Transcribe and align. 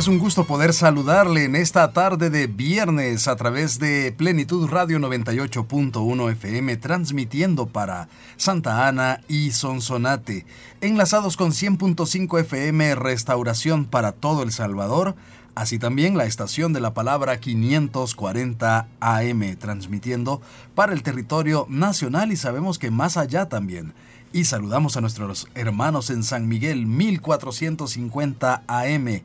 Es 0.00 0.08
un 0.08 0.18
gusto 0.18 0.46
poder 0.46 0.72
saludarle 0.72 1.44
en 1.44 1.54
esta 1.54 1.92
tarde 1.92 2.30
de 2.30 2.46
viernes 2.46 3.28
a 3.28 3.36
través 3.36 3.78
de 3.78 4.14
Plenitud 4.16 4.66
Radio 4.66 4.98
98.1 4.98 6.32
FM, 6.32 6.78
transmitiendo 6.78 7.66
para 7.66 8.08
Santa 8.38 8.88
Ana 8.88 9.20
y 9.28 9.50
Sonsonate, 9.50 10.46
enlazados 10.80 11.36
con 11.36 11.50
100.5 11.50 12.40
FM 12.40 12.94
Restauración 12.94 13.84
para 13.84 14.12
todo 14.12 14.42
El 14.42 14.52
Salvador, 14.52 15.16
así 15.54 15.78
también 15.78 16.16
la 16.16 16.24
estación 16.24 16.72
de 16.72 16.80
la 16.80 16.94
palabra 16.94 17.38
540 17.38 18.88
AM, 19.00 19.56
transmitiendo 19.58 20.40
para 20.74 20.94
el 20.94 21.02
territorio 21.02 21.66
nacional 21.68 22.32
y 22.32 22.36
sabemos 22.36 22.78
que 22.78 22.90
más 22.90 23.18
allá 23.18 23.50
también. 23.50 23.92
Y 24.32 24.44
saludamos 24.44 24.96
a 24.96 25.02
nuestros 25.02 25.48
hermanos 25.54 26.08
en 26.08 26.22
San 26.22 26.48
Miguel 26.48 26.86
1450 26.86 28.62
AM 28.66 29.22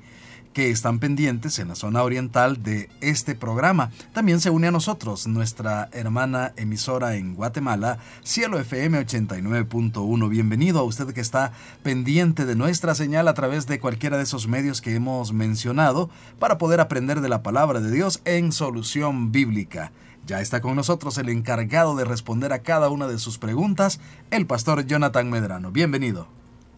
que 0.55 0.71
están 0.71 0.99
pendientes 0.99 1.59
en 1.59 1.67
la 1.67 1.75
zona 1.75 2.01
oriental 2.01 2.63
de 2.63 2.89
este 3.01 3.35
programa. 3.35 3.91
También 4.13 4.39
se 4.39 4.49
une 4.49 4.67
a 4.67 4.71
nosotros 4.71 5.27
nuestra 5.27 5.89
hermana 5.91 6.53
emisora 6.55 7.15
en 7.15 7.35
Guatemala, 7.35 7.97
Cielo 8.23 8.57
FM 8.57 9.05
89.1. 9.05 10.29
Bienvenido 10.29 10.79
a 10.79 10.83
usted 10.83 11.13
que 11.13 11.19
está 11.19 11.51
pendiente 11.83 12.45
de 12.45 12.55
nuestra 12.55 12.95
señal 12.95 13.27
a 13.27 13.33
través 13.33 13.67
de 13.67 13.81
cualquiera 13.81 14.15
de 14.15 14.23
esos 14.23 14.47
medios 14.47 14.79
que 14.79 14.95
hemos 14.95 15.33
mencionado 15.33 16.09
para 16.39 16.57
poder 16.57 16.79
aprender 16.79 17.19
de 17.19 17.27
la 17.27 17.43
palabra 17.43 17.81
de 17.81 17.91
Dios 17.91 18.21
en 18.23 18.53
solución 18.53 19.33
bíblica. 19.33 19.91
Ya 20.25 20.39
está 20.39 20.61
con 20.61 20.77
nosotros 20.77 21.17
el 21.17 21.27
encargado 21.27 21.97
de 21.97 22.05
responder 22.05 22.53
a 22.53 22.63
cada 22.63 22.89
una 22.89 23.09
de 23.09 23.19
sus 23.19 23.37
preguntas, 23.37 23.99
el 24.31 24.47
pastor 24.47 24.85
Jonathan 24.85 25.29
Medrano. 25.29 25.71
Bienvenido. 25.71 26.29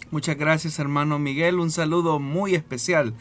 Muchas 0.10 0.38
gracias 0.38 0.80
hermano 0.80 1.20
Miguel, 1.20 1.60
un 1.60 1.70
saludo 1.70 2.18
muy 2.18 2.56
especial 2.56 3.14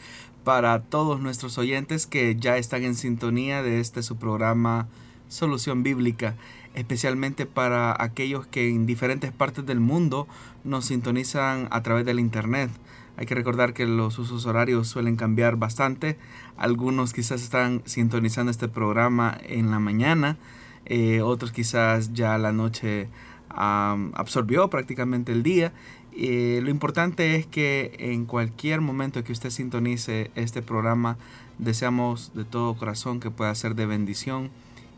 para 0.47 0.79
todos 0.79 1.19
nuestros 1.19 1.57
oyentes 1.57 2.07
que 2.07 2.37
ya 2.37 2.55
están 2.55 2.85
en 2.85 2.95
sintonía 2.95 3.61
de 3.61 3.81
este 3.81 4.01
su 4.01 4.15
programa 4.15 4.87
Solución 5.27 5.83
Bíblica, 5.83 6.37
especialmente 6.73 7.45
para 7.45 8.01
aquellos 8.01 8.47
que 8.47 8.69
en 8.69 8.85
diferentes 8.85 9.33
partes 9.33 9.65
del 9.65 9.81
mundo 9.81 10.25
nos 10.63 10.85
sintonizan 10.85 11.67
a 11.69 11.83
través 11.83 12.05
del 12.05 12.17
Internet. 12.21 12.71
Hay 13.17 13.25
que 13.25 13.35
recordar 13.35 13.73
que 13.73 13.85
los 13.85 14.19
usos 14.19 14.45
horarios 14.45 14.87
suelen 14.87 15.17
cambiar 15.17 15.57
bastante. 15.57 16.17
Algunos 16.55 17.11
quizás 17.11 17.43
están 17.43 17.81
sintonizando 17.83 18.49
este 18.49 18.69
programa 18.69 19.37
en 19.43 19.69
la 19.69 19.79
mañana, 19.79 20.37
eh, 20.85 21.21
otros 21.21 21.51
quizás 21.51 22.13
ya 22.13 22.37
la 22.37 22.53
noche 22.53 23.09
absorbió 23.49 24.69
prácticamente 24.69 25.33
el 25.33 25.43
día 25.43 25.73
eh, 26.19 26.61
lo 26.63 26.71
importante 26.71 27.35
es 27.35 27.45
que 27.45 27.95
en 27.99 28.25
cualquier 28.25 28.81
momento 28.81 29.23
que 29.23 29.31
usted 29.31 29.51
sintonice 29.51 30.31
este 30.33 30.63
programa, 30.63 31.17
deseamos 31.59 32.31
de 32.33 32.43
todo 32.43 32.75
corazón 32.75 33.19
que 33.19 33.29
pueda 33.29 33.53
ser 33.53 33.75
de 33.75 33.85
bendición 33.85 34.49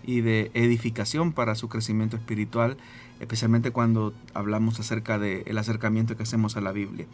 y 0.05 0.21
de 0.21 0.49
edificación 0.53 1.33
para 1.33 1.55
su 1.55 1.67
crecimiento 1.67 2.15
espiritual, 2.15 2.77
especialmente 3.19 3.71
cuando 3.71 4.13
hablamos 4.33 4.79
acerca 4.79 5.19
del 5.19 5.57
acercamiento 5.57 6.15
que 6.15 6.23
hacemos 6.23 6.55
a 6.55 6.61
la 6.61 6.71
Biblia. 6.71 7.05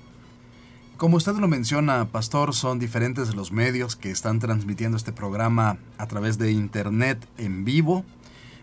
Como 0.97 1.17
usted 1.17 1.35
lo 1.37 1.47
menciona, 1.47 2.05
Pastor, 2.05 2.53
son 2.53 2.77
diferentes 2.77 3.35
los 3.35 3.51
medios 3.51 3.95
que 3.95 4.11
están 4.11 4.39
transmitiendo 4.39 4.97
este 4.97 5.11
programa 5.13 5.77
a 5.97 6.07
través 6.07 6.37
de 6.37 6.51
Internet 6.51 7.27
en 7.37 7.65
vivo, 7.65 8.05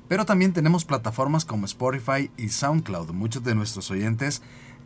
pero 0.09 0.25
también 0.25 0.53
tenemos 0.53 0.85
plataformas 0.85 1.45
como 1.45 1.67
Spotify 1.67 2.31
y 2.37 2.49
SoundCloud. 2.49 3.11
Muchos 3.11 3.45
de 3.45 3.55
nuestros 3.55 3.91
oyentes 3.91 4.41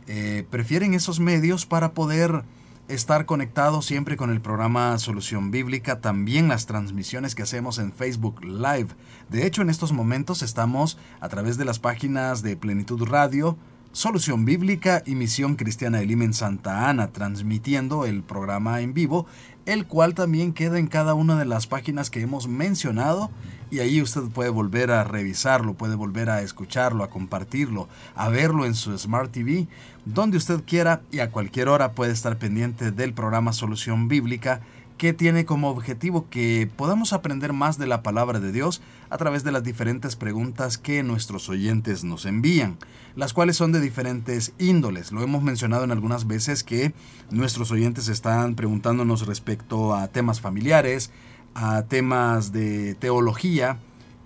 eh, 0.07 0.45
prefieren 0.49 0.93
esos 0.93 1.19
medios 1.19 1.65
para 1.65 1.93
poder 1.93 2.43
estar 2.87 3.25
conectados 3.25 3.85
siempre 3.85 4.15
con 4.15 4.29
el 4.29 4.39
programa 4.39 4.97
Solución 4.97 5.51
Bíblica, 5.51 5.99
también 5.99 6.47
las 6.47 6.65
transmisiones 6.65 7.35
que 7.35 7.43
hacemos 7.43 7.79
en 7.79 7.91
Facebook 7.91 8.43
Live. 8.43 8.87
De 9.29 9.45
hecho, 9.45 9.61
en 9.61 9.69
estos 9.69 9.91
momentos 9.91 10.41
estamos 10.41 10.97
a 11.19 11.27
través 11.27 11.57
de 11.57 11.65
las 11.65 11.79
páginas 11.79 12.41
de 12.43 12.55
Plenitud 12.55 13.03
Radio, 13.03 13.57
Solución 13.91 14.45
Bíblica 14.45 15.01
y 15.05 15.15
Misión 15.15 15.55
Cristiana 15.55 15.97
de 15.97 16.05
Lima 16.05 16.23
en 16.23 16.33
Santa 16.33 16.87
Ana, 16.87 17.07
transmitiendo 17.07 18.05
el 18.05 18.23
programa 18.23 18.79
en 18.81 18.93
vivo, 18.93 19.25
el 19.65 19.85
cual 19.85 20.13
también 20.13 20.53
queda 20.53 20.79
en 20.79 20.87
cada 20.87 21.13
una 21.13 21.37
de 21.37 21.45
las 21.45 21.67
páginas 21.67 22.09
que 22.09 22.21
hemos 22.21 22.47
mencionado 22.47 23.29
y 23.69 23.79
ahí 23.79 24.01
usted 24.01 24.21
puede 24.33 24.49
volver 24.49 24.91
a 24.91 25.03
revisarlo, 25.03 25.73
puede 25.73 25.95
volver 25.95 26.29
a 26.29 26.41
escucharlo, 26.41 27.03
a 27.03 27.09
compartirlo, 27.09 27.89
a 28.15 28.29
verlo 28.29 28.65
en 28.65 28.75
su 28.75 28.97
Smart 28.97 29.31
TV, 29.31 29.67
donde 30.13 30.37
usted 30.37 30.63
quiera 30.65 31.01
y 31.11 31.19
a 31.19 31.31
cualquier 31.31 31.67
hora 31.67 31.91
puede 31.91 32.13
estar 32.13 32.37
pendiente 32.37 32.91
del 32.91 33.13
programa 33.13 33.53
Solución 33.53 34.07
Bíblica 34.07 34.61
que 34.97 35.13
tiene 35.13 35.45
como 35.45 35.69
objetivo 35.69 36.27
que 36.29 36.69
podamos 36.75 37.13
aprender 37.13 37.53
más 37.53 37.77
de 37.77 37.87
la 37.87 38.01
palabra 38.01 38.39
de 38.39 38.51
Dios 38.51 38.81
a 39.09 39.17
través 39.17 39.43
de 39.43 39.51
las 39.51 39.63
diferentes 39.63 40.15
preguntas 40.15 40.77
que 40.77 41.03
nuestros 41.03 41.49
oyentes 41.49 42.03
nos 42.03 42.25
envían, 42.25 42.77
las 43.15 43.33
cuales 43.33 43.57
son 43.57 43.71
de 43.71 43.79
diferentes 43.79 44.53
índoles. 44.57 45.11
Lo 45.11 45.21
hemos 45.21 45.43
mencionado 45.43 45.83
en 45.83 45.91
algunas 45.91 46.25
veces 46.25 46.63
que 46.63 46.93
nuestros 47.29 47.69
oyentes 47.71 48.07
están 48.07 48.55
preguntándonos 48.55 49.27
respecto 49.27 49.93
a 49.93 50.07
temas 50.07 50.41
familiares, 50.41 51.11
a 51.53 51.83
temas 51.83 52.51
de 52.51 52.95
teología, 52.95 53.77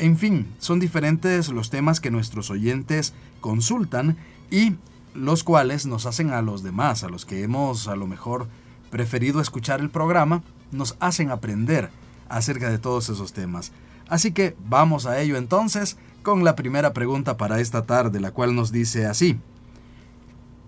en 0.01 0.17
fin, 0.17 0.47
son 0.57 0.79
diferentes 0.79 1.49
los 1.49 1.69
temas 1.69 1.99
que 1.99 2.09
nuestros 2.09 2.49
oyentes 2.49 3.13
consultan 3.39 4.17
y 4.49 4.73
los 5.13 5.43
cuales 5.43 5.85
nos 5.85 6.05
hacen 6.05 6.31
a 6.31 6.41
los 6.41 6.63
demás, 6.63 7.03
a 7.03 7.09
los 7.09 7.25
que 7.25 7.43
hemos 7.43 7.87
a 7.87 7.95
lo 7.95 8.07
mejor 8.07 8.47
preferido 8.89 9.41
escuchar 9.41 9.79
el 9.79 9.89
programa, 9.89 10.43
nos 10.71 10.95
hacen 10.99 11.31
aprender 11.31 11.89
acerca 12.29 12.69
de 12.69 12.79
todos 12.79 13.09
esos 13.09 13.33
temas. 13.33 13.71
Así 14.07 14.31
que 14.31 14.55
vamos 14.67 15.05
a 15.05 15.19
ello 15.21 15.37
entonces 15.37 15.97
con 16.23 16.43
la 16.43 16.55
primera 16.55 16.93
pregunta 16.93 17.37
para 17.37 17.59
esta 17.59 17.83
tarde, 17.83 18.19
la 18.19 18.31
cual 18.31 18.55
nos 18.55 18.71
dice 18.71 19.05
así. 19.05 19.39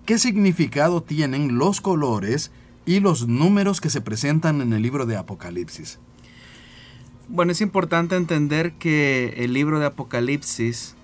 ¿Qué 0.06 0.18
significado 0.18 1.02
tienen 1.02 1.58
los 1.58 1.80
colores 1.80 2.52
y 2.86 3.00
los 3.00 3.28
números 3.28 3.80
que 3.80 3.90
se 3.90 4.02
presentan 4.02 4.62
en 4.62 4.74
el 4.74 4.82
libro 4.82 5.06
de 5.06 5.16
Apocalipsis? 5.16 6.00
Bueno, 7.30 7.54
es 7.54 7.62
importante 7.62 8.16
entender 8.16 8.74
que 8.74 9.34
el 9.38 9.54
libro 9.54 9.80
de 9.80 9.86
Apocalipsis, 9.86 10.96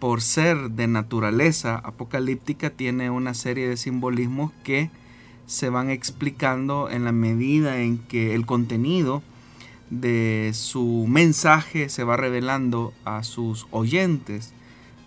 por 0.00 0.22
ser 0.22 0.70
de 0.70 0.86
naturaleza 0.86 1.76
apocalíptica, 1.76 2.70
tiene 2.70 3.10
una 3.10 3.34
serie 3.34 3.68
de 3.68 3.76
simbolismos 3.76 4.50
que 4.64 4.90
se 5.46 5.68
van 5.68 5.90
explicando 5.90 6.88
en 6.90 7.04
la 7.04 7.12
medida 7.12 7.78
en 7.78 7.98
que 7.98 8.34
el 8.34 8.46
contenido 8.46 9.22
de 9.90 10.52
su 10.54 11.06
mensaje 11.08 11.88
se 11.88 12.04
va 12.04 12.16
revelando 12.16 12.94
a 13.04 13.22
sus 13.22 13.66
oyentes. 13.70 14.54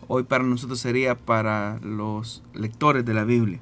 Hoy 0.07 0.23
para 0.23 0.43
nosotros 0.43 0.79
sería 0.79 1.15
para 1.15 1.79
los 1.79 2.43
lectores 2.53 3.03
de 3.03 3.13
la 3.13 3.23
Biblia. 3.23 3.59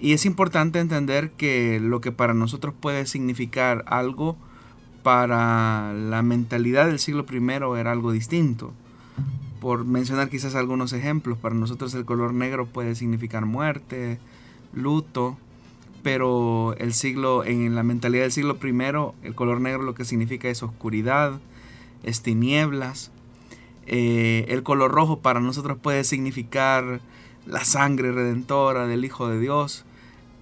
Y 0.00 0.12
es 0.12 0.24
importante 0.24 0.80
entender 0.80 1.32
que 1.32 1.80
lo 1.80 2.00
que 2.00 2.12
para 2.12 2.34
nosotros 2.34 2.74
puede 2.78 3.06
significar 3.06 3.84
algo, 3.86 4.36
para 5.02 5.92
la 5.92 6.22
mentalidad 6.22 6.86
del 6.86 6.98
siglo 6.98 7.26
I 7.30 7.36
era 7.78 7.92
algo 7.92 8.10
distinto. 8.10 8.72
Por 9.64 9.86
mencionar 9.86 10.28
quizás 10.28 10.56
algunos 10.56 10.92
ejemplos, 10.92 11.38
para 11.38 11.54
nosotros 11.54 11.94
el 11.94 12.04
color 12.04 12.34
negro 12.34 12.66
puede 12.66 12.94
significar 12.94 13.46
muerte, 13.46 14.18
luto, 14.74 15.38
pero 16.02 16.74
el 16.76 16.92
siglo, 16.92 17.46
en 17.46 17.74
la 17.74 17.82
mentalidad 17.82 18.24
del 18.24 18.32
siglo 18.32 18.58
I, 18.62 19.26
el 19.26 19.34
color 19.34 19.62
negro 19.62 19.82
lo 19.82 19.94
que 19.94 20.04
significa 20.04 20.50
es 20.50 20.62
oscuridad, 20.62 21.40
es 22.02 22.20
tinieblas. 22.20 23.10
Eh, 23.86 24.44
el 24.48 24.62
color 24.62 24.90
rojo 24.92 25.20
para 25.20 25.40
nosotros 25.40 25.78
puede 25.78 26.04
significar 26.04 27.00
la 27.46 27.64
sangre 27.64 28.12
redentora 28.12 28.86
del 28.86 29.02
Hijo 29.06 29.28
de 29.28 29.40
Dios, 29.40 29.86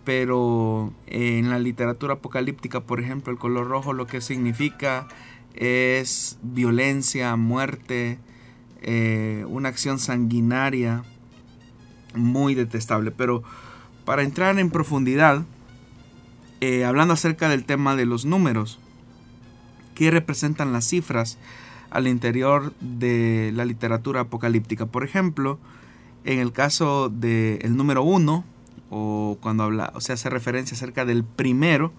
pero 0.03 0.93
en 1.07 1.49
la 1.49 1.61
literatura 1.61 2.15
apocalíptica, 2.15 2.81
por 2.81 2.99
ejemplo, 2.99 3.33
el 3.33 3.39
color 3.39 3.69
rojo 3.69 3.93
lo 3.93 4.09
que 4.09 4.21
significa 4.21 5.07
es 5.55 6.41
violencia, 6.43 7.37
muerte, 7.37 8.19
eh, 8.83 9.45
una 9.49 9.69
acción 9.69 9.99
sanguinaria 9.99 11.05
muy 12.15 12.55
detestable. 12.55 13.11
Pero 13.11 13.43
para 14.05 14.23
entrar 14.23 14.59
en 14.59 14.71
profundidad, 14.71 15.45
eh, 16.61 16.85
hablando 16.85 17.15
acerca 17.15 17.49
del 17.49 17.65
tema 17.65 17.97
de 17.97 18.07
los 18.07 18.25
números, 18.25 18.79
¿qué 19.95 20.11
representan 20.11 20.73
las 20.73 20.85
cifras 20.87 21.39
al 21.91 22.07
interior 22.07 22.73
de 22.81 23.53
la 23.55 23.65
literatura 23.65 24.23
apocalíptica? 24.23 24.87
Por 24.87 25.05
ejemplo, 25.05 25.59
en 26.25 26.39
el 26.39 26.53
caso 26.53 27.09
del 27.09 27.77
número 27.77 28.03
1, 28.03 28.45
o 28.91 29.39
cuando 29.41 29.65
habla, 29.65 29.93
o 29.95 30.01
sea, 30.01 30.15
hace 30.15 30.31
referencia 30.31 30.77
acerca 30.77 31.05
del 31.05 31.25
primero, 31.25 31.93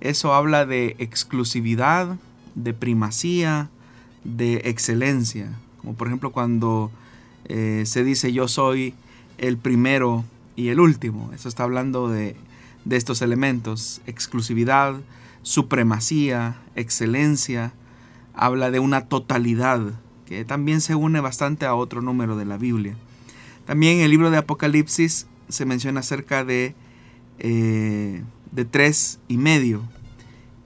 eso 0.00 0.34
habla 0.34 0.66
de 0.66 0.96
exclusividad, 0.98 2.16
de 2.54 2.74
primacía, 2.74 3.70
de 4.24 4.62
excelencia. 4.64 5.52
Como 5.84 5.96
por 5.96 6.06
ejemplo 6.06 6.32
cuando 6.32 6.90
eh, 7.44 7.82
se 7.86 8.04
dice 8.04 8.32
yo 8.32 8.48
soy 8.48 8.94
el 9.36 9.58
primero 9.58 10.24
y 10.56 10.68
el 10.68 10.80
último. 10.80 11.30
Eso 11.34 11.48
está 11.48 11.64
hablando 11.64 12.08
de, 12.08 12.36
de 12.84 12.96
estos 12.96 13.20
elementos. 13.20 14.00
Exclusividad, 14.06 14.94
supremacía, 15.42 16.56
excelencia. 16.74 17.72
Habla 18.34 18.70
de 18.70 18.78
una 18.78 19.06
totalidad 19.06 19.80
que 20.26 20.44
también 20.44 20.80
se 20.80 20.94
une 20.94 21.20
bastante 21.20 21.66
a 21.66 21.74
otro 21.74 22.00
número 22.00 22.36
de 22.36 22.46
la 22.46 22.56
Biblia. 22.56 22.96
También 23.66 23.98
en 23.98 24.04
el 24.04 24.10
libro 24.10 24.30
de 24.30 24.38
Apocalipsis 24.38 25.26
se 25.48 25.66
menciona 25.66 26.00
acerca 26.00 26.44
de, 26.44 26.74
eh, 27.38 28.22
de 28.52 28.64
tres 28.64 29.20
y 29.28 29.36
medio, 29.36 29.82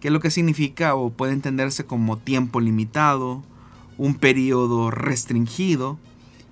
que 0.00 0.08
es 0.08 0.12
lo 0.12 0.20
que 0.20 0.30
significa 0.30 0.94
o 0.94 1.10
puede 1.10 1.32
entenderse 1.32 1.84
como 1.84 2.18
tiempo 2.18 2.60
limitado, 2.60 3.42
un 3.98 4.14
periodo 4.14 4.90
restringido, 4.90 5.98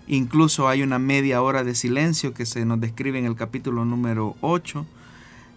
incluso 0.09 0.69
hay 0.69 0.83
una 0.83 0.99
media 0.99 1.41
hora 1.41 1.65
de 1.65 1.75
silencio 1.75 2.35
que 2.35 2.45
se 2.45 2.65
nos 2.65 2.81
describe 2.81 3.19
en 3.19 3.25
el 3.25 3.37
capítulo 3.37 3.85
número 3.85 4.37
8, 4.41 4.85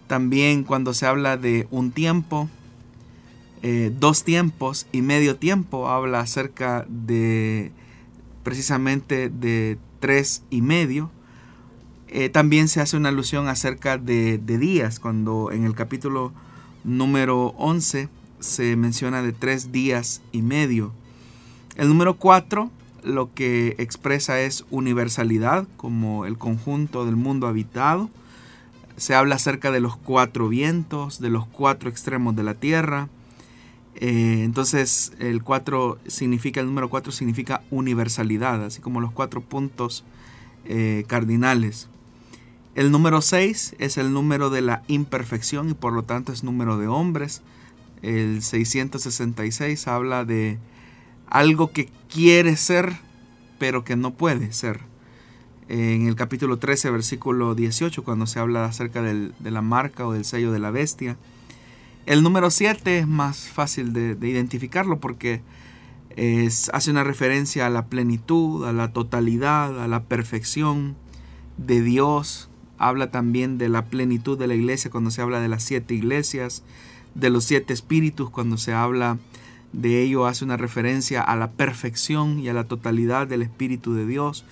también 0.06 0.64
cuando 0.64 0.94
se 0.94 1.06
habla 1.06 1.36
de 1.36 1.68
un 1.70 1.90
tiempo, 1.90 2.48
eh, 3.62 3.92
dos 3.98 4.24
tiempos 4.24 4.86
y 4.90 5.02
medio 5.02 5.36
tiempo, 5.36 5.88
habla 5.88 6.20
acerca 6.20 6.86
de 6.88 7.72
precisamente 8.42 9.28
de 9.28 9.78
tres 10.00 10.42
y 10.48 10.62
medio. 10.62 11.10
Eh, 12.08 12.28
también 12.28 12.68
se 12.68 12.80
hace 12.80 12.96
una 12.96 13.10
alusión 13.10 13.48
acerca 13.48 13.98
de, 13.98 14.38
de, 14.38 14.58
días, 14.58 14.98
cuando 14.98 15.52
en 15.52 15.64
el 15.64 15.74
capítulo 15.74 16.32
número 16.82 17.48
11 17.58 18.08
se 18.40 18.74
menciona 18.76 19.22
de 19.22 19.32
tres 19.32 19.70
días 19.70 20.22
y 20.32 20.42
medio. 20.42 20.92
El 21.80 21.88
número 21.88 22.16
4 22.16 22.70
lo 23.04 23.32
que 23.32 23.74
expresa 23.78 24.38
es 24.38 24.66
universalidad, 24.70 25.66
como 25.78 26.26
el 26.26 26.36
conjunto 26.36 27.06
del 27.06 27.16
mundo 27.16 27.46
habitado. 27.46 28.10
Se 28.98 29.14
habla 29.14 29.36
acerca 29.36 29.70
de 29.70 29.80
los 29.80 29.96
cuatro 29.96 30.50
vientos, 30.50 31.22
de 31.22 31.30
los 31.30 31.46
cuatro 31.46 31.88
extremos 31.88 32.36
de 32.36 32.42
la 32.42 32.52
tierra. 32.52 33.08
Eh, 33.94 34.42
entonces 34.44 35.14
el 35.20 35.42
4 35.42 35.96
significa, 36.06 36.60
el 36.60 36.66
número 36.66 36.90
4 36.90 37.12
significa 37.12 37.62
universalidad, 37.70 38.62
así 38.62 38.82
como 38.82 39.00
los 39.00 39.12
cuatro 39.12 39.40
puntos 39.40 40.04
eh, 40.66 41.04
cardinales. 41.06 41.88
El 42.74 42.90
número 42.90 43.22
6 43.22 43.76
es 43.78 43.96
el 43.96 44.12
número 44.12 44.50
de 44.50 44.60
la 44.60 44.82
imperfección 44.86 45.70
y 45.70 45.74
por 45.74 45.94
lo 45.94 46.02
tanto 46.02 46.30
es 46.30 46.44
número 46.44 46.76
de 46.76 46.88
hombres. 46.88 47.40
El 48.02 48.42
666 48.42 49.88
habla 49.88 50.26
de 50.26 50.58
algo 51.30 51.72
que 51.72 51.88
quiere 52.08 52.56
ser 52.56 52.96
pero 53.60 53.84
que 53.84 53.94
no 53.94 54.14
puede 54.14 54.52
ser. 54.52 54.80
En 55.68 56.08
el 56.08 56.16
capítulo 56.16 56.58
13, 56.58 56.90
versículo 56.90 57.54
18, 57.54 58.02
cuando 58.02 58.26
se 58.26 58.40
habla 58.40 58.64
acerca 58.64 59.02
de 59.02 59.50
la 59.50 59.62
marca 59.62 60.06
o 60.06 60.12
del 60.12 60.24
sello 60.24 60.50
de 60.50 60.58
la 60.58 60.70
bestia. 60.70 61.16
El 62.06 62.22
número 62.22 62.50
7 62.50 62.98
es 62.98 63.06
más 63.06 63.48
fácil 63.50 63.92
de, 63.92 64.16
identificarlo 64.26 64.98
porque 64.98 65.42
hace 66.72 66.90
una 66.90 67.04
referencia 67.04 67.66
a 67.66 67.70
la 67.70 67.86
plenitud, 67.86 68.66
a 68.66 68.72
la 68.72 68.92
totalidad, 68.92 69.80
a 69.80 69.86
la 69.86 70.04
perfección 70.04 70.96
de 71.58 71.82
Dios. 71.82 72.48
Habla 72.78 73.10
también 73.10 73.58
de 73.58 73.68
la 73.68 73.84
plenitud 73.84 74.38
de 74.38 74.46
la 74.46 74.54
iglesia 74.54 74.90
cuando 74.90 75.10
se 75.10 75.20
habla 75.20 75.40
de 75.40 75.48
las 75.48 75.62
siete 75.62 75.94
iglesias, 75.94 76.64
de 77.14 77.28
los 77.28 77.44
siete 77.44 77.74
espíritus 77.74 78.30
cuando 78.30 78.56
se 78.56 78.72
habla 78.72 79.18
de 79.72 80.02
ello 80.02 80.26
hace 80.26 80.44
una 80.44 80.56
referencia 80.56 81.22
a 81.22 81.36
la 81.36 81.50
perfección 81.50 82.38
y 82.40 82.48
a 82.48 82.54
la 82.54 82.64
totalidad 82.64 83.26
del 83.26 83.42
Espíritu 83.42 83.94
de 83.94 84.06
Dios, 84.06 84.44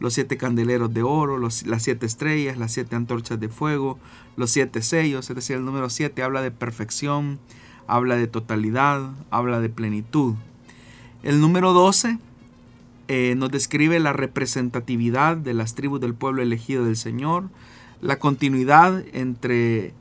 los 0.00 0.14
siete 0.14 0.36
candeleros 0.36 0.92
de 0.92 1.02
oro, 1.02 1.38
las 1.38 1.64
siete 1.78 2.06
estrellas, 2.06 2.58
las 2.58 2.72
siete 2.72 2.96
antorchas 2.96 3.40
de 3.40 3.48
fuego, 3.48 3.98
los 4.36 4.50
siete 4.50 4.82
sellos, 4.82 5.30
es 5.30 5.36
decir, 5.36 5.56
el 5.56 5.64
número 5.64 5.88
siete 5.88 6.22
habla 6.22 6.42
de 6.42 6.50
perfección, 6.50 7.38
habla 7.86 8.16
de 8.16 8.26
totalidad, 8.26 9.12
habla 9.30 9.60
de 9.60 9.68
plenitud. 9.70 10.34
El 11.22 11.40
número 11.40 11.72
12 11.72 12.18
eh, 13.08 13.34
nos 13.36 13.50
describe 13.50 13.98
la 14.00 14.12
representatividad 14.12 15.36
de 15.36 15.54
las 15.54 15.74
tribus 15.74 16.00
del 16.00 16.14
pueblo 16.14 16.42
elegido 16.42 16.84
del 16.84 16.96
Señor, 16.96 17.48
la 18.02 18.18
continuidad 18.18 19.02
entre 19.12 19.94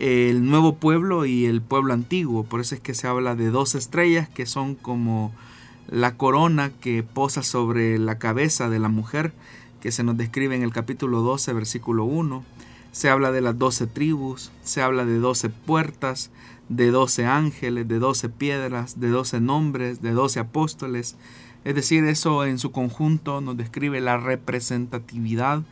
el 0.00 0.48
nuevo 0.48 0.76
pueblo 0.76 1.26
y 1.26 1.44
el 1.44 1.60
pueblo 1.60 1.92
antiguo. 1.92 2.44
Por 2.44 2.60
eso 2.60 2.74
es 2.74 2.80
que 2.80 2.94
se 2.94 3.06
habla 3.06 3.36
de 3.36 3.50
dos 3.50 3.74
estrellas 3.74 4.28
que 4.28 4.46
son 4.46 4.74
como 4.74 5.32
la 5.88 6.16
corona 6.16 6.70
que 6.80 7.02
posa 7.02 7.42
sobre 7.42 7.98
la 7.98 8.18
cabeza 8.18 8.70
de 8.70 8.78
la 8.78 8.88
mujer, 8.88 9.32
que 9.80 9.92
se 9.92 10.02
nos 10.02 10.16
describe 10.16 10.56
en 10.56 10.62
el 10.62 10.72
capítulo 10.72 11.20
12, 11.20 11.52
versículo 11.52 12.04
1. 12.04 12.42
Se 12.92 13.10
habla 13.10 13.30
de 13.30 13.42
las 13.42 13.58
doce 13.58 13.86
tribus, 13.86 14.50
se 14.62 14.80
habla 14.80 15.04
de 15.04 15.18
doce 15.18 15.50
puertas, 15.50 16.30
de 16.70 16.90
doce 16.90 17.26
ángeles, 17.26 17.86
de 17.86 17.98
doce 17.98 18.30
piedras, 18.30 19.00
de 19.00 19.10
doce 19.10 19.38
nombres, 19.40 20.00
de 20.00 20.12
doce 20.12 20.40
apóstoles. 20.40 21.16
Es 21.64 21.74
decir, 21.74 22.04
eso 22.04 22.46
en 22.46 22.58
su 22.58 22.72
conjunto 22.72 23.42
nos 23.42 23.56
describe 23.58 24.00
la 24.00 24.16
representatividad 24.16 25.62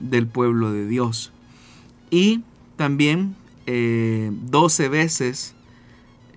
del 0.00 0.26
pueblo 0.26 0.72
de 0.72 0.86
Dios. 0.86 1.32
Y 2.10 2.42
también 2.76 3.36
12 3.68 4.84
eh, 4.84 4.88
veces 4.88 5.54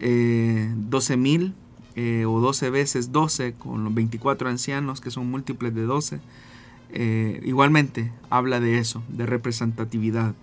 eh, 0.02 0.70
12 0.76 1.16
mil 1.16 1.54
eh, 1.96 2.26
o 2.26 2.40
12 2.42 2.70
veces 2.72 3.12
12 3.12 3.54
con 3.54 3.84
los 3.86 3.94
24 3.94 4.50
ancianos 4.50 5.00
que 5.00 5.12
son 5.12 5.30
múltiples 5.32 5.74
de 5.74 5.84
12. 5.84 6.20
Eh, 6.94 7.40
igualmente 7.46 8.12
habla 8.30 8.60
de 8.60 8.80
eso, 8.80 9.02
de 9.08 9.26
representatividad. 9.26 10.34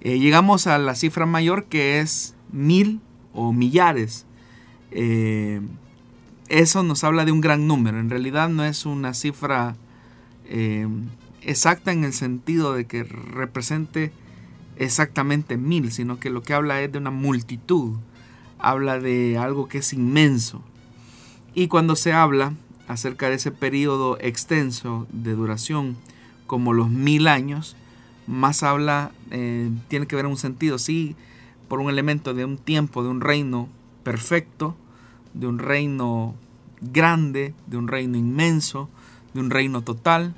llegamos 0.00 0.68
a 0.68 0.78
la 0.78 0.94
cifra 0.94 1.26
mayor 1.26 1.64
que 1.64 1.98
es 1.98 2.34
mil 2.52 3.00
o 3.32 3.52
millares. 3.52 4.26
eso 6.48 6.82
nos 6.84 7.02
habla 7.02 7.24
de 7.24 7.32
un 7.32 7.40
gran 7.40 7.66
número. 7.66 7.98
En 7.98 8.10
realidad 8.10 8.48
no 8.48 8.64
es 8.64 8.86
una 8.86 9.12
cifra 9.12 9.74
exacta 11.42 11.90
en 11.90 12.04
el 12.04 12.12
sentido 12.12 12.74
de 12.74 12.84
que 12.84 13.02
represente 13.02 14.12
exactamente 14.76 15.56
mil, 15.56 15.92
sino 15.92 16.18
que 16.18 16.30
lo 16.30 16.42
que 16.42 16.54
habla 16.54 16.80
es 16.82 16.92
de 16.92 16.98
una 16.98 17.10
multitud, 17.10 17.94
habla 18.58 18.98
de 18.98 19.38
algo 19.38 19.68
que 19.68 19.78
es 19.78 19.92
inmenso. 19.92 20.62
Y 21.54 21.68
cuando 21.68 21.96
se 21.96 22.12
habla 22.12 22.54
acerca 22.88 23.28
de 23.28 23.36
ese 23.36 23.50
periodo 23.50 24.18
extenso 24.20 25.06
de 25.12 25.32
duración, 25.32 25.96
como 26.46 26.72
los 26.72 26.90
mil 26.90 27.28
años, 27.28 27.76
más 28.26 28.62
habla, 28.62 29.12
eh, 29.30 29.70
tiene 29.88 30.06
que 30.06 30.16
ver 30.16 30.26
un 30.26 30.36
sentido, 30.36 30.78
sí, 30.78 31.16
por 31.68 31.80
un 31.80 31.90
elemento 31.90 32.34
de 32.34 32.44
un 32.44 32.58
tiempo, 32.58 33.02
de 33.02 33.08
un 33.08 33.20
reino 33.20 33.68
perfecto, 34.02 34.76
de 35.34 35.46
un 35.46 35.58
reino 35.58 36.34
grande, 36.80 37.54
de 37.66 37.76
un 37.76 37.88
reino 37.88 38.16
inmenso, 38.16 38.88
de 39.34 39.40
un 39.40 39.50
reino 39.50 39.82
total, 39.82 40.34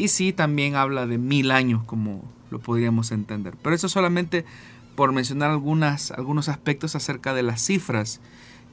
y 0.00 0.08
sí 0.08 0.32
también 0.32 0.76
habla 0.76 1.06
de 1.06 1.18
mil 1.18 1.50
años 1.50 1.82
como 1.84 2.24
lo 2.50 2.58
podríamos 2.58 3.12
entender. 3.12 3.54
Pero 3.62 3.76
eso 3.76 3.90
solamente 3.90 4.46
por 4.94 5.12
mencionar 5.12 5.50
algunas, 5.50 6.10
algunos 6.10 6.48
aspectos 6.48 6.96
acerca 6.96 7.34
de 7.34 7.42
las 7.42 7.60
cifras 7.60 8.22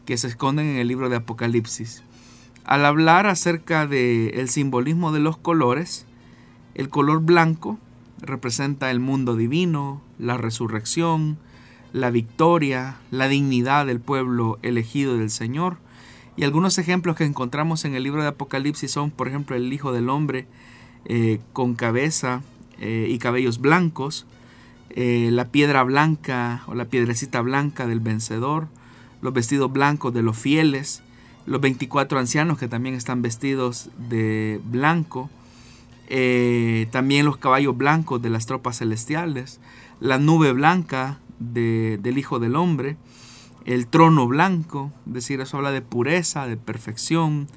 que 0.06 0.18
se 0.18 0.28
esconden 0.28 0.68
en 0.68 0.78
el 0.78 0.88
libro 0.88 1.10
de 1.10 1.18
Apocalipsis. 1.18 2.02
Al 2.64 2.86
hablar 2.86 3.28
acerca 3.28 3.88
del 3.88 4.36
el 4.36 4.48
simbolismo 4.48 5.12
de 5.12 5.20
los 5.20 5.36
colores, 5.36 6.06
el 6.76 6.88
color 6.88 7.22
blanco 7.22 7.78
representa 8.22 8.90
el 8.90 9.02
mundo 9.02 9.36
divino, 9.36 10.02
la 10.18 10.38
resurrección, 10.38 11.38
la 11.92 12.10
victoria, 12.10 13.00
la 13.12 13.28
dignidad 13.28 13.86
del 13.86 14.00
pueblo 14.00 14.60
elegido 14.62 15.18
del 15.18 15.30
Señor. 15.30 15.76
Y 16.38 16.46
algunos 16.46 16.78
ejemplos 16.78 17.18
que 17.18 17.26
encontramos 17.26 17.84
en 17.84 17.96
el 17.96 18.04
libro 18.04 18.22
de 18.22 18.30
Apocalipsis 18.30 18.92
son, 18.92 19.12
por 19.12 19.28
ejemplo, 19.28 19.58
el 19.58 19.74
Hijo 19.74 19.92
del 19.92 20.08
Hombre 20.08 20.48
eh, 21.10 21.40
con 21.54 21.74
cabeza 21.74 22.42
eh, 22.80 23.08
y 23.10 23.18
cabellos 23.18 23.62
blancos, 23.62 24.26
eh, 24.90 25.30
la 25.32 25.46
piedra 25.46 25.84
blanca 25.84 26.64
o 26.68 26.76
la 26.76 26.84
piedrecita 26.84 27.40
blanca 27.40 27.88
del 27.88 28.02
vencedor, 28.02 28.68
los 29.22 29.34
vestidos 29.34 29.72
blancos 29.72 30.14
de 30.14 30.22
los 30.22 30.38
fieles, 30.38 31.02
los 31.46 31.62
24 31.62 32.20
ancianos 32.20 32.58
que 32.58 32.68
también 32.68 32.94
están 32.94 33.22
vestidos 33.22 33.90
de 34.10 34.60
blanco, 34.66 35.30
también 36.92 37.26
los 37.26 37.38
caballos 37.38 37.78
blancos 37.78 38.22
de 38.22 38.30
las 38.30 38.46
tropas 38.46 38.80
celestiales, 38.80 39.62
la 40.02 40.18
nube 40.18 40.52
blanca 40.52 41.20
del 41.40 42.18
Hijo 42.18 42.40
del 42.40 42.58
Hombre, 42.58 42.98
el 43.64 43.88
trono 43.88 44.28
blanco, 44.28 44.92
es 45.08 45.14
decir, 45.14 45.40
eso 45.40 45.56
habla 45.56 45.72
de 45.72 45.82
pureza, 45.82 46.48
de 46.48 46.58
perfección, 46.58 47.48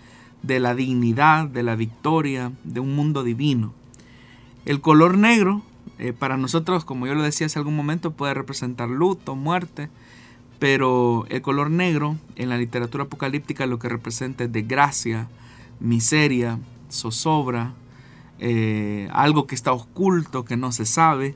de 0.43 0.61
la 0.61 0.75
dignidad, 0.75 1.47
de 1.49 1.63
la 1.63 1.77
victoria, 1.77 2.53
de 2.65 2.81
un 2.81 2.95
mundo 2.95 3.23
divino. 3.23 3.73
El 4.65 4.81
color 4.81 5.17
negro 5.17 5.63
Eh, 6.03 6.15
para 6.15 6.39
nosotros, 6.39 6.87
como 6.87 7.07
yo 7.07 7.15
lo 7.15 7.23
decía 7.23 7.47
hace 7.47 7.59
algún 7.59 7.77
momento, 7.77 8.13
puede 8.13 8.33
representar 8.33 8.89
luto, 8.89 9.37
muerte, 9.37 9.91
pero 10.59 11.27
el 11.29 11.43
color 11.43 11.69
negro 11.69 12.17
en 12.37 12.49
la 12.49 12.57
literatura 12.57 13.05
apocalíptica 13.05 13.67
lo 13.67 13.79
que 13.79 13.91
representa 13.91 14.45
es 14.45 14.51
desgracia, 14.51 15.29
miseria, 15.79 16.59
zozobra, 16.91 17.75
eh, 18.39 19.11
algo 19.13 19.47
que 19.47 19.55
está 19.55 19.73
oculto, 19.75 20.47
que 20.47 20.57
no 20.57 20.73
se 20.73 20.87
sabe. 20.87 21.35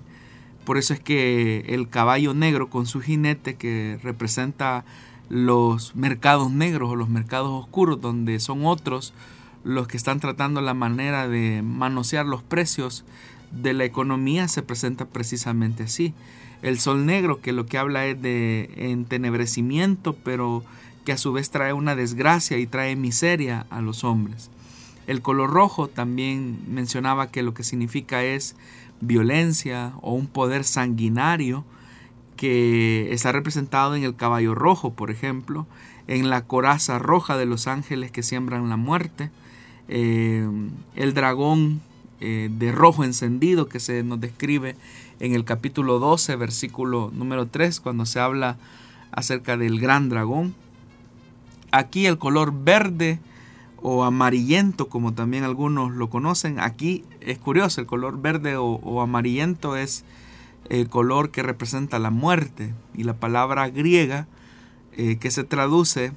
Por 0.64 0.78
eso 0.78 0.94
es 0.94 1.00
que 1.00 1.66
el 1.68 1.90
caballo 1.90 2.32
negro 2.32 2.70
con 2.70 2.86
su 2.86 3.02
jinete 3.02 3.56
que 3.56 3.98
representa 4.02 4.86
los 5.28 5.96
mercados 5.96 6.50
negros 6.50 6.90
o 6.90 6.96
los 6.96 7.08
mercados 7.08 7.50
oscuros, 7.50 8.00
donde 8.00 8.40
son 8.40 8.66
otros 8.66 9.12
los 9.64 9.88
que 9.88 9.96
están 9.96 10.20
tratando 10.20 10.60
la 10.60 10.74
manera 10.74 11.26
de 11.26 11.62
manosear 11.62 12.26
los 12.26 12.42
precios 12.42 13.04
de 13.50 13.72
la 13.72 13.84
economía, 13.84 14.46
se 14.48 14.62
presenta 14.62 15.06
precisamente 15.06 15.84
así. 15.84 16.12
El 16.62 16.78
sol 16.78 17.06
negro, 17.06 17.40
que 17.40 17.52
lo 17.52 17.66
que 17.66 17.78
habla 17.78 18.06
es 18.06 18.20
de 18.20 18.70
entenebrecimiento, 18.76 20.14
pero 20.14 20.64
que 21.04 21.12
a 21.12 21.18
su 21.18 21.32
vez 21.32 21.50
trae 21.50 21.72
una 21.72 21.96
desgracia 21.96 22.58
y 22.58 22.66
trae 22.66 22.96
miseria 22.96 23.66
a 23.70 23.80
los 23.80 24.04
hombres. 24.04 24.50
El 25.06 25.20
color 25.20 25.50
rojo 25.50 25.88
también 25.88 26.64
mencionaba 26.68 27.30
que 27.30 27.42
lo 27.42 27.52
que 27.52 27.64
significa 27.64 28.22
es 28.24 28.56
violencia 29.00 29.92
o 30.00 30.14
un 30.14 30.26
poder 30.26 30.64
sanguinario 30.64 31.64
que 32.36 33.12
está 33.12 33.32
representado 33.32 33.94
en 33.94 34.04
el 34.04 34.16
caballo 34.16 34.54
rojo, 34.54 34.92
por 34.92 35.10
ejemplo, 35.10 35.66
en 36.06 36.30
la 36.30 36.42
coraza 36.44 36.98
roja 36.98 37.36
de 37.36 37.46
los 37.46 37.66
ángeles 37.66 38.10
que 38.10 38.22
siembran 38.22 38.68
la 38.68 38.76
muerte, 38.76 39.30
eh, 39.88 40.48
el 40.96 41.14
dragón 41.14 41.80
eh, 42.20 42.48
de 42.50 42.72
rojo 42.72 43.04
encendido 43.04 43.68
que 43.68 43.80
se 43.80 44.02
nos 44.02 44.20
describe 44.20 44.76
en 45.20 45.34
el 45.34 45.44
capítulo 45.44 45.98
12, 45.98 46.36
versículo 46.36 47.10
número 47.14 47.46
3, 47.46 47.80
cuando 47.80 48.06
se 48.06 48.20
habla 48.20 48.56
acerca 49.12 49.56
del 49.56 49.80
gran 49.80 50.08
dragón. 50.08 50.54
Aquí 51.70 52.06
el 52.06 52.18
color 52.18 52.52
verde 52.64 53.18
o 53.82 54.04
amarillento, 54.04 54.88
como 54.88 55.12
también 55.12 55.44
algunos 55.44 55.92
lo 55.92 56.08
conocen. 56.08 56.58
Aquí 56.60 57.04
es 57.20 57.38
curioso, 57.38 57.80
el 57.80 57.86
color 57.86 58.20
verde 58.20 58.56
o, 58.56 59.02
amarillento 59.02 59.76
es 59.76 60.04
el 60.68 60.88
color 60.88 61.30
que 61.30 61.42
representa 61.42 61.98
la 61.98 62.10
muerte. 62.10 62.74
Y 62.94 63.04
la 63.04 63.14
palabra 63.14 63.68
griega 63.68 64.26
eh, 64.96 65.16
que 65.16 65.30
se 65.30 65.44
traduce 65.44 66.12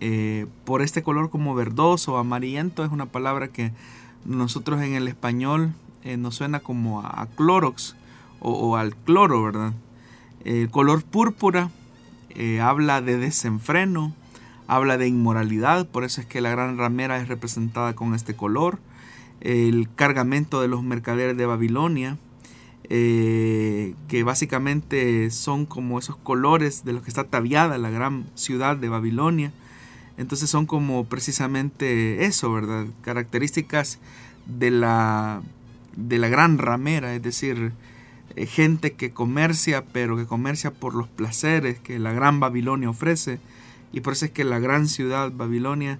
eh, 0.00 0.46
por 0.64 0.82
este 0.82 1.02
color 1.02 1.30
como 1.30 1.54
verdoso 1.54 2.14
o 2.14 2.16
amarillento 2.18 2.84
es 2.84 2.90
una 2.90 3.06
palabra 3.06 3.48
que 3.48 3.72
nosotros 4.24 4.82
en 4.82 4.94
el 4.94 5.08
español 5.08 5.72
eh, 6.04 6.16
nos 6.16 6.36
suena 6.36 6.60
como 6.60 7.00
a, 7.00 7.26
clorox 7.36 7.96
o, 8.40 8.76
al 8.76 8.96
cloro, 8.96 9.42
¿verdad? 9.44 9.72
El 10.44 10.68
color 10.68 11.04
púrpura 11.04 11.70
habla 12.60 13.00
de 13.00 13.18
desenfreno, 13.18 14.12
habla 14.66 14.98
de 14.98 15.06
inmoralidad, 15.06 15.86
por 15.86 16.02
eso 16.02 16.20
es 16.20 16.26
que 16.26 16.40
la 16.40 16.50
gran 16.50 16.76
ramera 16.76 17.18
es 17.18 17.28
representada 17.28 17.94
con 17.94 18.14
este 18.14 18.34
color. 18.34 18.78
El 19.40 19.88
cargamento 19.94 20.60
de 20.60 20.66
los 20.66 20.82
mercaderes 20.82 21.36
de 21.36 21.46
Babilonia, 21.46 22.18
eh, 22.94 23.94
que 24.06 24.22
básicamente 24.22 25.30
son 25.30 25.64
como 25.64 25.98
esos 25.98 26.14
colores 26.14 26.84
de 26.84 26.92
los 26.92 27.02
que 27.02 27.08
está 27.08 27.24
tabiada 27.24 27.78
la 27.78 27.88
gran 27.88 28.26
ciudad 28.34 28.76
de 28.76 28.90
Babilonia. 28.90 29.50
Entonces 30.18 30.50
son 30.50 30.66
como 30.66 31.06
precisamente 31.06 32.26
eso, 32.26 32.52
¿verdad? 32.52 32.84
Características 33.00 33.98
de 34.44 34.70
la, 34.70 35.40
de 35.96 36.18
la 36.18 36.28
gran 36.28 36.58
ramera, 36.58 37.14
es 37.14 37.22
decir, 37.22 37.72
eh, 38.36 38.44
gente 38.44 38.92
que 38.92 39.10
comercia, 39.10 39.86
pero 39.86 40.18
que 40.18 40.26
comercia 40.26 40.70
por 40.70 40.94
los 40.94 41.08
placeres 41.08 41.78
que 41.78 41.98
la 41.98 42.12
gran 42.12 42.40
Babilonia 42.40 42.90
ofrece 42.90 43.40
y 43.90 44.00
por 44.00 44.12
eso 44.12 44.26
es 44.26 44.32
que 44.32 44.44
la 44.44 44.58
gran 44.58 44.86
ciudad 44.86 45.32
Babilonia 45.32 45.98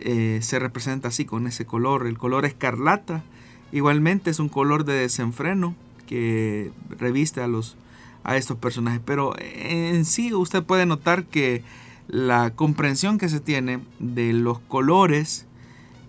eh, 0.00 0.40
se 0.42 0.58
representa 0.58 1.08
así, 1.08 1.24
con 1.24 1.46
ese 1.46 1.64
color. 1.64 2.06
El 2.06 2.18
color 2.18 2.44
escarlata 2.44 3.24
igualmente 3.72 4.28
es 4.28 4.38
un 4.38 4.50
color 4.50 4.84
de 4.84 4.92
desenfreno 4.92 5.74
que 6.06 6.72
reviste 6.98 7.40
a, 7.40 7.46
los, 7.46 7.76
a 8.24 8.36
estos 8.36 8.56
personajes. 8.56 9.00
Pero 9.04 9.34
en 9.38 10.04
sí 10.04 10.32
usted 10.32 10.62
puede 10.62 10.86
notar 10.86 11.24
que 11.24 11.62
la 12.08 12.50
comprensión 12.50 13.18
que 13.18 13.28
se 13.28 13.40
tiene 13.40 13.80
de 13.98 14.32
los 14.32 14.60
colores 14.60 15.46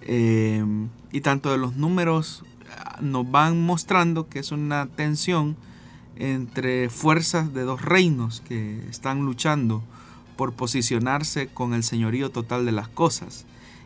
eh, 0.01 0.63
y 1.11 1.21
tanto 1.21 1.51
de 1.51 1.57
los 1.57 1.75
números 1.75 2.43
nos 3.01 3.29
van 3.29 3.61
mostrando 3.65 4.27
que 4.27 4.39
es 4.39 4.51
una 4.51 4.87
tensión 4.87 5.55
entre 6.15 6.89
fuerzas 6.89 7.53
de 7.53 7.61
dos 7.61 7.81
reinos 7.81 8.41
que 8.41 8.87
están 8.89 9.25
luchando 9.25 9.83
por 10.35 10.53
posicionarse 10.53 11.47
con 11.47 11.73
el 11.73 11.83
señorío 11.83 12.29
total 12.29 12.65
de 12.65 12.71
las 12.71 12.87
cosas. 12.87 13.45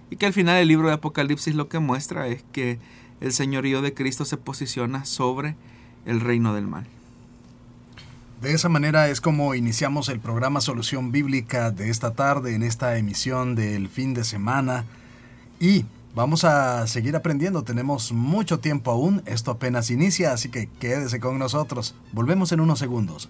Y 0.09 0.17
que 0.17 0.25
al 0.25 0.33
final 0.33 0.57
el 0.57 0.67
libro 0.67 0.87
de 0.87 0.95
Apocalipsis 0.95 1.55
lo 1.55 1.69
que 1.69 1.79
muestra 1.79 2.27
es 2.27 2.43
que 2.51 2.79
el 3.21 3.31
señorío 3.31 3.81
de 3.81 3.93
Cristo 3.93 4.25
se 4.25 4.37
posiciona 4.37 5.05
sobre 5.05 5.55
el 6.05 6.19
reino 6.19 6.53
del 6.53 6.67
mal. 6.67 6.87
De 8.41 8.53
esa 8.53 8.69
manera 8.69 9.07
es 9.07 9.21
como 9.21 9.53
iniciamos 9.53 10.09
el 10.09 10.19
programa 10.19 10.61
Solución 10.61 11.11
Bíblica 11.11 11.69
de 11.69 11.91
esta 11.91 12.13
tarde 12.13 12.55
en 12.55 12.63
esta 12.63 12.97
emisión 12.97 13.53
del 13.53 13.87
fin 13.87 14.15
de 14.15 14.23
semana. 14.23 14.85
Y 15.59 15.85
vamos 16.15 16.43
a 16.43 16.87
seguir 16.87 17.15
aprendiendo, 17.15 17.61
tenemos 17.61 18.11
mucho 18.11 18.59
tiempo 18.59 18.89
aún, 18.89 19.21
esto 19.27 19.51
apenas 19.51 19.91
inicia, 19.91 20.33
así 20.33 20.49
que 20.49 20.69
quédese 20.79 21.19
con 21.19 21.37
nosotros. 21.37 21.93
Volvemos 22.13 22.51
en 22.51 22.61
unos 22.61 22.79
segundos. 22.79 23.29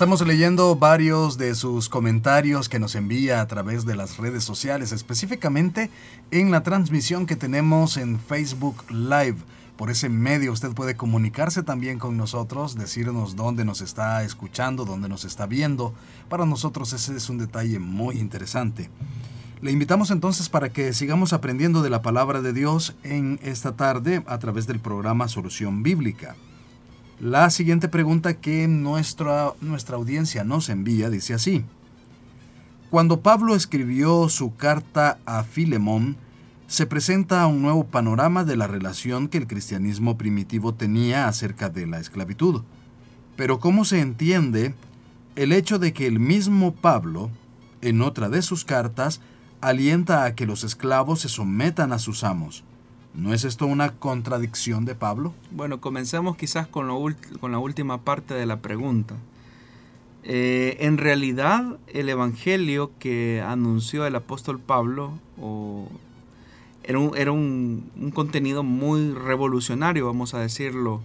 Estamos 0.00 0.26
leyendo 0.26 0.76
varios 0.76 1.36
de 1.36 1.54
sus 1.54 1.90
comentarios 1.90 2.70
que 2.70 2.78
nos 2.78 2.94
envía 2.94 3.42
a 3.42 3.46
través 3.46 3.84
de 3.84 3.96
las 3.96 4.16
redes 4.16 4.42
sociales, 4.44 4.92
específicamente 4.92 5.90
en 6.30 6.50
la 6.50 6.62
transmisión 6.62 7.26
que 7.26 7.36
tenemos 7.36 7.98
en 7.98 8.18
Facebook 8.18 8.82
Live. 8.90 9.36
Por 9.76 9.90
ese 9.90 10.08
medio 10.08 10.52
usted 10.52 10.70
puede 10.70 10.96
comunicarse 10.96 11.62
también 11.62 11.98
con 11.98 12.16
nosotros, 12.16 12.76
decirnos 12.76 13.36
dónde 13.36 13.66
nos 13.66 13.82
está 13.82 14.24
escuchando, 14.24 14.86
dónde 14.86 15.10
nos 15.10 15.26
está 15.26 15.44
viendo. 15.44 15.92
Para 16.30 16.46
nosotros 16.46 16.94
ese 16.94 17.14
es 17.14 17.28
un 17.28 17.36
detalle 17.36 17.78
muy 17.78 18.16
interesante. 18.16 18.88
Le 19.60 19.70
invitamos 19.70 20.10
entonces 20.10 20.48
para 20.48 20.70
que 20.70 20.94
sigamos 20.94 21.34
aprendiendo 21.34 21.82
de 21.82 21.90
la 21.90 22.00
palabra 22.00 22.40
de 22.40 22.54
Dios 22.54 22.96
en 23.02 23.38
esta 23.42 23.76
tarde 23.76 24.22
a 24.26 24.38
través 24.38 24.66
del 24.66 24.80
programa 24.80 25.28
Solución 25.28 25.82
Bíblica. 25.82 26.36
La 27.20 27.50
siguiente 27.50 27.88
pregunta 27.88 28.40
que 28.40 28.66
nuestra, 28.66 29.52
nuestra 29.60 29.96
audiencia 29.96 30.42
nos 30.42 30.70
envía 30.70 31.10
dice 31.10 31.34
así. 31.34 31.66
Cuando 32.88 33.20
Pablo 33.20 33.54
escribió 33.54 34.30
su 34.30 34.56
carta 34.56 35.18
a 35.26 35.44
Filemón, 35.44 36.16
se 36.66 36.86
presenta 36.86 37.46
un 37.46 37.60
nuevo 37.60 37.84
panorama 37.84 38.44
de 38.44 38.56
la 38.56 38.66
relación 38.66 39.28
que 39.28 39.36
el 39.36 39.46
cristianismo 39.46 40.16
primitivo 40.16 40.72
tenía 40.72 41.28
acerca 41.28 41.68
de 41.68 41.86
la 41.86 42.00
esclavitud. 42.00 42.62
Pero 43.36 43.58
¿cómo 43.58 43.84
se 43.84 44.00
entiende 44.00 44.74
el 45.36 45.52
hecho 45.52 45.78
de 45.78 45.92
que 45.92 46.06
el 46.06 46.20
mismo 46.20 46.74
Pablo, 46.74 47.28
en 47.82 48.00
otra 48.00 48.30
de 48.30 48.40
sus 48.40 48.64
cartas, 48.64 49.20
alienta 49.60 50.24
a 50.24 50.34
que 50.34 50.46
los 50.46 50.64
esclavos 50.64 51.20
se 51.20 51.28
sometan 51.28 51.92
a 51.92 51.98
sus 51.98 52.24
amos? 52.24 52.64
¿No 53.14 53.34
es 53.34 53.44
esto 53.44 53.66
una 53.66 53.92
contradicción 53.96 54.84
de 54.84 54.94
Pablo? 54.94 55.34
Bueno, 55.50 55.80
comencemos 55.80 56.36
quizás 56.36 56.68
con, 56.68 56.86
la 56.86 57.58
última 57.58 58.02
parte 58.02 58.34
de 58.34 58.46
la 58.46 58.60
pregunta. 58.60 59.16
Eh, 60.22 60.76
en 60.80 60.96
realidad, 60.96 61.78
el 61.88 62.08
Evangelio 62.08 62.92
que 62.98 63.42
anunció 63.44 64.06
el 64.06 64.14
apóstol 64.14 64.60
Pablo 64.60 65.18
era, 66.84 67.32
un, 67.32 68.12
contenido 68.14 68.62
muy 68.62 69.12
revolucionario, 69.12 70.06
vamos 70.06 70.34
a 70.34 70.40
decirlo 70.40 71.00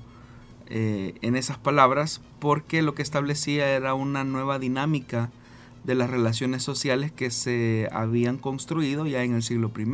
eh, 0.68 1.16
en 1.22 1.36
esas 1.36 1.58
palabras 1.58 2.22
porque 2.40 2.82
lo 2.82 2.94
que 2.94 3.02
establecía 3.02 3.70
era 3.70 3.94
una 3.94 4.24
nueva 4.24 4.60
dinámica 4.60 5.32
de 5.84 5.96
las 5.96 6.10
relaciones 6.10 6.64
sociales 6.64 7.12
que 7.12 7.32
se 7.32 7.88
habían 7.92 8.38
construido 8.38 9.06
ya 9.08 9.24
en 9.24 9.34
el 9.34 9.44
siglo 9.44 9.72
I. 9.78 9.86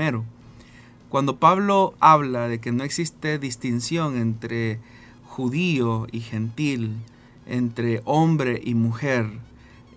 Cuando 1.12 1.36
Pablo 1.36 1.94
habla 2.00 2.48
de 2.48 2.62
que 2.62 2.72
no 2.72 2.86
existe 2.86 3.38
distinción 3.38 4.16
entre 4.16 4.80
judío 5.26 6.08
y 6.10 6.22
gentil, 6.22 6.96
entre 7.46 8.02
hombre 8.06 8.62
y 8.64 8.76
mujer, 8.76 9.30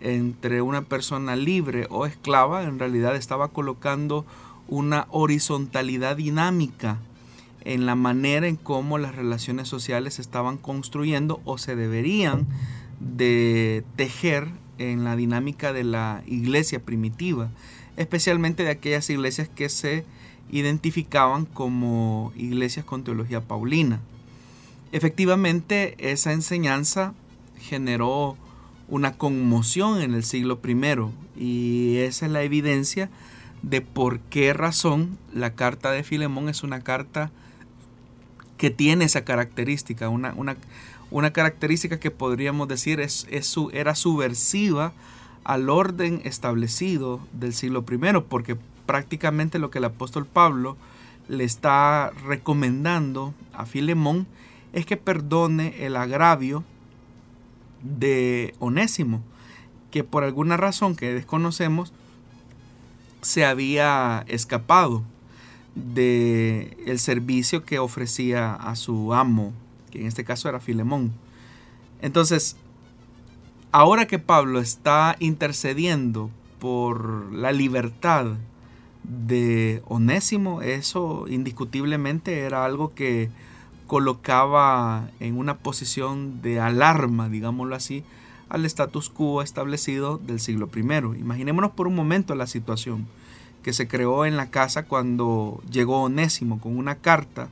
entre 0.01 0.61
una 0.61 0.83
persona 0.83 1.37
libre 1.37 1.87
o 1.89 2.05
esclava, 2.05 2.65
en 2.65 2.81
realidad 2.81 3.15
estaba 3.15 3.47
colocando 3.47 4.27
una 4.67 5.07
horizontalidad 5.09 6.17
dinámica 6.17 6.99
en 7.61 7.87
la 7.87 7.95
manera 7.95 8.49
en 8.49 8.57
cómo 8.57 8.99
las 8.99 9.15
relaciones 9.15 9.69
sociales 9.69 10.15
se 10.15 10.23
estaban 10.23 10.57
construyendo 10.57 11.41
o 11.45 11.59
se 11.59 11.77
deberían 11.77 12.49
de 12.99 13.85
tejer 13.95 14.49
en 14.79 15.05
la 15.05 15.15
dinámica 15.15 15.73
de 15.73 15.85
la 15.85 16.25
iglesia 16.27 16.81
primitiva, 16.81 17.51
especialmente 17.97 18.65
de 18.65 18.71
aquellas 18.71 19.09
iglesias 19.11 19.49
que 19.49 19.69
se 19.69 20.05
identificaban 20.51 21.47
como 21.47 22.33
iglesias 22.37 22.85
con 22.85 23.05
teología 23.05 23.41
paulina. 23.41 24.01
Efectivamente, 24.93 25.97
esa 25.99 26.33
enseñanza 26.33 27.15
generó 27.59 28.37
una 28.89 29.15
conmoción 29.15 30.01
en 30.01 30.15
el 30.15 30.25
siglo 30.25 30.61
I 30.65 31.43
y 31.43 31.97
esa 31.99 32.27
es 32.27 32.33
la 32.33 32.43
evidencia 32.43 33.11
de 33.63 33.81
por 33.81 34.21
qué 34.21 34.53
razón 34.53 35.19
la 35.33 35.55
carta 35.55 35.91
de 35.91 36.05
Filemón 36.05 36.49
es 36.49 36.63
una 36.63 36.81
carta 36.81 37.31
que 38.59 38.71
tiene 38.71 39.07
esa 39.07 39.25
característica, 39.25 40.09
una, 40.09 40.35
una, 40.37 40.57
una 41.11 41.33
característica 41.33 41.99
que 41.99 42.11
podríamos 42.11 42.69
decir 42.69 43.01
es, 43.01 43.27
su, 43.43 43.71
era 43.73 43.95
subversiva 43.95 44.93
al 45.45 45.71
orden 45.71 46.21
establecido 46.25 47.21
del 47.33 47.53
siglo 47.55 47.85
I, 47.91 48.21
porque 48.29 48.57
prácticamente 48.87 49.59
lo 49.59 49.71
que 49.71 49.79
el 49.79 49.85
apóstol 49.85 50.27
Pablo 50.27 50.77
le 51.29 51.45
está 51.45 52.11
recomendando 52.27 53.35
a 53.53 53.67
Filemón 53.67 54.27
es 54.73 54.87
que 54.87 54.97
perdone 54.97 55.87
el 55.87 55.97
agravio 55.97 56.65
de 57.83 58.55
Onésimo, 58.59 59.23
que 59.91 60.05
por 60.05 60.25
alguna 60.25 60.57
razón 60.57 60.97
que 60.97 61.15
desconocemos 61.15 61.93
se 63.23 63.45
había 63.45 64.25
escapado 64.27 65.03
de 65.75 66.95
servicio 66.99 67.65
que 67.65 67.79
ofrecía 67.79 68.55
a 68.55 68.77
su 68.77 69.15
amo, 69.15 69.53
que 69.91 70.01
en 70.01 70.07
este 70.07 70.25
caso 70.25 70.49
era 70.49 70.61
Filemón. 70.61 71.13
Entonces, 72.01 72.57
ahora 73.73 74.07
que 74.07 74.19
Pablo 74.19 74.61
está 74.61 75.17
intercediendo 75.21 76.31
por 76.59 77.33
la 77.33 77.53
libertad 77.53 78.37
de 79.05 79.83
Onésimo, 79.87 80.63
eso 80.63 81.27
indiscutiblemente 81.29 82.41
era 82.41 82.65
algo 82.65 82.95
que 82.95 83.31
colocaba 83.87 85.09
en 85.21 85.39
una 85.39 85.59
posición 85.59 86.43
de 86.43 86.59
alarma, 86.59 87.29
digámoslo 87.29 87.75
así, 87.75 88.03
al 88.49 88.65
status 88.65 89.11
quo 89.11 89.43
establecido 89.43 90.19
del 90.19 90.41
siglo 90.41 90.71
I. 90.75 90.81
Imaginémonos 91.21 91.73
por 91.73 91.87
un 91.87 91.95
momento 91.95 92.35
la 92.35 92.47
situación 92.47 93.07
que 93.63 93.73
se 93.73 93.89
creó 93.89 94.27
en 94.27 94.37
la 94.37 94.51
casa 94.51 94.85
cuando 94.85 95.63
llegó 95.71 96.03
Onésimo 96.03 96.61
con 96.61 96.77
una 96.77 96.97
carta 96.97 97.49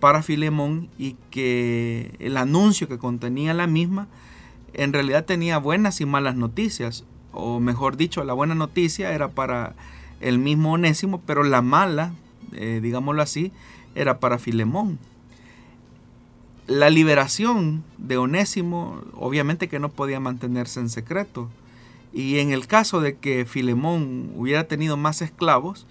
para 0.00 0.22
Filemón 0.22 0.88
y 0.98 1.16
que 1.30 2.14
el 2.18 2.36
anuncio 2.36 2.88
que 2.88 2.98
contenía 2.98 3.54
la 3.54 3.66
misma 3.66 4.08
en 4.74 4.92
realidad 4.92 5.24
tenía 5.24 5.58
buenas 5.58 6.00
y 6.00 6.06
malas 6.06 6.36
noticias, 6.36 7.04
o 7.32 7.60
mejor 7.60 7.96
dicho, 7.96 8.22
la 8.24 8.34
buena 8.34 8.54
noticia 8.54 9.12
era 9.12 9.28
para 9.28 9.74
el 10.20 10.38
mismo 10.38 10.72
Onésimo, 10.72 11.20
pero 11.26 11.42
la 11.42 11.62
mala, 11.62 12.12
eh, 12.52 12.80
digámoslo 12.82 13.22
así, 13.22 13.52
era 13.94 14.18
para 14.18 14.38
Filemón. 14.38 14.98
La 16.66 16.90
liberación 16.90 17.84
de 17.98 18.16
Onésimo 18.16 19.02
obviamente 19.14 19.68
que 19.68 19.78
no 19.78 19.88
podía 19.88 20.20
mantenerse 20.20 20.80
en 20.80 20.90
secreto. 20.90 21.48
Y 22.12 22.38
en 22.38 22.50
el 22.50 22.66
caso 22.66 23.00
de 23.00 23.16
que 23.16 23.44
Filemón 23.44 24.32
hubiera 24.36 24.64
tenido 24.64 24.96
más 24.96 25.22
esclavos, 25.22 25.86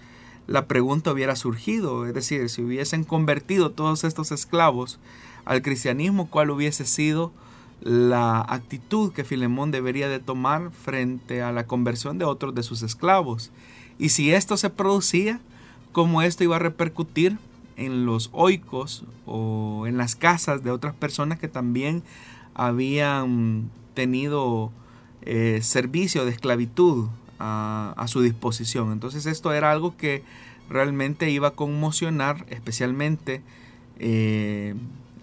la 0.46 0.66
pregunta 0.66 1.12
hubiera 1.12 1.34
surgido, 1.34 2.06
es 2.06 2.14
decir, 2.14 2.48
si 2.48 2.62
hubiesen 2.62 3.04
convertido 3.04 3.70
todos 3.70 4.04
estos 4.04 4.30
esclavos 4.32 4.98
al 5.44 5.62
cristianismo, 5.62 6.28
¿cuál 6.28 6.50
hubiese 6.50 6.84
sido 6.84 7.32
la 7.80 8.40
actitud 8.40 9.12
que 9.12 9.24
Filemón 9.24 9.70
debería 9.70 10.08
de 10.08 10.18
tomar 10.18 10.70
frente 10.70 11.42
a 11.42 11.52
la 11.52 11.66
conversión 11.66 12.18
de 12.18 12.24
otros 12.24 12.54
de 12.54 12.62
sus 12.62 12.82
esclavos? 12.82 13.50
Y 13.98 14.10
si 14.10 14.32
esto 14.32 14.56
se 14.56 14.70
producía, 14.70 15.40
¿cómo 15.92 16.22
esto 16.22 16.44
iba 16.44 16.56
a 16.56 16.60
repercutir 16.60 17.38
en 17.76 18.06
los 18.06 18.30
oicos 18.32 19.04
o 19.26 19.84
en 19.86 19.96
las 19.96 20.16
casas 20.16 20.62
de 20.62 20.70
otras 20.70 20.94
personas 20.94 21.38
que 21.38 21.48
también 21.48 22.02
habían 22.54 23.70
tenido 23.94 24.72
eh, 25.22 25.60
servicio 25.62 26.24
de 26.24 26.30
esclavitud 26.30 27.08
a, 27.38 28.04
su 28.08 28.22
disposición. 28.22 28.92
Entonces 28.92 29.26
esto 29.26 29.52
era 29.52 29.72
algo 29.72 29.96
que 29.96 30.22
realmente 30.70 31.30
iba 31.30 31.48
a 31.48 31.50
conmocionar 31.52 32.46
especialmente 32.48 33.42
eh, 33.98 34.74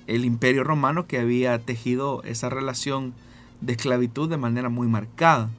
el 0.07 0.25
imperio 0.25 0.63
romano 0.63 1.07
que 1.07 1.19
había 1.19 1.57
tejido 1.59 2.23
esa 2.23 2.49
relación 2.49 3.13
de 3.61 3.73
esclavitud 3.73 4.29
de 4.29 4.37
manera 4.37 4.69
muy 4.69 4.87
marcada. 4.87 5.49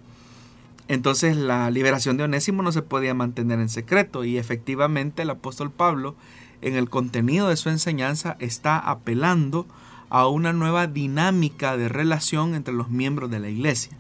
Entonces 0.89 1.37
la 1.37 1.71
liberación 1.71 2.17
de 2.17 2.25
Onésimo 2.25 2.63
no 2.63 2.73
se 2.73 2.83
podía 2.83 3.15
mantener 3.15 3.59
en 3.61 3.69
secreto 3.69 4.25
y 4.25 4.37
efectivamente 4.37 5.23
el 5.23 5.31
apóstol 5.31 5.71
Pablo 5.71 6.15
en 6.61 6.77
el 6.77 6.91
contenido 6.91 7.49
de 7.49 7.57
su 7.57 7.71
enseñanza 7.71 8.37
está 8.39 8.79
apelando 8.79 9.67
a 10.11 10.29
una 10.29 10.53
nueva 10.53 10.87
dinámica 10.87 11.77
de 11.77 11.89
relación 11.89 12.55
entre 12.55 12.75
los 12.75 12.91
miembros 12.91 13.31
de 13.31 13.41
la 13.41 13.49
iglesia. 13.49 13.93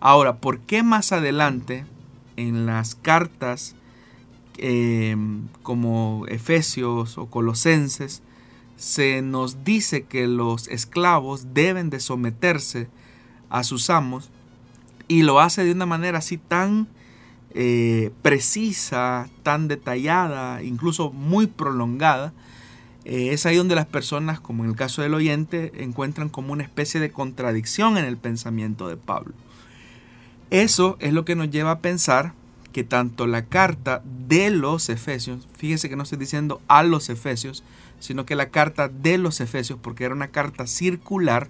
Ahora, 0.00 0.36
¿por 0.36 0.60
qué 0.60 0.82
más 0.82 1.12
adelante 1.12 1.84
en 2.36 2.66
las 2.66 2.94
cartas 2.94 3.74
em, 4.56 5.48
como 5.62 6.24
Efesios 6.28 7.18
o 7.18 7.26
Colosenses 7.26 8.22
se 8.76 9.22
nos 9.22 9.64
dice 9.64 10.04
que 10.04 10.26
los 10.26 10.68
esclavos 10.68 11.54
deben 11.54 11.90
de 11.90 12.00
someterse 12.00 12.88
a 13.50 13.64
sus 13.64 13.90
amos 13.90 14.30
y 15.08 15.22
lo 15.22 15.40
hace 15.40 15.64
de 15.64 15.72
una 15.72 15.86
manera 15.86 16.18
así 16.18 16.38
tan 16.38 16.88
eh, 17.54 18.10
precisa, 18.22 19.28
tan 19.42 19.68
detallada, 19.68 20.62
incluso 20.62 21.12
muy 21.12 21.46
prolongada, 21.46 22.32
eh, 23.04 23.28
es 23.32 23.46
ahí 23.46 23.56
donde 23.56 23.74
las 23.74 23.86
personas, 23.86 24.40
como 24.40 24.64
en 24.64 24.70
el 24.70 24.76
caso 24.76 25.02
del 25.02 25.14
oyente, 25.14 25.72
encuentran 25.76 26.30
como 26.30 26.52
una 26.52 26.64
especie 26.64 27.00
de 27.00 27.12
contradicción 27.12 27.98
en 27.98 28.06
el 28.06 28.16
pensamiento 28.16 28.88
de 28.88 28.96
Pablo. 28.96 29.34
Eso 30.50 30.96
es 31.00 31.12
lo 31.12 31.24
que 31.24 31.36
nos 31.36 31.50
lleva 31.50 31.72
a 31.72 31.78
pensar 31.80 32.32
que 32.72 32.82
tanto 32.82 33.26
la 33.26 33.44
carta 33.44 34.02
de 34.26 34.50
los 34.50 34.88
Efesios, 34.88 35.46
fíjese 35.56 35.88
que 35.88 35.96
no 35.96 36.02
estoy 36.02 36.18
diciendo 36.18 36.60
a 36.66 36.82
los 36.82 37.08
Efesios, 37.08 37.62
sino 38.00 38.26
que 38.26 38.34
la 38.34 38.50
carta 38.50 38.88
de 38.88 39.18
los 39.18 39.40
Efesios, 39.40 39.78
porque 39.80 40.04
era 40.04 40.14
una 40.14 40.28
carta 40.28 40.66
circular, 40.66 41.48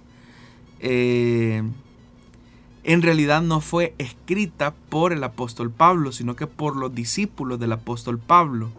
eh, 0.79 1.63
en 2.83 3.01
realidad 3.01 3.41
no 3.41 3.61
fue 3.61 3.95
escrita 3.97 4.73
por 4.89 5.11
el 5.11 5.23
apóstol 5.23 5.71
Pablo, 5.71 6.11
sino 6.11 6.35
que 6.35 6.47
por 6.47 6.75
los 6.75 6.93
discípulos 6.93 7.59
del 7.59 7.71
apóstol 7.71 8.19
Pablo. 8.19 8.71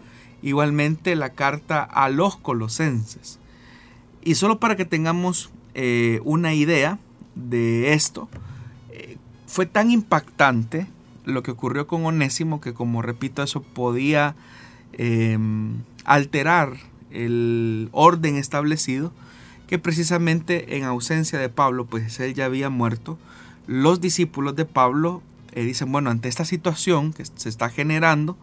Igualmente 0.43 1.17
la 1.17 1.31
carta 1.31 1.83
a 1.83 2.09
los 2.09 2.37
colosenses. 2.37 3.41
Y 4.23 4.37
solo 4.37 4.61
para 4.61 4.77
que 4.77 4.85
tengamos 4.85 5.51
eh, 5.75 6.21
una 6.25 6.55
idea 6.55 6.99
de 7.35 7.95
esto, 7.95 8.29
fue 9.47 9.67
tan 9.67 9.91
impactante 9.91 10.87
lo 11.25 11.43
que 11.43 11.51
ocurrió 11.51 11.87
con 11.87 12.05
Onésimo 12.05 12.61
que 12.61 12.75
como 12.75 13.03
repito 13.03 13.43
eso 13.43 13.63
podía 13.63 14.35
alterar 16.05 16.77
el 17.25 17.89
orden 17.93 18.37
establecido 18.37 19.13
que 19.67 19.79
precisamente 19.79 20.77
en 20.77 20.85
ausencia 20.85 21.39
de 21.39 21.49
Pablo 21.49 21.87
pues 21.87 22.19
él 22.21 22.35
ya 22.35 22.45
había 22.45 22.71
muerto. 22.71 23.19
Los 23.67 24.01
discípulos 24.01 24.55
de 24.55 24.65
Pablo 24.65 25.23
eh, 25.53 25.65
dicen 25.65 25.91
bueno 25.91 26.11
ante 26.11 26.29
esta 26.29 26.45
situación 26.45 27.13
que 27.13 27.25
se 27.25 27.49
está 27.49 27.69
generando 27.69 28.37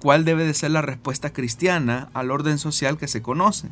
cuál 0.00 0.24
debe 0.24 0.44
de 0.44 0.54
ser 0.54 0.70
la 0.70 0.82
respuesta 0.82 1.32
cristiana 1.32 2.08
al 2.14 2.30
orden 2.30 2.58
social 2.58 2.98
que 2.98 3.08
se 3.08 3.22
conoce 3.22 3.68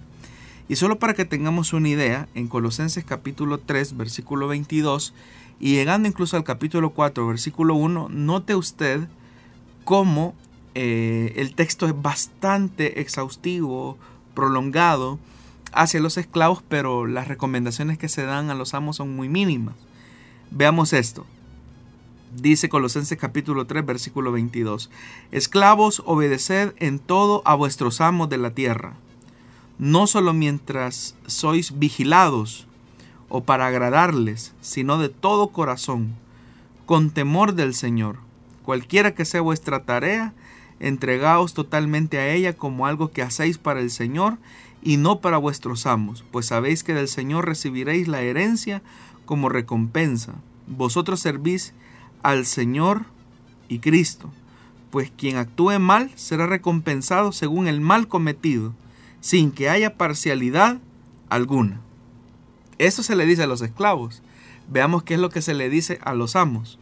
y 0.69 0.77
solo 0.77 0.99
para 0.99 1.15
que 1.15 1.25
tengamos 1.25 1.73
una 1.73 1.89
idea 1.89 2.29
en 2.35 2.49
Colosenses 2.49 3.05
capítulo 3.05 3.59
3 3.59 3.97
versículo 3.97 4.49
22 4.49 5.15
y 5.59 5.75
llegando 5.75 6.09
incluso 6.09 6.37
al 6.37 6.45
capítulo 6.45 6.91
4, 6.91 7.27
versículo 7.27 7.75
1, 7.75 8.09
note 8.11 8.55
usted 8.55 9.09
cómo 9.85 10.35
eh, 10.75 11.33
el 11.37 11.55
texto 11.55 11.87
es 11.87 11.95
bastante 12.01 13.01
exhaustivo, 13.01 13.97
prolongado, 14.37 15.19
hacia 15.73 15.99
los 15.99 16.17
esclavos, 16.17 16.63
pero 16.69 17.09
las 17.09 17.27
recomendaciones 17.27 17.99
que 17.99 18.09
se 18.09 18.23
dan 18.23 18.51
a 18.51 18.55
los 18.55 18.75
amos 18.75 18.97
son 18.97 19.17
muy 19.17 19.29
mínimas. 19.29 19.75
Veamos 20.53 20.93
esto. 20.93 21.27
Dice 22.37 22.69
Colosenses 22.69 23.19
capítulo 23.19 23.67
3 23.67 23.85
versículo 23.85 24.31
22. 24.31 24.91
Esclavos, 25.33 26.03
obedeced 26.07 26.75
en 26.79 27.01
todo 27.01 27.43
a 27.45 27.57
vuestros 27.57 28.01
amos 28.01 28.29
de 28.29 28.39
la 28.39 28.51
tierra, 28.51 28.95
no 29.79 30.07
solo 30.07 30.33
mientras 30.33 31.17
sois 31.27 31.79
vigilados 31.79 32.67
o 33.29 33.43
para 33.43 33.67
agradarles, 33.67 34.55
sino 34.61 34.99
de 34.99 35.09
todo 35.09 35.49
corazón, 35.49 36.15
con 36.85 37.11
temor 37.11 37.55
del 37.55 37.75
Señor. 37.75 38.19
Cualquiera 38.65 39.15
que 39.15 39.25
sea 39.25 39.41
vuestra 39.41 39.85
tarea, 39.85 40.35
entregaos 40.81 41.55
totalmente 41.55 42.19
a 42.19 42.33
ella 42.33 42.55
como 42.55 42.87
algo 42.87 43.11
que 43.11 43.23
hacéis 43.23 43.59
para 43.59 43.81
el 43.81 43.91
Señor 43.91 44.39
y 44.83 44.99
no 44.99 45.21
para 45.21 45.39
vuestros 45.39 45.87
amos, 45.87 46.25
pues 46.31 46.47
sabéis 46.47 46.85
que 46.85 46.95
del 46.95 47.09
Señor 47.09 47.47
recibiréis 47.47 48.09
la 48.09 48.23
herencia 48.23 48.83
como 49.25 49.49
recompensa. 49.49 50.35
Vosotros 50.67 51.21
servís 51.21 51.75
al 52.23 52.47
Señor 52.47 53.07
y 53.69 53.81
Cristo, 53.81 54.31
pues 54.91 55.11
quien 55.17 55.37
actúe 55.37 55.79
mal 55.79 56.11
será 56.15 56.47
recompensado 56.47 57.33
según 57.33 57.67
el 57.67 57.81
mal 57.81 58.09
cometido, 58.09 58.75
sin 59.21 59.51
que 59.51 59.69
haya 59.69 59.97
parcialidad 59.97 60.79
alguna. 61.29 61.81
Eso 62.79 63.03
se 63.03 63.17
le 63.17 63.27
dice 63.27 63.43
a 63.43 63.47
los 63.47 63.63
esclavos. 63.63 64.23
Veamos 64.69 65.03
qué 65.03 65.15
es 65.15 65.21
lo 65.21 65.31
que 65.31 65.43
se 65.43 65.55
le 65.55 65.71
dice 65.71 65.99
a 66.03 66.15
los 66.15 66.37
amos. 66.37 66.79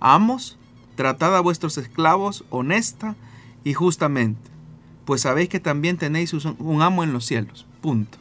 Amos, 0.00 0.58
tratad 0.96 1.36
a 1.36 1.40
vuestros 1.40 1.78
esclavos 1.78 2.44
honesta 2.50 3.14
y 3.64 3.74
justamente, 3.74 4.50
pues 5.04 5.20
sabéis 5.20 5.48
que 5.48 5.60
también 5.60 5.96
tenéis 5.96 6.32
un 6.32 6.82
amo 6.82 7.04
en 7.04 7.12
los 7.12 7.24
cielos. 7.24 7.66
Punto. 7.80 8.18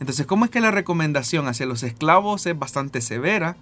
Entonces, 0.00 0.26
¿cómo 0.26 0.44
es 0.44 0.50
que 0.50 0.60
la 0.60 0.70
recomendación 0.70 1.46
hacia 1.46 1.66
los 1.66 1.82
esclavos 1.82 2.46
es 2.46 2.58
bastante 2.58 3.00
severa? 3.00 3.56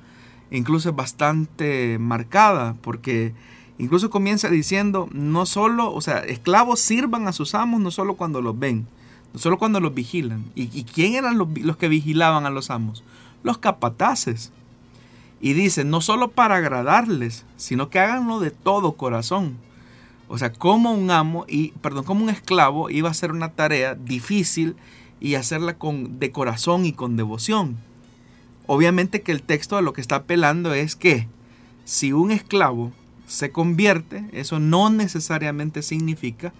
incluso 0.53 0.91
es 0.91 0.97
bastante 0.97 1.99
marcada, 1.99 2.77
porque 2.83 3.33
incluso 3.79 4.11
comienza 4.11 4.49
diciendo, 4.49 5.09
no 5.13 5.47
solo, 5.47 5.93
o 5.93 6.01
sea, 6.01 6.19
esclavos 6.19 6.81
sirvan 6.81 7.27
a 7.27 7.33
sus 7.33 7.55
amos 7.55 7.81
no 7.81 7.91
solo 7.91 8.15
cuando 8.15 8.43
los 8.43 8.59
ven, 8.59 8.87
no 9.33 9.41
solo 9.41 9.59
cuando 9.59 9.81
los 9.81 9.95
vigilan. 9.95 10.45
¿Y, 10.55 10.85
quién 10.85 11.15
eran 11.15 11.39
los, 11.39 11.49
los, 11.59 11.77
que 11.77 11.89
vigilaban 11.89 12.45
a 12.47 12.51
los 12.51 12.71
amos? 12.71 13.03
Los 13.43 13.59
capataces. 13.59 14.53
Y 15.43 15.53
dice, 15.53 15.85
no 15.85 16.01
solo 16.01 16.31
para 16.31 16.57
agradarles, 16.57 17.45
sino 17.57 17.91
que 17.91 17.99
háganlo 17.99 18.41
de 18.41 18.53
todo 18.53 18.93
corazón. 18.93 19.59
O 20.29 20.39
sea, 20.39 20.53
como 20.53 20.93
un 20.93 21.11
amo, 21.11 21.45
y, 21.49 21.73
perdón, 21.83 22.05
como 22.05 22.23
un 22.23 22.31
esclavo 22.31 22.89
iba 22.89 23.09
a 23.09 23.11
hacer 23.11 23.33
una 23.33 23.51
tarea 23.51 23.95
difícil 23.95 24.77
y 25.21 25.35
hacerla 25.35 25.75
con, 25.75 26.19
de 26.19 26.31
corazón 26.31 26.87
y 26.87 26.93
con 26.93 27.17
devoción. 27.17 27.77
Obviamente 28.67 29.23
que 29.23 29.33
el 29.33 29.43
texto 29.43 29.77
a 29.77 29.83
lo 29.83 29.93
que 29.93 30.01
está 30.01 30.17
apelando 30.17 30.73
es 30.73 30.97
que 30.97 31.27
si 31.85 32.13
un 32.13 32.31
esclavo 32.31 32.93
se 33.27 33.51
convierte, 33.51 34.25
eso 34.33 34.61
no 34.61 34.91
necesariamente 34.91 35.83
significa 35.83 36.53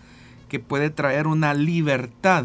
que 0.49 0.59
puede 0.59 0.91
traer 0.91 1.27
una 1.27 1.55
libertad 1.55 2.45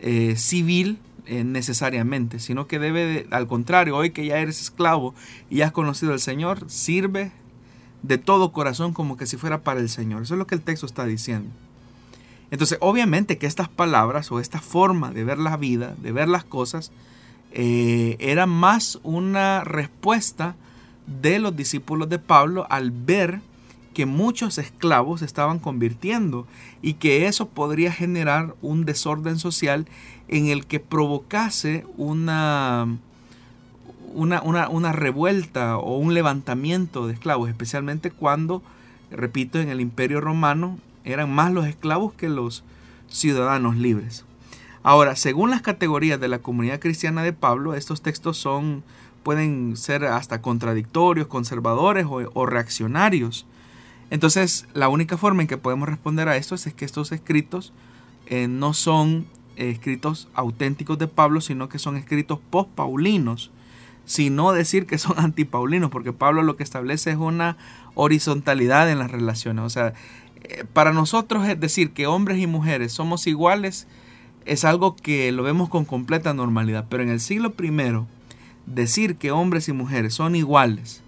eh, 0.00 0.36
civil 0.36 0.98
eh, 1.26 1.44
necesariamente, 1.44 2.38
sino 2.38 2.66
que 2.66 2.78
debe, 2.78 3.26
al 3.30 3.46
contrario, 3.46 3.96
hoy 3.96 4.10
que 4.10 4.26
ya 4.26 4.38
eres 4.38 4.60
esclavo 4.60 5.14
y 5.50 5.62
has 5.62 5.72
conocido 5.72 6.12
al 6.12 6.20
Señor, 6.20 6.70
sirve 6.70 7.32
de 8.02 8.18
todo 8.18 8.52
corazón 8.52 8.92
como 8.92 9.16
que 9.16 9.26
si 9.26 9.36
fuera 9.36 9.62
para 9.62 9.80
el 9.80 9.88
Señor. 9.88 10.22
Eso 10.22 10.34
es 10.34 10.38
lo 10.38 10.46
que 10.46 10.54
el 10.54 10.62
texto 10.62 10.86
está 10.86 11.04
diciendo. 11.04 11.50
Entonces, 12.50 12.78
obviamente 12.80 13.38
que 13.38 13.46
estas 13.46 13.68
palabras 13.68 14.30
o 14.30 14.38
esta 14.38 14.60
forma 14.60 15.10
de 15.10 15.24
ver 15.24 15.38
la 15.38 15.56
vida, 15.56 15.96
de 16.00 16.12
ver 16.12 16.28
las 16.28 16.44
cosas, 16.44 16.92
eh, 17.52 18.16
era 18.20 18.46
más 18.46 19.00
una 19.02 19.64
respuesta 19.64 20.54
de 21.06 21.38
los 21.38 21.56
discípulos 21.56 22.08
de 22.08 22.18
Pablo 22.18 22.66
al 22.70 22.90
ver 22.90 23.40
que 23.96 24.04
muchos 24.04 24.58
esclavos 24.58 25.22
estaban 25.22 25.58
convirtiendo 25.58 26.46
y 26.82 26.94
que 26.94 27.26
eso 27.26 27.48
podría 27.48 27.90
generar 27.90 28.54
un 28.60 28.84
desorden 28.84 29.38
social 29.38 29.86
en 30.28 30.48
el 30.48 30.66
que 30.66 30.80
provocase 30.80 31.86
una, 31.96 32.98
una, 34.12 34.42
una, 34.68 34.92
revuelta 34.92 35.78
o 35.78 35.96
un 35.96 36.12
levantamiento 36.12 37.06
de 37.06 37.14
esclavos, 37.14 37.48
especialmente 37.48 38.10
cuando, 38.10 38.62
repito, 39.10 39.60
en 39.60 39.70
el 39.70 39.80
imperio 39.80 40.20
romano 40.20 40.76
eran 41.04 41.32
más 41.34 41.50
los 41.50 41.66
esclavos 41.66 42.12
que 42.12 42.28
los 42.28 42.64
ciudadanos 43.08 43.76
libres. 43.76 44.26
Ahora, 44.82 45.16
según 45.16 45.48
las 45.48 45.62
categorías 45.62 46.20
de 46.20 46.28
la 46.28 46.40
comunidad 46.40 46.80
cristiana 46.80 47.22
de 47.22 47.32
Pablo, 47.32 47.72
estos 47.72 48.02
textos 48.02 48.36
son 48.36 48.84
pueden 49.22 49.74
ser 49.78 50.04
hasta 50.04 50.42
contradictorios, 50.42 51.28
conservadores 51.28 52.06
o, 52.06 52.44
reaccionarios. 52.44 53.46
Entonces, 54.10 54.66
la 54.72 54.88
única 54.88 55.16
forma 55.16 55.42
en 55.42 55.48
que 55.48 55.56
podemos 55.56 55.88
responder 55.88 56.28
a 56.28 56.36
esto 56.36 56.54
es, 56.54 56.72
que 56.74 56.84
estos 56.84 57.12
escritos 57.12 57.72
eh, 58.26 58.48
no 58.48 58.72
son 58.72 59.26
escritos 59.56 60.28
auténticos 60.34 60.98
de 60.98 61.08
Pablo, 61.08 61.40
sino 61.40 61.68
que 61.68 61.78
son 61.78 61.96
escritos 61.96 62.38
post-paulinos, 62.50 63.50
sino 64.04 64.52
decir 64.52 64.86
que 64.86 64.98
son 64.98 65.18
antipaulinos, 65.18 65.90
porque 65.90 66.12
Pablo 66.12 66.42
lo 66.42 66.56
que 66.56 66.62
establece 66.62 67.10
es 67.10 67.16
una 67.16 67.56
horizontalidad 67.94 68.90
en 68.90 68.98
las 68.98 69.10
relaciones. 69.10 69.64
O 69.64 69.70
sea, 69.70 69.94
eh, 70.42 70.64
para 70.72 70.92
nosotros 70.92 71.48
es 71.48 71.58
decir 71.58 71.92
que 71.92 72.06
hombres 72.06 72.38
y 72.38 72.46
mujeres 72.46 72.92
somos 72.92 73.26
iguales, 73.26 73.86
es 74.44 74.64
algo 74.64 74.94
que 74.94 75.32
lo 75.32 75.42
vemos 75.42 75.68
con 75.68 75.84
completa 75.84 76.32
normalidad. 76.32 76.86
Pero 76.88 77.02
en 77.02 77.08
el 77.08 77.20
siglo 77.20 77.52
I, 77.60 78.06
decir 78.66 79.16
que 79.16 79.32
hombres 79.32 79.68
y 79.68 79.72
mujeres 79.72 80.14
son 80.14 80.36
iguales, 80.36 81.02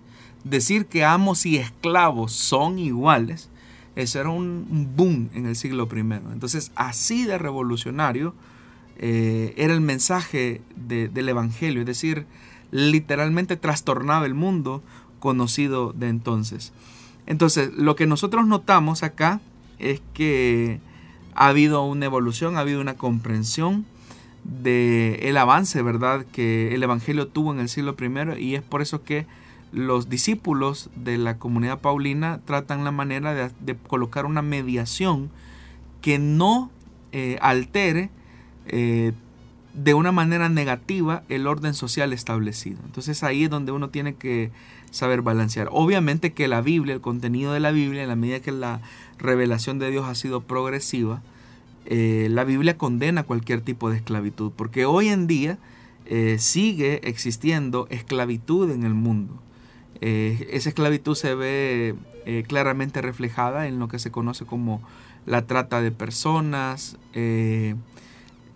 decir 0.44 0.87
que 0.87 1.05
amos 1.05 1.46
y 1.46 1.57
esclavos 1.57 2.33
son 2.33 2.79
iguales, 2.79 3.48
eso 3.96 4.20
era 4.20 4.31
un 4.31 4.92
boom 4.96 5.29
en 5.35 5.46
el 5.46 5.57
siglo 5.57 5.88
I. 5.92 5.98
Entonces, 6.33 6.70
así 6.77 7.24
de 7.24 7.37
revolucionario 7.37 8.35
eh, 8.96 9.55
era 9.57 9.74
el 9.74 9.81
mensaje 9.81 10.61
del 10.77 11.29
Evangelio, 11.29 11.81
es 11.81 11.87
decir, 11.87 12.27
literalmente 12.70 13.57
trastornaba 13.57 14.27
el 14.27 14.35
mundo 14.35 14.83
conocido 15.18 15.92
de 15.92 16.09
entonces. 16.09 16.72
Entonces, 17.27 17.72
lo 17.77 17.96
que 17.96 18.07
nosotros 18.07 18.46
notamos 18.46 19.03
acá 19.03 19.40
es 19.79 20.01
que 20.14 20.81
ha 21.35 21.48
habido 21.48 21.85
una 21.85 22.07
evolución, 22.07 22.57
ha 22.57 22.61
habido 22.61 22.81
una 22.81 22.94
comprensión 22.94 23.85
del 24.44 25.18
el 25.20 25.37
avance, 25.37 25.83
¿verdad?, 25.83 26.24
que 26.33 26.74
el 26.74 26.83
Evangelio 26.83 27.29
tuvo 27.29 27.53
en 27.53 27.61
el 27.61 27.68
siglo 27.68 27.96
I 28.01 28.42
y 28.42 28.55
es 28.55 28.62
por 28.62 28.83
eso 28.83 29.05
que 29.05 29.27
los 29.72 30.09
discípulos 30.09 30.90
de 30.96 31.18
la 31.18 31.38
comunidad 31.38 31.81
paulina 31.81 32.40
tratan 32.44 32.85
la 32.85 32.90
manera 32.90 33.35
de, 33.35 33.76
colocar 33.76 34.24
una 34.24 34.42
mediación 34.42 35.31
que 36.00 36.18
no 36.18 36.70
eh, 37.12 37.38
altere 37.42 38.11
eh, 38.66 39.12
de 39.74 39.94
una 39.94 40.11
manera 40.11 40.48
negativa 40.48 41.22
el 41.28 41.46
orden 41.46 41.74
social 41.74 42.12
establecido. 42.12 42.78
Entonces 42.85 43.22
ahí 43.22 43.44
es 43.44 43.50
donde 43.50 43.72
uno 43.72 43.90
tiene 43.90 44.14
que 44.14 44.50
saber 44.90 45.20
balancear. 45.20 45.68
Obviamente 45.70 46.33
que 46.33 46.48
la 46.48 46.62
Biblia, 46.62 46.94
el 46.94 47.00
contenido 47.00 47.52
de 47.52 47.61
la 47.61 47.70
Biblia, 47.70 48.02
en 48.02 48.09
la 48.09 48.16
medida 48.16 48.40
que 48.40 48.52
la 48.52 48.81
revelación 49.18 49.78
de 49.78 49.90
Dios 49.90 50.07
ha 50.07 50.14
sido 50.14 50.40
progresiva, 50.40 51.22
eh, 51.85 52.28
la 52.31 52.44
Biblia 52.44 52.78
condena 52.78 53.22
cualquier 53.22 53.61
tipo 53.61 53.90
de 53.90 53.96
esclavitud, 53.96 54.50
porque 54.57 54.87
hoy 54.87 55.09
en 55.09 55.26
día 55.26 55.59
sigue 56.38 57.07
existiendo 57.07 57.87
esclavitud 57.90 58.70
en 58.70 58.83
el 58.83 58.94
mundo. 58.94 59.42
Eh, 60.00 60.48
esa 60.52 60.68
esclavitud 60.68 61.14
se 61.14 61.34
ve 61.34 61.94
claramente 62.46 63.00
reflejada 63.00 63.68
en 63.68 63.78
lo 63.78 63.88
que 63.88 63.98
se 63.98 64.11
conoce 64.11 64.44
como 64.44 64.82
la 65.24 65.46
trata 65.46 65.80
de 65.80 65.90
personas, 65.90 66.98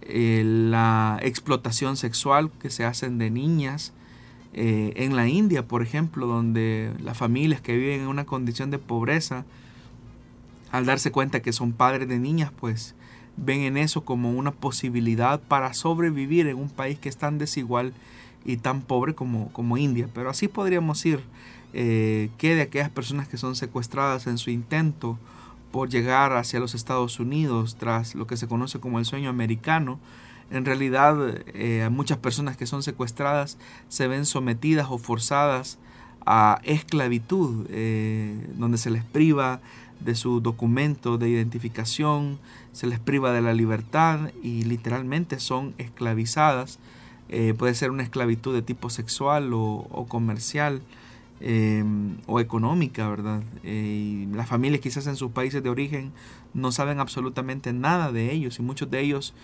la 0.07 1.19
explotación 1.23 1.97
sexual 1.97 2.51
que 2.61 2.69
se 2.69 2.85
hacen 2.85 3.17
de 3.17 3.31
niñas, 3.31 3.95
en 4.53 5.17
la 5.17 5.27
India, 5.27 5.67
por 5.67 5.83
ejemplo, 5.83 6.27
donde 6.27 6.93
las 7.03 7.17
familias 7.17 7.63
que 7.63 7.75
viven 7.75 8.03
en 8.03 8.09
una 8.09 8.27
condición 8.27 8.71
de 8.71 8.79
pobreza 8.79 9.47
al 10.73 10.87
darse 10.87 11.13
cuenta 11.13 11.41
que 11.41 11.53
son 11.53 11.73
padres 11.73 12.09
de 12.09 12.19
niñas, 12.19 12.51
pues 12.59 12.95
ven 13.37 13.61
en 13.61 13.77
eso 13.77 14.05
como 14.05 14.33
una 14.33 14.51
posibilidad 14.51 15.41
para 15.41 15.75
sobrevivir 15.75 16.47
en 16.47 16.57
un 16.57 16.71
país 16.71 16.99
que 16.99 17.09
es 17.09 17.17
tan 17.17 17.39
desigual 17.39 17.93
y 18.45 18.57
tan 18.57 18.83
pobre 18.83 19.15
como, 19.15 19.53
como 19.53 19.77
India. 19.77 20.09
Pero 20.15 20.31
así 20.31 20.49
podríamos 20.49 21.05
ir, 21.07 21.21
eh, 21.73 22.31
que 22.39 22.55
de 22.55 22.63
aquellas 22.63 22.91
personas 22.91 23.29
que 23.29 23.37
son 23.37 23.57
secuestradas 23.57 24.27
en 24.27 24.39
su 24.39 24.51
intento 24.51 25.19
por 25.71 25.89
llegar 25.89 26.37
hacia 26.37 26.61
los 26.61 26.75
Estados 26.75 27.19
Unidos 27.19 27.77
tras 27.79 28.15
lo 28.15 28.27
que 28.27 28.37
se 28.37 28.47
conoce 28.47 28.79
como 28.79 28.99
el 28.99 29.07
sueño 29.07 29.31
americano, 29.31 29.99
en 30.51 30.67
realidad 30.67 31.17
eh, 31.55 31.89
muchas 31.91 32.19
personas 32.19 32.59
que 32.59 32.67
son 32.67 32.83
secuestradas 32.83 33.57
se 33.89 34.07
ven 34.07 34.27
sometidas 34.27 34.89
o 34.91 34.99
forzadas 34.99 35.79
a 36.27 36.61
esclavitud, 36.65 37.67
eh, 37.71 38.47
donde 38.57 38.77
se 38.79 38.91
les 38.91 39.03
priva 39.03 39.61
de 40.01 40.15
su 40.15 40.41
documento 40.41 41.17
de 41.17 41.31
identificación, 41.31 42.39
se 42.73 42.87
les 42.87 42.99
priva 42.99 43.33
de 43.33 43.41
la 43.41 43.55
libertad 43.55 44.31
y 44.43 44.65
literalmente 44.65 45.41
son 45.41 45.75
esclavizadas. 45.79 46.79
Eh, 47.35 47.55
puede 47.55 47.75
ser 47.75 47.91
una 47.91 48.03
esclavitud 48.03 48.53
de 48.53 48.61
tipo 48.61 48.91
sexual 48.91 49.53
o, 49.55 50.07
comercial 50.07 50.83
eh, 51.41 51.83
o 52.27 52.41
económica, 52.41 53.09
¿verdad? 53.09 53.43
Eh, 53.65 54.29
las 54.35 54.47
familias 54.47 54.83
quizás 54.83 55.07
en 55.07 55.17
sus 55.17 55.31
países 55.33 55.63
de 55.63 55.71
origen 55.71 56.13
no 56.53 56.73
saben 56.73 57.01
absolutamente 57.01 57.73
nada 57.73 58.13
de 58.13 58.33
ellos 58.33 58.59
y 58.59 58.63
muchos 58.63 58.91
de 58.91 59.01
ellos 59.01 59.35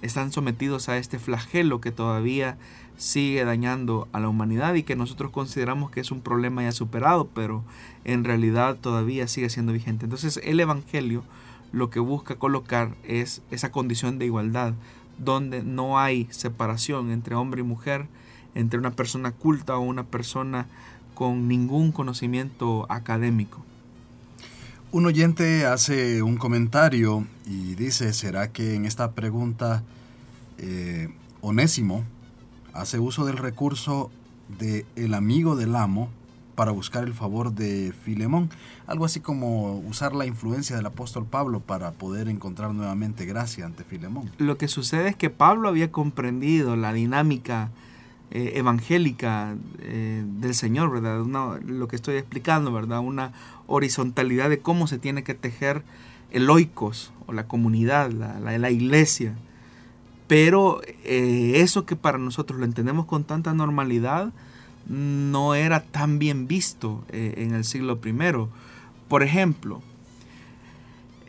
están 0.00 0.32
sometidos 0.32 0.88
a 0.88 0.96
este 0.96 1.18
flagelo 1.18 1.82
que 1.82 1.92
todavía 1.92 2.56
sigue 2.96 3.44
dañando 3.44 4.08
a 4.12 4.20
la 4.20 4.28
humanidad 4.30 4.72
y 4.72 4.84
que 4.84 4.96
nosotros 4.96 5.30
consideramos 5.30 5.90
que 5.90 6.00
es 6.00 6.10
un 6.10 6.22
problema 6.22 6.62
ya 6.62 6.72
superado, 6.72 7.28
pero 7.34 7.62
en 8.04 8.24
realidad 8.24 8.76
todavía 8.80 9.28
sigue 9.28 9.50
siendo 9.50 9.74
vigente. 9.74 10.06
Entonces 10.06 10.40
el 10.42 10.60
Evangelio 10.60 11.24
lo 11.72 11.90
que 11.90 12.00
busca 12.00 12.36
colocar 12.36 12.96
es 13.04 13.42
esa 13.50 13.70
condición 13.70 14.18
de 14.18 14.24
igualdad, 14.24 14.72
donde 15.18 15.62
no 15.62 15.98
hay 15.98 16.28
separación 16.30 17.10
entre 17.10 17.34
hombre 17.34 17.60
y 17.60 17.64
mujer, 17.64 18.06
entre 18.54 18.78
una 18.78 18.92
persona 18.92 19.32
culta 19.32 19.76
o 19.76 19.80
una 19.80 20.04
persona 20.04 20.66
con 21.14 21.48
ningún 21.48 21.92
conocimiento 21.92 22.86
académico. 22.88 23.64
Un 24.90 25.04
oyente 25.04 25.66
hace 25.66 26.22
un 26.22 26.36
comentario 26.38 27.26
y 27.44 27.74
dice, 27.74 28.12
¿será 28.12 28.52
que 28.52 28.74
en 28.74 28.86
esta 28.86 29.12
pregunta 29.12 29.82
eh, 30.56 31.08
Onésimo 31.40 32.04
hace 32.72 32.98
uso 32.98 33.26
del 33.26 33.36
recurso 33.36 34.10
de 34.58 34.86
el 34.96 35.12
amigo 35.14 35.56
del 35.56 35.76
amo 35.76 36.08
para 36.58 36.72
buscar 36.72 37.04
el 37.04 37.14
favor 37.14 37.52
de 37.52 37.92
Filemón, 38.02 38.50
algo 38.88 39.04
así 39.04 39.20
como 39.20 39.78
usar 39.78 40.12
la 40.12 40.26
influencia 40.26 40.74
del 40.74 40.86
apóstol 40.86 41.24
Pablo 41.24 41.60
para 41.60 41.92
poder 41.92 42.28
encontrar 42.28 42.74
nuevamente 42.74 43.26
gracia 43.26 43.64
ante 43.64 43.84
Filemón. 43.84 44.32
Lo 44.38 44.58
que 44.58 44.66
sucede 44.66 45.10
es 45.10 45.14
que 45.14 45.30
Pablo 45.30 45.68
había 45.68 45.92
comprendido 45.92 46.74
la 46.74 46.92
dinámica 46.92 47.70
eh, 48.32 48.54
evangélica 48.56 49.54
eh, 49.78 50.24
del 50.40 50.52
Señor, 50.52 50.90
¿verdad? 50.90 51.24
lo 51.64 51.86
que 51.86 51.94
estoy 51.94 52.16
explicando, 52.16 52.72
¿verdad? 52.72 52.98
Una 52.98 53.30
horizontalidad 53.68 54.50
de 54.50 54.58
cómo 54.58 54.88
se 54.88 54.98
tiene 54.98 55.22
que 55.22 55.34
tejer 55.34 55.84
el 56.32 56.50
oikos 56.50 57.12
o 57.28 57.34
la 57.34 57.46
comunidad, 57.46 58.10
la, 58.10 58.40
la 58.40 58.70
iglesia. 58.72 59.36
Pero 60.26 60.80
eh, 61.04 61.52
eso 61.62 61.86
que 61.86 61.94
para 61.94 62.18
nosotros 62.18 62.58
lo 62.58 62.64
entendemos 62.64 63.06
con 63.06 63.22
tanta 63.22 63.54
normalidad 63.54 64.32
no 64.88 65.54
era 65.54 65.82
tan 65.82 66.18
bien 66.18 66.46
visto 66.46 67.04
eh, 67.10 67.34
en 67.38 67.54
el 67.54 67.64
siglo 67.64 67.98
I. 68.04 68.14
Por 69.08 69.22
ejemplo, 69.22 69.82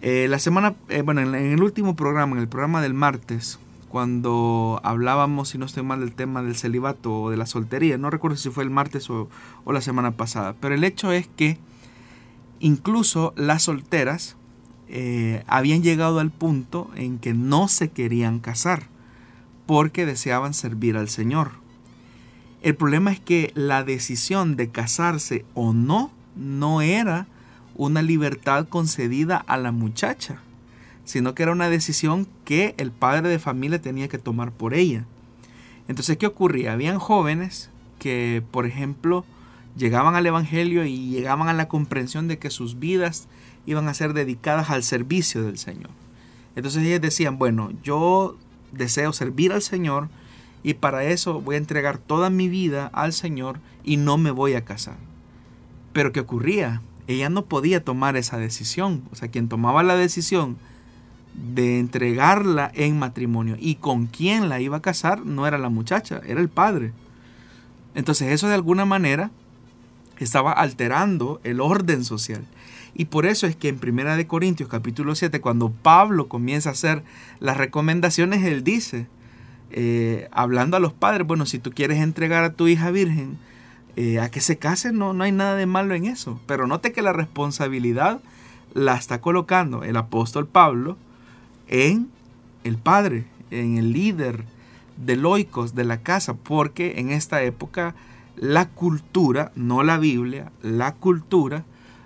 eh, 0.01 0.27
la 0.29 0.39
semana, 0.39 0.75
bueno, 1.03 1.21
en, 1.21 1.35
el 1.35 1.61
último 1.61 1.95
programa, 1.95 2.33
en 2.35 2.41
el 2.41 2.47
programa 2.47 2.81
del 2.81 2.93
martes, 2.93 3.59
cuando 3.89 4.79
hablábamos, 4.83 5.49
si 5.49 5.57
no 5.57 5.65
estoy 5.65 5.83
mal, 5.83 5.99
del 5.99 6.13
tema 6.13 6.41
del 6.41 6.55
celibato 6.55 7.23
o 7.23 7.31
de 7.31 7.37
la 7.37 7.45
soltería, 7.45 7.97
no 7.97 8.09
recuerdo 8.09 8.37
si 8.37 8.49
fue 8.49 8.63
el 8.63 8.69
martes 8.69 9.09
o, 9.09 9.27
la 9.65 9.81
semana 9.81 10.11
pasada, 10.11 10.55
pero 10.59 10.75
el 10.75 10.83
hecho 10.83 11.11
es 11.11 11.27
que 11.27 11.57
incluso 12.59 13.33
las 13.35 13.63
solteras 13.63 14.37
eh, 14.87 15.43
habían 15.47 15.83
llegado 15.83 16.19
al 16.19 16.31
punto 16.31 16.89
en 16.95 17.19
que 17.19 17.33
no 17.33 17.67
se 17.67 17.89
querían 17.89 18.39
casar 18.39 18.87
porque 19.65 20.05
deseaban 20.05 20.53
servir 20.53 20.97
al 20.97 21.09
Señor. 21.09 21.51
El 22.61 22.75
problema 22.75 23.11
es 23.11 23.19
que 23.19 23.51
la 23.55 23.83
decisión 23.83 24.55
de 24.55 24.69
casarse 24.69 25.45
o 25.53 25.73
no 25.73 26.11
no 26.35 26.81
era 26.81 27.27
una 27.75 28.01
libertad 28.01 28.67
concedida 28.67 29.37
a 29.37 29.57
la 29.57 29.71
muchacha, 29.71 30.39
sino 31.05 31.33
que 31.33 31.43
era 31.43 31.53
una 31.53 31.69
decisión 31.69 32.27
que 32.43 32.75
el 32.77 32.91
padre 32.91 33.29
de 33.29 33.39
familia 33.39 33.81
tenía 33.81 34.09
que 34.09 34.17
tomar 34.17 34.51
por 34.51 34.73
ella. 34.73 35.05
Entonces, 35.87 36.17
¿qué 36.17 36.27
ocurría? 36.27 36.73
Habían 36.73 36.99
jóvenes 36.99 37.69
que, 37.97 38.43
por 38.51 38.65
ejemplo, 38.65 39.25
llegaban 39.77 40.15
al 40.15 40.25
Evangelio 40.25 40.85
y 40.85 41.09
llegaban 41.09 41.47
a 41.47 41.53
la 41.53 41.69
comprensión 41.69 42.27
de 42.27 42.37
que 42.37 42.49
sus 42.49 42.77
vidas 42.77 43.27
iban 43.65 43.87
a 43.87 43.93
ser 43.93 44.13
dedicadas 44.13 44.69
al 44.69 44.83
servicio 44.83 45.43
del 45.43 45.57
Señor. 45.57 45.91
Entonces 46.55 46.83
ellos 46.83 47.01
decían, 47.01 47.37
bueno, 47.37 47.71
yo 47.83 48.37
deseo 48.73 49.13
servir 49.13 49.53
al 49.53 49.61
Señor 49.61 50.09
y 50.63 50.75
para 50.75 51.05
eso 51.05 51.41
voy 51.41 51.55
a 51.55 51.59
entregar 51.59 51.97
toda 51.97 52.29
mi 52.29 52.49
vida 52.49 52.89
al 52.93 53.13
Señor 53.13 53.59
y 53.83 53.97
no 53.97 54.17
me 54.17 54.31
voy 54.31 54.53
a 54.53 54.65
casar. 54.65 54.97
Pero 55.93 56.11
¿qué 56.11 56.19
ocurría? 56.19 56.81
Ella 57.07 57.29
no 57.29 57.45
podía 57.45 57.83
tomar 57.83 58.17
esa 58.17 58.37
decisión. 58.37 59.03
O 59.11 59.15
sea, 59.15 59.29
quien 59.29 59.47
tomaba 59.47 59.83
la 59.83 59.95
decisión 59.95 60.57
de 61.33 61.79
entregarla 61.79 62.71
en 62.73 62.99
matrimonio 62.99 63.55
y 63.59 63.75
con 63.75 64.07
quién 64.07 64.49
la 64.49 64.59
iba 64.59 64.77
a 64.77 64.81
casar 64.81 65.25
no 65.25 65.47
era 65.47 65.57
la 65.57 65.69
muchacha, 65.69 66.21
era 66.25 66.41
el 66.41 66.49
padre. 66.49 66.91
Entonces 67.95 68.31
eso 68.31 68.47
de 68.47 68.55
alguna 68.55 68.85
manera 68.85 69.31
estaba 70.17 70.51
alterando 70.51 71.39
el 71.43 71.61
orden 71.61 72.03
social. 72.03 72.45
Y 72.93 73.05
por 73.05 73.25
eso 73.25 73.47
es 73.47 73.55
que 73.55 73.69
en 73.69 73.79
Primera 73.79 74.17
de 74.17 74.27
Corintios 74.27 74.67
capítulo 74.67 75.15
7, 75.15 75.39
cuando 75.39 75.71
Pablo 75.71 76.27
comienza 76.27 76.69
a 76.69 76.73
hacer 76.73 77.03
las 77.39 77.57
recomendaciones, 77.57 78.43
él 78.43 78.63
dice, 78.63 79.07
eh, 79.71 80.27
hablando 80.31 80.77
a 80.77 80.79
los 80.79 80.93
padres, 80.93 81.27
bueno, 81.27 81.45
si 81.45 81.59
tú 81.59 81.71
quieres 81.71 81.99
entregar 81.99 82.43
a 82.43 82.53
tu 82.53 82.67
hija 82.67 82.91
virgen 82.91 83.37
eh, 83.95 84.19
a 84.19 84.29
que 84.29 84.41
se 84.41 84.57
case, 84.57 84.91
no, 84.91 85.13
no 85.13 85.23
hay 85.23 85.31
nada 85.31 85.55
de 85.55 85.65
malo 85.65 85.95
en 85.95 86.05
eso. 86.05 86.39
Pero 86.45 86.67
note 86.67 86.91
que 86.91 87.01
la 87.01 87.13
responsabilidad 87.13 88.21
la 88.73 88.95
está 88.95 89.21
colocando 89.21 89.83
el 89.83 89.97
apóstol 89.97 90.47
Pablo 90.47 90.97
en 91.67 92.09
el 92.63 92.77
padre, 92.77 93.25
en 93.51 93.77
el 93.77 93.93
líder 93.93 94.45
de 94.97 95.15
loicos 95.15 95.75
de 95.75 95.85
la 95.85 96.01
casa, 96.01 96.33
porque 96.33 96.99
en 96.99 97.09
esta 97.09 97.41
época 97.43 97.95
la 98.35 98.69
cultura, 98.69 99.51
no 99.55 99.83
la 99.83 99.97
Biblia, 99.97 100.51
la 100.61 100.93
cultura 100.93 101.63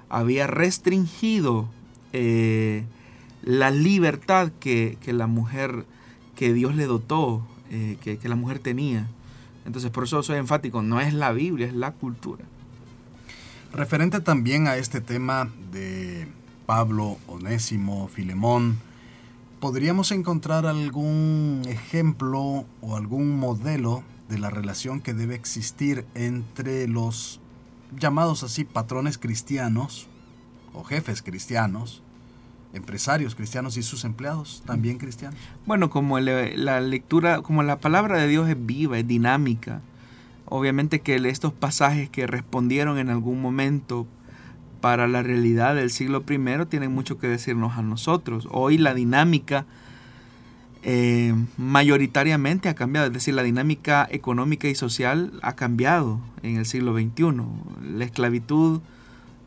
había 0.10 0.48
restringido 0.48 1.68
eh, 2.12 2.86
la 3.44 3.72
libertad 3.72 4.52
que, 4.60 4.98
la 5.06 5.28
mujer, 5.28 5.86
que 6.36 6.54
Dios 6.54 6.76
le 6.76 6.86
dotó, 6.86 7.46
eh, 7.74 7.98
que, 8.02 8.18
que 8.20 8.30
la 8.30 8.36
mujer 8.36 8.60
tenía. 8.60 9.08
Entonces 9.66 9.90
por 9.90 10.04
eso 10.04 10.22
soy 10.22 10.38
enfático, 10.38 10.84
no 10.84 11.02
es 11.02 11.12
la 11.12 11.32
Biblia, 11.32 11.66
es 11.66 11.74
la 11.74 11.92
cultura. 11.92 12.46
Referente 13.74 14.20
también 14.20 14.68
a 14.68 14.78
este 14.78 15.02
tema 15.02 15.50
de 15.72 16.28
Pablo, 16.68 17.18
Onésimo, 17.26 18.08
Filemón, 18.08 18.78
¿podríamos 19.60 20.12
encontrar 20.12 20.68
algún 20.68 21.64
ejemplo 21.66 22.66
o 22.82 22.96
algún 22.96 23.40
modelo 23.40 24.04
de 24.30 24.38
la 24.38 24.52
relación 24.52 25.02
que 25.02 25.16
debe 25.16 25.34
existir 25.34 26.06
entre 26.14 26.88
los 26.88 27.40
llamados 28.00 28.44
así 28.44 28.64
patrones 28.64 29.18
cristianos 29.18 30.08
o 30.74 30.84
jefes 30.84 31.24
cristianos, 31.24 32.03
empresarios 32.74 33.36
cristianos 33.36 33.78
y 33.78 33.84
sus 33.84 34.04
empleados 34.04 34.64
también 34.66 34.98
cristianos. 34.98 35.40
Bueno, 35.66 35.90
como 35.90 36.20
la 36.20 36.82
lectura, 36.82 37.42
como 37.42 37.64
la 37.64 37.80
palabra 37.80 38.18
de 38.20 38.28
Dios 38.28 38.50
es 38.50 38.66
viva, 38.66 38.98
es 38.98 39.08
dinámica, 39.08 39.82
obviamente 40.46 41.02
que 41.02 41.16
estos 41.16 41.54
pasajes 41.54 42.10
que 42.10 42.28
respondieron 42.28 42.98
en 42.98 43.10
algún 43.10 43.42
momento 43.42 44.08
para 44.82 45.08
la 45.08 45.24
realidad 45.24 45.76
del 45.76 45.92
siglo 45.92 46.26
I 46.30 46.66
tienen 46.66 46.92
mucho 46.92 47.18
que 47.18 47.28
decirnos 47.28 47.78
a 47.78 47.82
nosotros. 47.82 48.48
Hoy 48.52 48.78
la 48.78 48.94
dinámica 48.94 49.66
eh, 50.84 51.34
mayoritariamente 51.56 52.68
ha 52.68 52.76
cambiado, 52.76 53.08
es 53.08 53.14
decir, 53.14 53.34
la 53.34 53.44
dinámica 53.44 54.06
económica 54.12 54.68
y 54.68 54.76
social 54.76 55.32
ha 55.42 55.54
cambiado 55.56 56.20
en 56.42 56.58
el 56.58 56.66
siglo 56.66 56.94
XXI. 56.94 57.34
La 57.96 58.04
esclavitud 58.04 58.82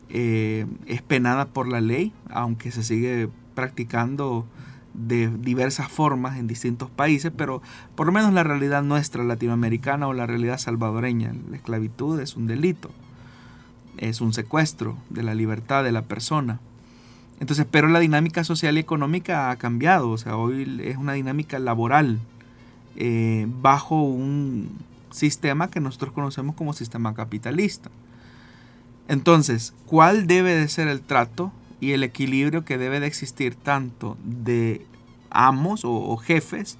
eh, 0.09 0.65
es 0.85 1.01
penada 1.01 1.45
por 1.45 1.67
la 1.67 1.81
ley, 1.81 2.13
aunque 2.29 2.71
se 2.71 2.83
sigue 2.83 3.29
practicando 3.55 4.45
de 4.93 5.29
diversas 5.29 5.89
formas 5.89 6.37
en 6.37 6.47
distintos 6.47 6.89
países, 6.89 7.31
pero 7.35 7.61
por 7.95 8.07
lo 8.07 8.11
menos 8.11 8.33
la 8.33 8.43
realidad 8.43 8.83
nuestra 8.83 9.23
latinoamericana 9.23 10.07
o 10.07 10.13
la 10.13 10.25
realidad 10.25 10.57
salvadoreña, 10.57 11.33
la 11.49 11.57
esclavitud 11.57 12.19
es 12.19 12.35
un 12.35 12.47
delito, 12.47 12.89
es 13.97 14.21
un 14.21 14.33
secuestro 14.33 14.97
de 15.09 15.23
la 15.23 15.35
libertad 15.35 15.83
de 15.83 15.91
la 15.91 16.01
persona. 16.01 16.59
Entonces, 17.39 17.67
pero 17.69 17.87
la 17.87 17.99
dinámica 17.99 18.43
social 18.43 18.77
y 18.77 18.79
económica 18.79 19.51
ha 19.51 19.55
cambiado, 19.57 20.09
o 20.09 20.17
sea, 20.17 20.35
hoy 20.35 20.81
es 20.83 20.97
una 20.97 21.13
dinámica 21.13 21.59
laboral 21.59 22.19
eh, 22.95 23.45
bajo 23.61 24.01
un 24.01 24.69
sistema 25.11 25.69
que 25.69 25.79
nosotros 25.79 26.13
conocemos 26.13 26.55
como 26.55 26.73
sistema 26.73 27.13
capitalista. 27.13 27.91
Entonces, 29.07 29.73
¿cuál 29.85 30.27
debe 30.27 30.55
de 30.55 30.67
ser 30.67 30.87
el 30.87 31.01
trato 31.01 31.51
y 31.79 31.91
el 31.91 32.03
equilibrio 32.03 32.65
que 32.65 32.77
debe 32.77 32.99
de 32.99 33.07
existir 33.07 33.55
tanto 33.55 34.17
de 34.23 34.85
amos 35.29 35.81
o, 35.83 36.15
jefes 36.17 36.77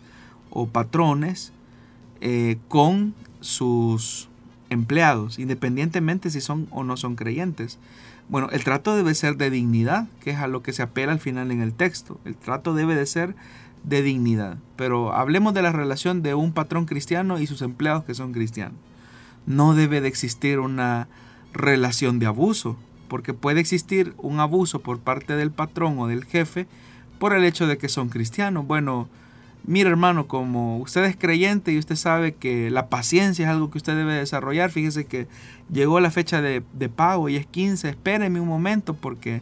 o 0.50 0.68
patrones 0.68 1.54
eh, 2.22 2.58
con 2.68 3.14
sus 3.40 4.28
empleados, 4.70 5.40
independientemente 5.40 6.30
si 6.30 6.42
son 6.42 6.68
o 6.72 6.84
no 6.84 6.98
son 6.98 7.16
creyentes? 7.16 7.80
Bueno, 8.30 8.50
el 8.52 8.64
trato 8.66 8.96
debe 8.96 9.16
ser 9.16 9.38
de 9.38 9.50
dignidad, 9.50 10.08
que 10.22 10.32
es 10.32 10.38
a 10.38 10.48
lo 10.48 10.62
que 10.62 10.74
se 10.74 10.84
apela 10.84 11.14
al 11.14 11.20
final 11.20 11.50
en 11.52 11.62
el 11.62 11.74
texto. 11.74 12.20
El 12.26 12.36
trato 12.36 12.74
debe 12.74 12.94
de 12.94 13.06
ser 13.06 13.36
de 13.86 14.02
dignidad. 14.02 14.58
Pero 14.76 15.14
hablemos 15.14 15.54
de 15.54 15.62
la 15.62 15.72
relación 15.72 16.22
de 16.24 16.34
un 16.34 16.52
patrón 16.52 16.86
cristiano 16.86 17.40
y 17.40 17.48
sus 17.48 17.62
empleados 17.62 18.04
que 18.04 18.14
son 18.14 18.34
cristianos. 18.34 18.78
No 19.46 19.76
debe 19.76 20.02
de 20.02 20.10
existir 20.10 20.60
una 20.60 21.08
relación 21.54 22.20
de 22.20 22.26
abuso, 22.26 22.78
porque 23.08 23.34
puede 23.34 23.60
existir 23.60 24.14
un 24.18 24.40
abuso 24.40 24.80
por 24.80 25.00
parte 25.00 25.36
del 25.36 25.52
patrón 25.52 25.98
o 26.00 26.08
del 26.08 26.26
jefe 26.26 26.68
por 27.20 27.34
el 27.34 27.44
hecho 27.44 27.68
de 27.68 27.78
que 27.78 27.90
son 27.90 28.10
cristianos. 28.10 28.68
Bueno, 28.68 29.08
mira 29.66 29.90
hermano, 29.90 30.28
como 30.28 30.78
usted 30.78 31.04
es 31.06 31.16
creyente 31.16 31.72
y 31.72 31.78
usted 31.78 31.96
sabe 31.96 32.36
que 32.36 32.70
la 32.70 32.88
paciencia 32.88 33.46
es 33.46 33.52
algo 33.52 33.70
que 33.70 33.78
usted 33.78 33.96
debe 33.96 34.14
desarrollar, 34.14 34.72
fíjese 34.72 35.06
que 35.06 35.28
llegó 35.72 36.00
la 36.00 36.12
fecha 36.12 36.42
de, 36.42 36.62
pago 36.90 37.30
y 37.30 37.36
es 37.36 37.46
15, 37.46 37.90
espéreme 37.90 38.40
un 38.40 38.48
momento 38.48 38.94
porque 38.94 39.42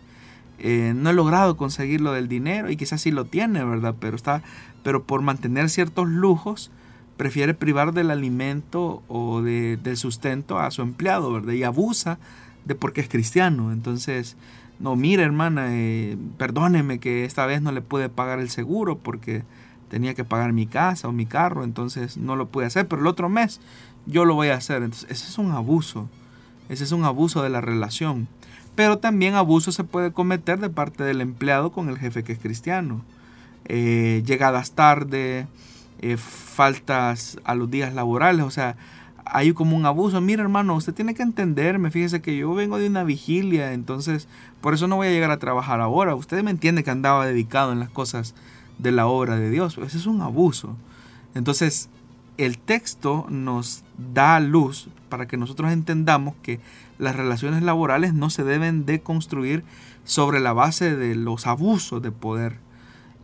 eh, 0.60 0.94
no 0.96 1.10
he 1.10 1.14
logrado 1.14 1.58
conseguir 1.58 2.02
lo 2.02 2.14
del 2.14 2.28
dinero 2.28 2.70
y 2.70 2.78
quizás 2.78 3.02
sí 3.02 3.12
lo 3.12 3.26
tiene, 3.26 3.64
¿verdad? 3.64 3.96
Pero, 4.00 4.16
está, 4.16 4.42
pero 4.84 5.04
por 5.04 5.22
mantener 5.22 5.70
ciertos 5.70 6.08
lujos, 6.08 6.72
prefiere 7.18 7.54
privar 7.54 7.94
del 7.94 8.12
alimento 8.12 9.04
o 9.08 9.42
de, 9.42 9.78
del 9.78 9.98
sustento 9.98 10.60
a 10.60 10.72
su 10.72 10.82
empleado, 10.82 11.32
¿verdad? 11.32 11.54
Y 11.54 11.64
abusa 11.64 12.18
de 12.66 12.76
porque 12.76 13.02
es 13.02 13.10
cristiano. 13.10 13.72
Entonces, 13.72 14.36
no, 14.80 14.96
mire 14.96 15.24
hermana, 15.24 15.68
eh, 15.70 16.18
perdóneme 16.38 17.00
que 17.00 17.26
esta 17.26 17.46
vez 17.46 17.62
no 17.62 17.72
le 17.72 17.82
pude 17.82 18.10
pagar 18.10 18.40
el 18.40 18.50
seguro 18.50 18.98
porque 18.98 19.44
tenía 19.90 20.14
que 20.14 20.26
pagar 20.26 20.52
mi 20.52 20.66
casa 20.66 21.08
o 21.08 21.12
mi 21.12 21.26
carro, 21.26 21.64
entonces 21.64 22.18
no 22.18 22.36
lo 22.36 22.48
pude 22.48 22.66
hacer, 22.66 22.88
pero 22.88 23.02
el 23.02 23.08
otro 23.08 23.30
mes 23.30 23.62
yo 24.06 24.26
lo 24.26 24.36
voy 24.36 24.50
a 24.50 24.56
hacer. 24.56 24.84
Entonces, 24.84 25.10
ese 25.10 25.28
es 25.28 25.38
un 25.38 25.52
abuso, 25.52 26.10
ese 26.70 26.84
es 26.84 26.92
un 26.92 27.06
abuso 27.06 27.42
de 27.44 27.50
la 27.50 27.62
relación. 27.62 28.28
Pero 28.76 28.98
también 28.98 29.36
abuso 29.36 29.72
se 29.72 29.86
puede 29.86 30.12
cometer 30.12 30.60
de 30.60 30.70
parte 30.70 31.04
del 31.04 31.22
empleado 31.22 31.72
con 31.72 31.88
el 31.88 31.98
jefe 31.98 32.24
que 32.24 32.34
es 32.34 32.40
cristiano. 32.40 33.04
Eh, 33.66 34.22
llegadas 34.26 34.72
tarde, 34.72 35.48
eh, 36.00 36.18
faltas 36.18 37.38
a 37.44 37.56
los 37.56 37.70
días 37.70 37.94
laborales, 37.94 38.46
o 38.46 38.52
sea, 38.52 38.76
hay 39.26 39.54
como 39.54 39.76
un 39.76 39.86
abuso. 39.86 40.22
Mira, 40.22 40.44
hermano, 40.44 40.76
usted 40.76 40.94
tiene 40.94 41.16
que 41.16 41.24
entenderme. 41.24 41.92
Fíjese 41.92 42.22
que 42.22 42.38
yo 42.38 42.54
vengo 42.54 42.78
de 42.78 42.88
una 42.88 43.04
vigilia, 43.04 43.74
entonces 43.74 44.28
por 44.62 44.74
eso 44.74 44.88
no 44.88 44.98
voy 44.98 45.08
a 45.08 45.12
llegar 45.12 45.32
a 45.32 45.40
trabajar 45.40 45.82
ahora. 45.82 46.16
Usted 46.16 46.44
me 46.44 46.52
entiende 46.52 46.84
que 46.84 46.92
andaba 46.92 47.26
dedicado 47.26 47.72
en 47.72 47.80
las 47.80 47.90
cosas 47.90 48.36
de 48.78 48.92
la 48.92 49.08
obra 49.08 49.36
de 49.36 49.50
Dios. 49.50 49.78
Ese 49.80 49.98
es 49.98 50.06
un 50.06 50.22
abuso. 50.22 50.76
Entonces, 51.34 51.90
el 52.38 52.58
texto 52.58 53.26
nos 53.30 53.84
da 54.14 54.40
luz 54.40 54.90
para 55.10 55.28
que 55.28 55.38
nosotros 55.38 55.72
entendamos 55.72 56.36
que 56.42 56.60
las 56.98 57.16
relaciones 57.16 57.64
laborales 57.64 58.14
no 58.14 58.30
se 58.30 58.44
deben 58.44 58.86
de 58.86 59.02
construir 59.02 59.64
sobre 60.04 60.40
la 60.40 60.54
base 60.54 60.96
de 60.96 61.16
los 61.16 61.48
abusos 61.48 62.02
de 62.02 62.12
poder 62.12 62.60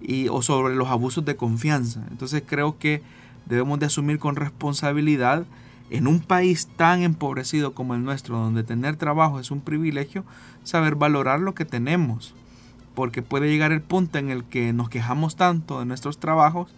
y, 0.01 0.27
o 0.29 0.41
sobre 0.41 0.75
los 0.75 0.89
abusos 0.89 1.25
de 1.25 1.35
confianza. 1.35 2.05
Entonces 2.09 2.43
creo 2.45 2.77
que 2.77 3.01
debemos 3.45 3.79
de 3.79 3.87
asumir 3.87 4.19
con 4.19 4.35
responsabilidad 4.35 5.45
en 5.89 6.07
un 6.07 6.21
país 6.21 6.69
tan 6.77 7.01
empobrecido 7.01 7.73
como 7.73 7.95
el 7.95 8.03
nuestro, 8.03 8.37
donde 8.37 8.63
tener 8.63 8.95
trabajo 8.95 9.39
es 9.39 9.51
un 9.51 9.59
privilegio, 9.59 10.23
saber 10.63 10.95
valorar 10.95 11.41
lo 11.41 11.53
que 11.53 11.65
tenemos. 11.65 12.33
Porque 12.95 13.21
puede 13.21 13.49
llegar 13.49 13.71
el 13.71 13.81
punto 13.81 14.17
en 14.17 14.29
el 14.29 14.43
que 14.45 14.73
nos 14.73 14.89
quejamos 14.89 15.35
tanto 15.35 15.79
de 15.79 15.85
nuestros 15.85 16.17
trabajos, 16.17 16.73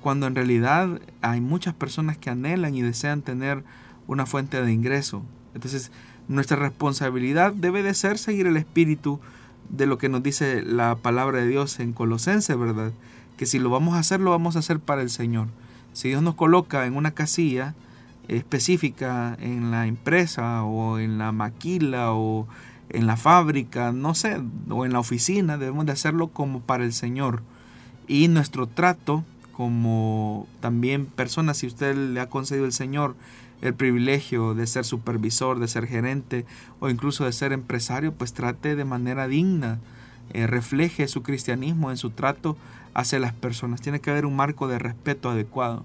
cuando 0.00 0.28
en 0.28 0.36
realidad 0.36 1.00
hay 1.22 1.40
muchas 1.40 1.74
personas 1.74 2.16
que 2.16 2.30
anhelan 2.30 2.74
y 2.74 2.82
desean 2.82 3.22
tener 3.22 3.64
una 4.06 4.26
fuente 4.26 4.62
de 4.62 4.72
ingreso. 4.72 5.22
Entonces, 5.54 5.90
nuestra 6.28 6.56
responsabilidad 6.56 7.52
debe 7.52 7.82
de 7.82 7.94
ser 7.94 8.18
seguir 8.18 8.46
el 8.46 8.56
espíritu 8.56 9.20
de 9.68 9.86
lo 9.86 9.98
que 9.98 10.08
nos 10.08 10.22
dice 10.22 10.62
la 10.62 10.96
palabra 10.96 11.40
de 11.40 11.48
Dios 11.48 11.80
en 11.80 11.92
Colosense, 11.92 12.54
¿verdad? 12.54 12.92
Que 13.36 13.46
si 13.46 13.58
lo 13.58 13.70
vamos 13.70 13.94
a 13.94 14.00
hacer, 14.00 14.20
lo 14.20 14.30
vamos 14.30 14.56
a 14.56 14.60
hacer 14.60 14.80
para 14.80 15.02
el 15.02 15.10
Señor. 15.10 15.48
Si 15.92 16.08
Dios 16.08 16.22
nos 16.22 16.34
coloca 16.34 16.86
en 16.86 16.96
una 16.96 17.12
casilla, 17.12 17.74
específica 18.28 19.36
en 19.40 19.70
la 19.70 19.86
empresa 19.86 20.64
o 20.64 20.98
en 20.98 21.18
la 21.18 21.32
maquila 21.32 22.12
o 22.12 22.46
en 22.88 23.06
la 23.06 23.16
fábrica, 23.16 23.92
no 23.92 24.14
sé, 24.14 24.40
o 24.68 24.84
en 24.84 24.92
la 24.92 25.00
oficina, 25.00 25.58
debemos 25.58 25.86
de 25.86 25.92
hacerlo 25.92 26.28
como 26.28 26.60
para 26.60 26.84
el 26.84 26.92
Señor. 26.92 27.42
Y 28.08 28.28
nuestro 28.28 28.66
trato 28.66 29.24
como 29.52 30.46
también 30.60 31.06
personas, 31.06 31.56
si 31.56 31.66
usted 31.66 31.96
le 31.96 32.20
ha 32.20 32.28
concedido 32.28 32.66
el 32.66 32.74
Señor 32.74 33.16
el 33.62 33.74
privilegio 33.74 34.54
de 34.54 34.66
ser 34.66 34.84
supervisor, 34.84 35.58
de 35.58 35.68
ser 35.68 35.86
gerente 35.86 36.44
o 36.80 36.88
incluso 36.88 37.24
de 37.24 37.32
ser 37.32 37.52
empresario, 37.52 38.12
pues 38.12 38.32
trate 38.32 38.76
de 38.76 38.84
manera 38.84 39.28
digna, 39.28 39.78
eh, 40.32 40.46
refleje 40.46 41.08
su 41.08 41.22
cristianismo 41.22 41.90
en 41.90 41.96
su 41.96 42.10
trato 42.10 42.56
hacia 42.94 43.18
las 43.18 43.32
personas. 43.32 43.80
Tiene 43.80 44.00
que 44.00 44.10
haber 44.10 44.26
un 44.26 44.36
marco 44.36 44.68
de 44.68 44.78
respeto 44.78 45.30
adecuado. 45.30 45.84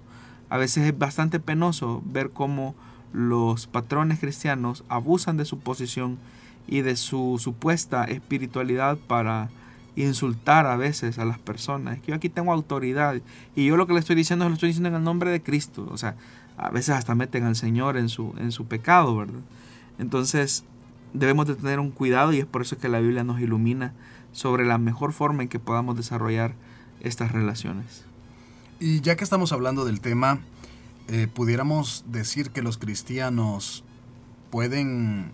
A 0.50 0.58
veces 0.58 0.84
es 0.86 0.98
bastante 0.98 1.40
penoso 1.40 2.02
ver 2.04 2.30
cómo 2.30 2.74
los 3.12 3.66
patrones 3.66 4.18
cristianos 4.18 4.84
abusan 4.88 5.36
de 5.36 5.44
su 5.44 5.58
posición 5.58 6.18
y 6.66 6.80
de 6.82 6.96
su 6.96 7.38
supuesta 7.40 8.04
espiritualidad 8.04 8.96
para 8.96 9.50
insultar 9.96 10.66
a 10.66 10.76
veces 10.76 11.18
a 11.18 11.24
las 11.24 11.38
personas. 11.38 12.00
que 12.00 12.12
yo 12.12 12.14
aquí 12.14 12.28
tengo 12.28 12.52
autoridad 12.52 13.20
y 13.54 13.66
yo 13.66 13.76
lo 13.76 13.86
que 13.86 13.92
le 13.92 14.00
estoy 14.00 14.16
diciendo 14.16 14.48
lo 14.48 14.54
estoy 14.54 14.68
diciendo 14.68 14.88
en 14.88 14.94
el 14.94 15.04
nombre 15.04 15.30
de 15.30 15.42
Cristo. 15.42 15.86
O 15.90 15.98
sea, 15.98 16.16
a 16.56 16.70
veces 16.70 16.90
hasta 16.94 17.14
meten 17.14 17.44
al 17.44 17.56
Señor 17.56 17.96
en 17.96 18.08
su, 18.08 18.34
en 18.38 18.52
su 18.52 18.66
pecado, 18.66 19.16
¿verdad? 19.16 19.40
Entonces 19.98 20.64
debemos 21.12 21.46
de 21.46 21.54
tener 21.54 21.80
un 21.80 21.90
cuidado 21.90 22.32
y 22.32 22.38
es 22.38 22.46
por 22.46 22.62
eso 22.62 22.78
que 22.78 22.88
la 22.88 23.00
Biblia 23.00 23.24
nos 23.24 23.40
ilumina 23.40 23.92
sobre 24.32 24.64
la 24.64 24.78
mejor 24.78 25.12
forma 25.12 25.42
en 25.42 25.48
que 25.48 25.58
podamos 25.58 25.96
desarrollar 25.96 26.54
estas 27.00 27.32
relaciones. 27.32 28.04
Y 28.80 29.00
ya 29.00 29.16
que 29.16 29.24
estamos 29.24 29.52
hablando 29.52 29.84
del 29.84 30.00
tema, 30.00 30.40
eh, 31.08 31.28
pudiéramos 31.32 32.04
decir 32.08 32.50
que 32.50 32.62
los 32.62 32.78
cristianos 32.78 33.84
pueden 34.50 35.32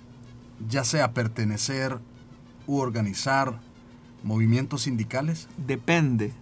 ya 0.68 0.84
sea 0.84 1.12
pertenecer 1.12 1.98
u 2.66 2.78
organizar 2.78 3.60
movimientos 4.22 4.82
sindicales? 4.82 5.48
Depende. 5.56 6.32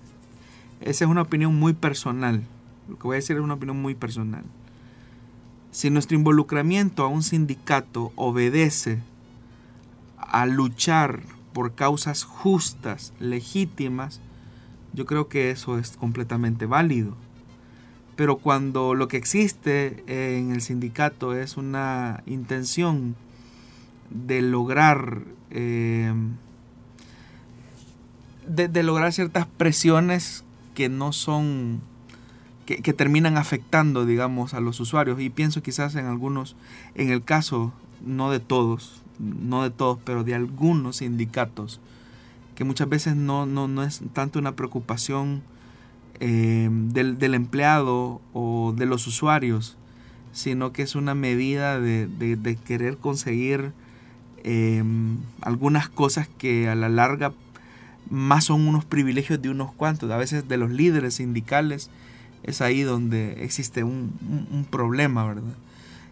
Esa 0.81 1.05
es 1.05 1.11
una 1.11 1.23
opinión 1.23 1.55
muy 1.55 1.73
personal. 1.73 2.43
Lo 2.89 2.99
que 2.99 3.03
voy 3.05 3.15
a 3.15 3.17
decir 3.17 3.37
es 3.37 3.43
una 3.43 3.55
opinión 3.55 3.81
muy 3.81 3.95
personal. 3.95 4.45
Si 5.71 5.91
nuestro 5.91 6.17
involucramiento 6.17 7.05
a 7.05 7.09
un 7.09 7.23
sindicato 7.23 8.13
obedece 8.17 9.01
a 10.17 10.47
luchar 10.47 11.23
por 11.53 11.75
causas 11.75 12.25
justas, 12.25 13.13
legítimas, 13.21 14.21
yo 14.93 15.07
creo 15.07 15.29
que 15.29 15.51
eso 15.51 15.79
es 15.79 15.97
completamente 15.97 16.67
válido. 16.67 17.15
Pero 18.17 18.39
cuando 18.39 18.95
lo 18.95 19.09
que 19.09 19.19
existe 19.19 20.03
en 20.07 20.53
el 20.53 20.63
sindicato 20.63 21.35
es 21.35 21.57
una 21.57 22.23
intención 22.27 23.15
de 24.11 24.41
lograr 24.41 25.23
eh, 25.51 26.13
de, 28.47 28.83
lograr 28.83 29.13
ciertas 29.13 29.47
presiones 29.47 30.45
que 30.75 30.89
no 30.89 31.13
son 31.13 31.81
que, 32.67 32.93
terminan 32.93 33.39
afectando 33.39 34.05
digamos 34.05 34.53
a 34.53 34.61
los 34.61 34.81
usuarios. 34.81 35.21
Y 35.21 35.31
pienso 35.31 35.63
quizás 35.63 35.95
en 35.95 36.07
algunos 36.07 36.57
en 36.95 37.11
el 37.11 37.23
caso 37.23 37.73
no 38.05 38.31
de 38.31 38.41
todos 38.41 39.03
no 39.19 39.63
de 39.63 39.71
todos 39.71 39.99
pero 40.05 40.25
de 40.25 40.35
algunos 40.35 40.97
sindicatos 40.97 41.81
que 42.57 42.65
muchas 42.65 42.89
veces 42.89 43.15
no, 43.15 43.47
no, 43.47 43.83
es 43.85 44.01
tanto 44.13 44.39
una 44.39 44.57
preocupación 44.57 45.43
eh, 46.19 46.69
del, 46.71 47.35
empleado 47.35 48.21
o 48.33 48.73
de 48.75 48.87
los 48.87 49.07
usuarios, 49.07 49.77
sino 50.33 50.73
que 50.73 50.83
es 50.83 50.97
una 50.97 51.15
medida 51.15 51.79
de, 51.79 52.59
querer 52.65 52.97
conseguir 52.97 53.73
em, 54.43 55.19
algunas 55.43 55.91
cosas 55.91 56.29
que 56.39 56.69
a 56.69 56.75
la 56.75 56.89
larga 56.89 57.33
más 58.09 58.45
son 58.45 58.67
unos 58.67 58.87
privilegios 58.87 59.41
de 59.43 59.51
unos 59.51 59.73
cuantos, 59.73 60.11
a 60.11 60.17
veces 60.17 60.49
de 60.49 60.57
los 60.57 60.71
líderes 60.71 61.15
sindicales, 61.15 61.91
es 62.47 62.61
ahí 62.61 62.83
donde 62.83 63.45
existe 63.45 63.85
un, 63.85 64.13
un 64.51 64.65
problema, 64.65 65.27
¿verdad? 65.27 65.57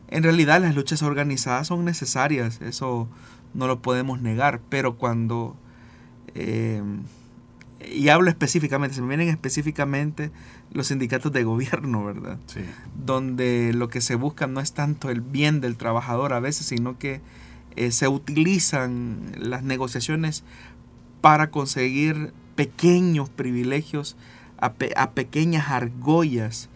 En 0.09 0.23
realidad 0.23 0.61
las 0.61 0.75
luchas 0.75 1.03
organizadas 1.03 1.69
son 1.69 1.85
necesarias, 1.85 2.61
eso 2.61 3.09
no 3.55 3.67
lo 3.67 3.81
podemos 3.81 4.21
negar, 4.21 4.61
pero 4.69 4.97
cuando 4.97 5.57
eh, 6.35 6.83
y 7.93 8.09
hablo 8.09 8.31
específicamente, 8.31 8.95
se 8.95 9.03
me 9.03 9.09
vienen 9.09 9.29
específicamente 9.29 10.31
los 10.73 10.89
sindicatos 10.89 11.33
de 11.33 11.45
gobierno, 11.45 12.05
¿verdad? 12.05 12.39
Sí. 12.47 12.61
Donde 13.05 13.73
lo 13.75 13.89
que 13.89 14.01
se 14.01 14.15
busca 14.15 14.47
no 14.47 14.61
es 14.61 14.73
tanto 14.73 15.11
el 15.11 15.21
bien 15.21 15.61
del 15.61 15.77
trabajador 15.77 16.33
a 16.33 16.41
veces, 16.41 16.67
sino 16.67 16.99
que 16.99 17.21
eh, 17.77 17.91
se 17.91 18.09
utilizan 18.09 19.33
las 19.39 19.63
negociaciones 19.63 20.45
para 21.21 21.51
conseguir 21.51 22.33
pequeños 22.57 23.29
privilegios 23.29 24.17
a, 24.65 25.11
pequeñas 25.11 25.69
argollas 25.71 26.69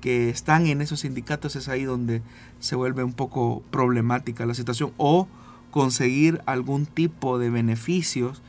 que 0.00 0.28
están 0.28 0.66
en 0.66 0.80
esos 0.80 1.00
sindicatos. 1.00 1.56
Es 1.56 1.68
ahí 1.68 1.84
donde 1.84 2.22
se 2.60 2.76
vuelve 2.76 3.04
un 3.04 3.12
poco 3.12 3.62
problemática 3.70 4.46
la 4.46 4.54
situación. 4.54 4.92
O 4.96 5.28
conseguir 5.70 6.40
algún 6.46 6.86
tipo 6.86 7.38
de 7.38 7.50
beneficios 7.50 8.42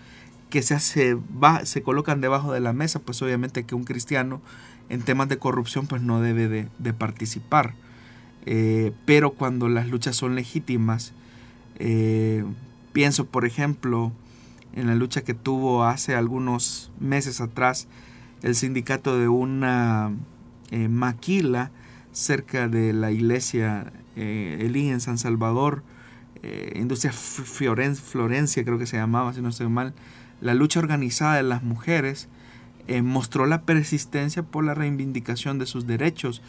que 0.50 0.62
se, 0.62 0.76
hace, 0.76 1.18
se 1.64 1.84
colocan 1.84 2.22
debajo 2.22 2.54
de 2.54 2.60
la 2.60 2.74
mesa, 2.74 3.00
pues 3.00 3.22
obviamente 3.22 3.66
que 3.66 3.76
un 3.76 3.84
cristiano 3.84 4.42
en 4.90 5.02
temas 5.02 5.28
de 5.28 5.38
corrupción 5.38 5.88
pues 5.88 6.02
no 6.02 6.22
debe 6.22 6.48
de, 6.48 6.94
participar. 6.94 7.74
Eh, 8.46 8.94
pero 9.06 9.32
cuando 9.32 9.68
las 9.68 9.88
luchas 9.90 10.16
son 10.16 10.36
legítimas, 10.36 11.12
eh, 11.80 12.46
pienso 12.94 13.26
por 13.26 13.46
ejemplo 13.46 14.14
en 14.74 14.88
la 14.88 14.96
lucha 14.96 15.24
que 15.24 15.34
tuvo 15.34 15.84
hace 15.84 16.16
algunos 16.16 16.92
meses 17.00 17.42
atrás 17.42 17.88
el 18.42 18.56
sindicato 18.56 19.18
de 19.18 19.28
una 19.28 20.12
eh, 20.72 20.88
maquila 20.88 21.72
cerca 22.12 22.68
de 22.68 22.94
la 22.94 23.12
iglesia 23.12 23.92
eh, 24.16 24.58
Elí 24.62 24.90
en 24.90 25.02
San 25.02 25.18
Salvador, 25.18 25.84
eh, 26.44 26.74
Industria 26.76 27.12
Florencia 27.14 28.64
creo 28.64 28.78
que 28.78 28.86
se 28.86 28.98
llamaba, 28.98 29.34
si 29.34 29.42
no 29.42 29.50
estoy 29.50 29.70
mal, 29.70 29.94
la 30.42 30.54
lucha 30.54 30.80
organizada 30.80 31.36
de 31.36 31.44
las 31.44 31.64
mujeres 31.64 32.30
mostró 33.04 33.48
la 33.48 33.64
persistencia 33.64 34.44
por 34.44 34.64
la 34.64 34.74
reivindicación 34.74 35.60
de 35.60 35.66
sus 35.66 35.88
derechos, 35.88 36.42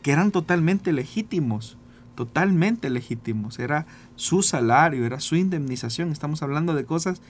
que 0.00 0.12
eran 0.12 0.30
totalmente 0.30 0.90
legítimos, 0.90 1.76
totalmente 2.14 2.88
legítimos. 2.88 3.58
Era 3.58 3.84
su 4.16 4.42
salario, 4.42 5.04
era 5.04 5.20
su 5.20 5.36
indemnización. 5.36 6.10
Estamos 6.10 6.42
hablando 6.42 6.74
de 6.74 6.86
cosas 6.86 7.20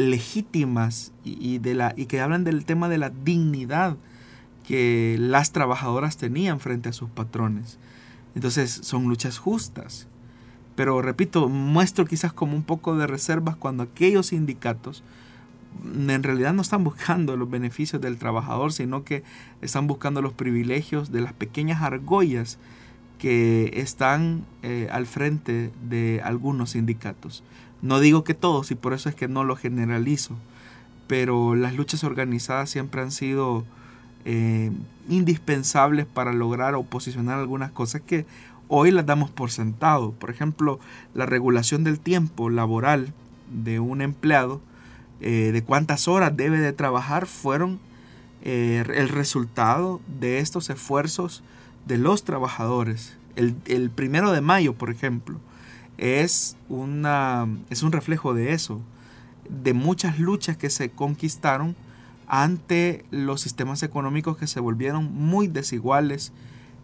legítimas 0.00 1.12
y, 1.24 1.58
de 1.58 1.74
la, 1.74 1.94
y 1.96 2.06
que 2.06 2.20
hablan 2.20 2.44
del 2.44 2.64
tema 2.64 2.88
de 2.88 2.98
la 2.98 3.10
dignidad 3.10 3.96
que 4.66 5.16
las 5.18 5.52
trabajadoras 5.52 6.16
tenían 6.16 6.60
frente 6.60 6.88
a 6.88 6.92
sus 6.92 7.10
patrones. 7.10 7.78
Entonces 8.34 8.70
son 8.82 9.04
luchas 9.04 9.38
justas. 9.38 10.06
Pero 10.76 11.02
repito, 11.02 11.48
muestro 11.48 12.06
quizás 12.06 12.32
como 12.32 12.54
un 12.56 12.62
poco 12.62 12.96
de 12.96 13.06
reservas 13.06 13.56
cuando 13.56 13.82
aquellos 13.82 14.28
sindicatos 14.28 15.02
en 15.84 16.22
realidad 16.22 16.52
no 16.52 16.62
están 16.62 16.84
buscando 16.84 17.36
los 17.36 17.50
beneficios 17.50 18.00
del 18.00 18.18
trabajador, 18.18 18.72
sino 18.72 19.04
que 19.04 19.22
están 19.60 19.86
buscando 19.86 20.20
los 20.22 20.32
privilegios 20.32 21.12
de 21.12 21.20
las 21.20 21.32
pequeñas 21.32 21.82
argollas 21.82 22.58
que 23.18 23.70
están 23.74 24.44
eh, 24.62 24.88
al 24.90 25.06
frente 25.06 25.70
de 25.88 26.20
algunos 26.24 26.70
sindicatos. 26.70 27.44
No 27.82 28.00
digo 28.00 28.24
que 28.24 28.34
todos 28.34 28.70
y 28.70 28.74
por 28.74 28.92
eso 28.92 29.08
es 29.08 29.14
que 29.14 29.28
no 29.28 29.44
lo 29.44 29.56
generalizo, 29.56 30.36
pero 31.06 31.54
las 31.54 31.74
luchas 31.74 32.04
organizadas 32.04 32.70
siempre 32.70 33.00
han 33.00 33.10
sido 33.10 33.64
eh, 34.24 34.70
indispensables 35.08 36.06
para 36.06 36.32
lograr 36.32 36.74
o 36.74 36.82
posicionar 36.82 37.38
algunas 37.38 37.72
cosas 37.72 38.02
que 38.02 38.26
hoy 38.68 38.90
las 38.90 39.06
damos 39.06 39.30
por 39.30 39.50
sentado. 39.50 40.12
Por 40.12 40.30
ejemplo, 40.30 40.78
la 41.14 41.26
regulación 41.26 41.84
del 41.84 41.98
tiempo 41.98 42.50
laboral 42.50 43.12
de 43.50 43.80
un 43.80 44.02
empleado, 44.02 44.60
eh, 45.20 45.50
de 45.52 45.62
cuántas 45.62 46.06
horas 46.06 46.36
debe 46.36 46.58
de 46.58 46.72
trabajar, 46.72 47.26
fueron 47.26 47.80
eh, 48.42 48.84
el 48.94 49.08
resultado 49.08 50.00
de 50.20 50.38
estos 50.38 50.70
esfuerzos 50.70 51.42
de 51.86 51.98
los 51.98 52.24
trabajadores. 52.24 53.16
El, 53.36 53.56
el, 53.66 53.90
primero 53.90 54.32
de 54.32 54.40
mayo, 54.40 54.74
por 54.74 54.90
ejemplo, 54.90 55.40
es, 56.00 56.56
una, 56.70 57.46
es 57.68 57.82
un 57.82 57.92
reflejo 57.92 58.32
de 58.32 58.54
eso, 58.54 58.80
de 59.48 59.74
muchas 59.74 60.18
luchas 60.18 60.56
que 60.56 60.70
se 60.70 60.90
conquistaron 60.90 61.76
ante 62.26 63.04
los 63.10 63.42
sistemas 63.42 63.82
económicos 63.82 64.38
que 64.38 64.46
se 64.46 64.60
volvieron 64.60 65.12
muy 65.12 65.46
desiguales 65.46 66.32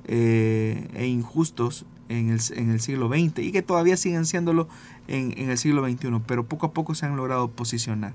eh, 0.05 0.89
e 0.95 1.07
injustos 1.07 1.87
en 2.09 2.29
el, 2.31 2.41
en 2.55 2.71
el, 2.71 2.81
siglo 2.81 3.09
XX 3.09 3.39
y 3.39 3.53
que 3.53 3.62
todavía 3.62 3.97
siguen 3.97 4.27
siéndolo 4.27 4.69
en, 5.09 5.33
en 5.39 5.51
el 5.51 5.57
siglo 5.57 5.89
XXI, 5.89 6.21
pero 6.27 6.45
poco 6.45 6.67
a 6.67 6.73
poco 6.73 6.95
se 6.95 7.07
han 7.07 7.17
logrado 7.17 7.51
posicionar. 7.51 8.12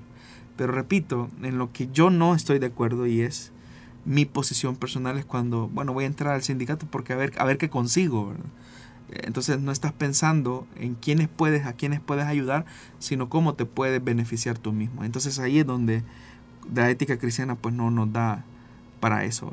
Pero 0.56 0.72
repito, 0.72 1.30
en 1.42 1.58
lo 1.58 1.72
que 1.72 1.88
yo 1.92 2.10
no 2.10 2.34
estoy 2.34 2.60
de 2.60 2.66
acuerdo 2.66 3.06
y 3.06 3.22
es 3.22 3.50
mi 4.04 4.24
posición 4.24 4.76
personal 4.76 5.18
es 5.18 5.24
cuando, 5.24 5.68
bueno, 5.68 5.92
voy 5.92 6.04
a 6.04 6.06
entrar 6.06 6.34
al 6.34 6.42
sindicato 6.42 6.86
porque 6.88 7.12
a 7.12 7.16
ver, 7.16 7.32
a 7.38 7.44
ver 7.44 7.58
qué 7.58 7.70
consigo, 7.70 8.32
Entonces 9.22 9.60
no 9.60 9.72
estás 9.72 9.92
pensando 9.92 10.66
en 10.76 10.94
quiénes 10.94 11.28
puedes, 11.28 11.66
a 11.66 11.74
quiénes 11.74 12.00
puedes 12.00 12.26
ayudar, 12.26 12.64
sino 12.98 13.28
cómo 13.28 13.54
te 13.54 13.66
puedes 13.66 14.02
beneficiar 14.02 14.58
tú 14.58 14.72
mismo. 14.72 15.04
Entonces 15.04 15.38
ahí 15.38 15.60
es 15.60 15.66
donde 15.66 16.02
la 16.74 16.90
ética 16.90 17.18
cristiana 17.18 17.56
pues 17.56 17.74
no 17.74 17.90
nos 17.90 18.12
da 18.12 18.44
para 19.00 19.24
eso. 19.24 19.52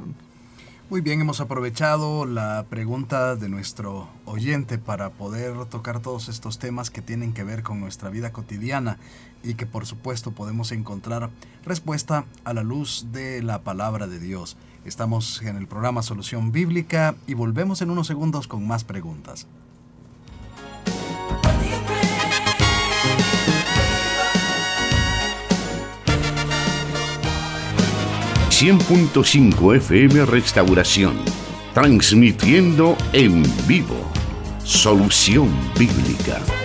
Muy 0.90 1.02
bien, 1.02 1.22
hemos 1.22 1.40
aprovechado 1.40 2.26
la 2.26 2.66
pregunta 2.68 3.36
de 3.36 3.48
nuestro 3.48 4.10
oyente 4.26 4.80
para 4.80 5.12
poder 5.12 5.66
tocar 5.66 6.00
todos 6.00 6.30
estos 6.30 6.58
temas 6.58 6.90
que 6.90 7.04
tienen 7.04 7.32
que 7.32 7.44
ver 7.44 7.62
con 7.62 7.80
nuestra 7.80 8.10
vida 8.10 8.32
cotidiana 8.32 8.98
y 9.44 9.54
que 9.54 9.68
por 9.68 9.86
supuesto 9.86 10.32
podemos 10.32 10.72
encontrar 10.72 11.30
respuesta 11.64 12.26
a 12.44 12.56
la 12.56 12.64
luz 12.64 13.06
de 13.12 13.44
la 13.44 13.62
palabra 13.62 14.08
de 14.08 14.20
Dios. 14.20 14.58
Estamos 14.86 15.42
en 15.42 15.56
el 15.58 15.68
programa 15.68 16.02
Solución 16.02 16.52
Bíblica 16.52 17.16
y 17.28 17.34
volvemos 17.34 17.82
en 17.82 17.90
unos 17.90 18.08
segundos 18.08 18.48
con 18.48 18.68
más 18.68 18.84
preguntas. 18.84 19.48
100.5 28.60 29.78
FM 29.78 30.26
Restauración, 30.26 31.16
transmitiendo 31.74 32.98
en 33.14 33.42
vivo. 33.66 33.96
Solución 34.66 35.50
Bíblica. 35.80 36.59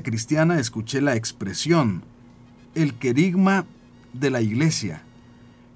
Cristiana 0.00 0.58
escuché 0.58 1.02
la 1.02 1.16
expresión, 1.16 2.02
el 2.74 2.94
querigma 2.94 3.66
de 4.14 4.30
la 4.30 4.40
iglesia. 4.40 5.02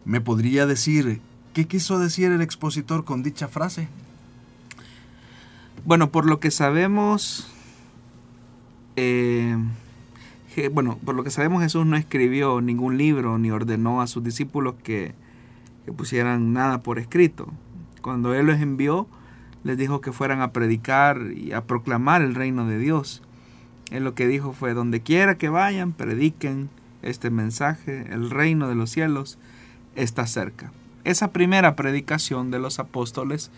¿Me 0.07 0.23
podría 0.23 0.65
decir 0.65 1.21
qué 1.53 1.67
quiso 1.67 1.99
decir 1.99 2.33
el 2.33 2.41
expositor 2.41 3.05
con 3.05 3.23
dicha 3.23 3.49
frase? 3.49 3.89
Bueno, 5.85 6.11
por 6.11 6.25
lo 6.25 6.41
que 6.41 6.51
sabemos, 6.51 7.49
eh, 8.97 9.59
bueno, 10.73 10.99
por 11.05 11.15
lo 11.15 11.25
que 11.25 11.31
sabemos 11.31 11.63
Jesús 11.63 11.85
no 11.85 11.97
escribió 11.97 12.61
ningún 12.61 12.97
libro 12.97 13.37
ni 13.37 13.51
ordenó 13.51 14.01
a 14.01 14.07
sus 14.07 14.25
discípulos 14.25 14.77
que 14.83 15.15
pusieran 15.97 16.53
nada 16.55 16.83
por 16.83 16.99
escrito. 16.99 17.49
Cuando 18.01 18.35
Él 18.35 18.47
los 18.47 18.61
envió, 18.61 19.07
les 19.65 19.77
dijo 19.77 20.01
que 20.01 20.13
fueran 20.13 20.41
a 20.41 20.53
predicar 20.53 21.33
y 21.35 21.53
a 21.53 21.67
proclamar 21.67 22.23
el 22.23 22.37
reino 22.37 22.67
de 22.67 22.79
Dios. 22.79 23.23
Él 23.91 24.05
lo 24.05 24.15
que 24.15 24.27
dijo 24.27 24.53
fue, 24.53 24.75
donde 24.75 25.01
quiera 25.01 25.39
que 25.39 25.49
vayan, 25.49 25.93
prediquen 25.93 26.69
este 27.03 27.31
mensaje, 27.31 28.07
el 28.11 28.31
reino 28.31 28.69
de 28.69 28.75
los 28.75 28.91
cielos 28.91 29.39
está 29.95 30.27
cerca. 30.27 30.73
Esa 31.05 31.33
primera 31.33 31.77
predicación 31.77 32.51
de 32.51 32.59
los 32.59 32.79
apóstoles 32.79 33.51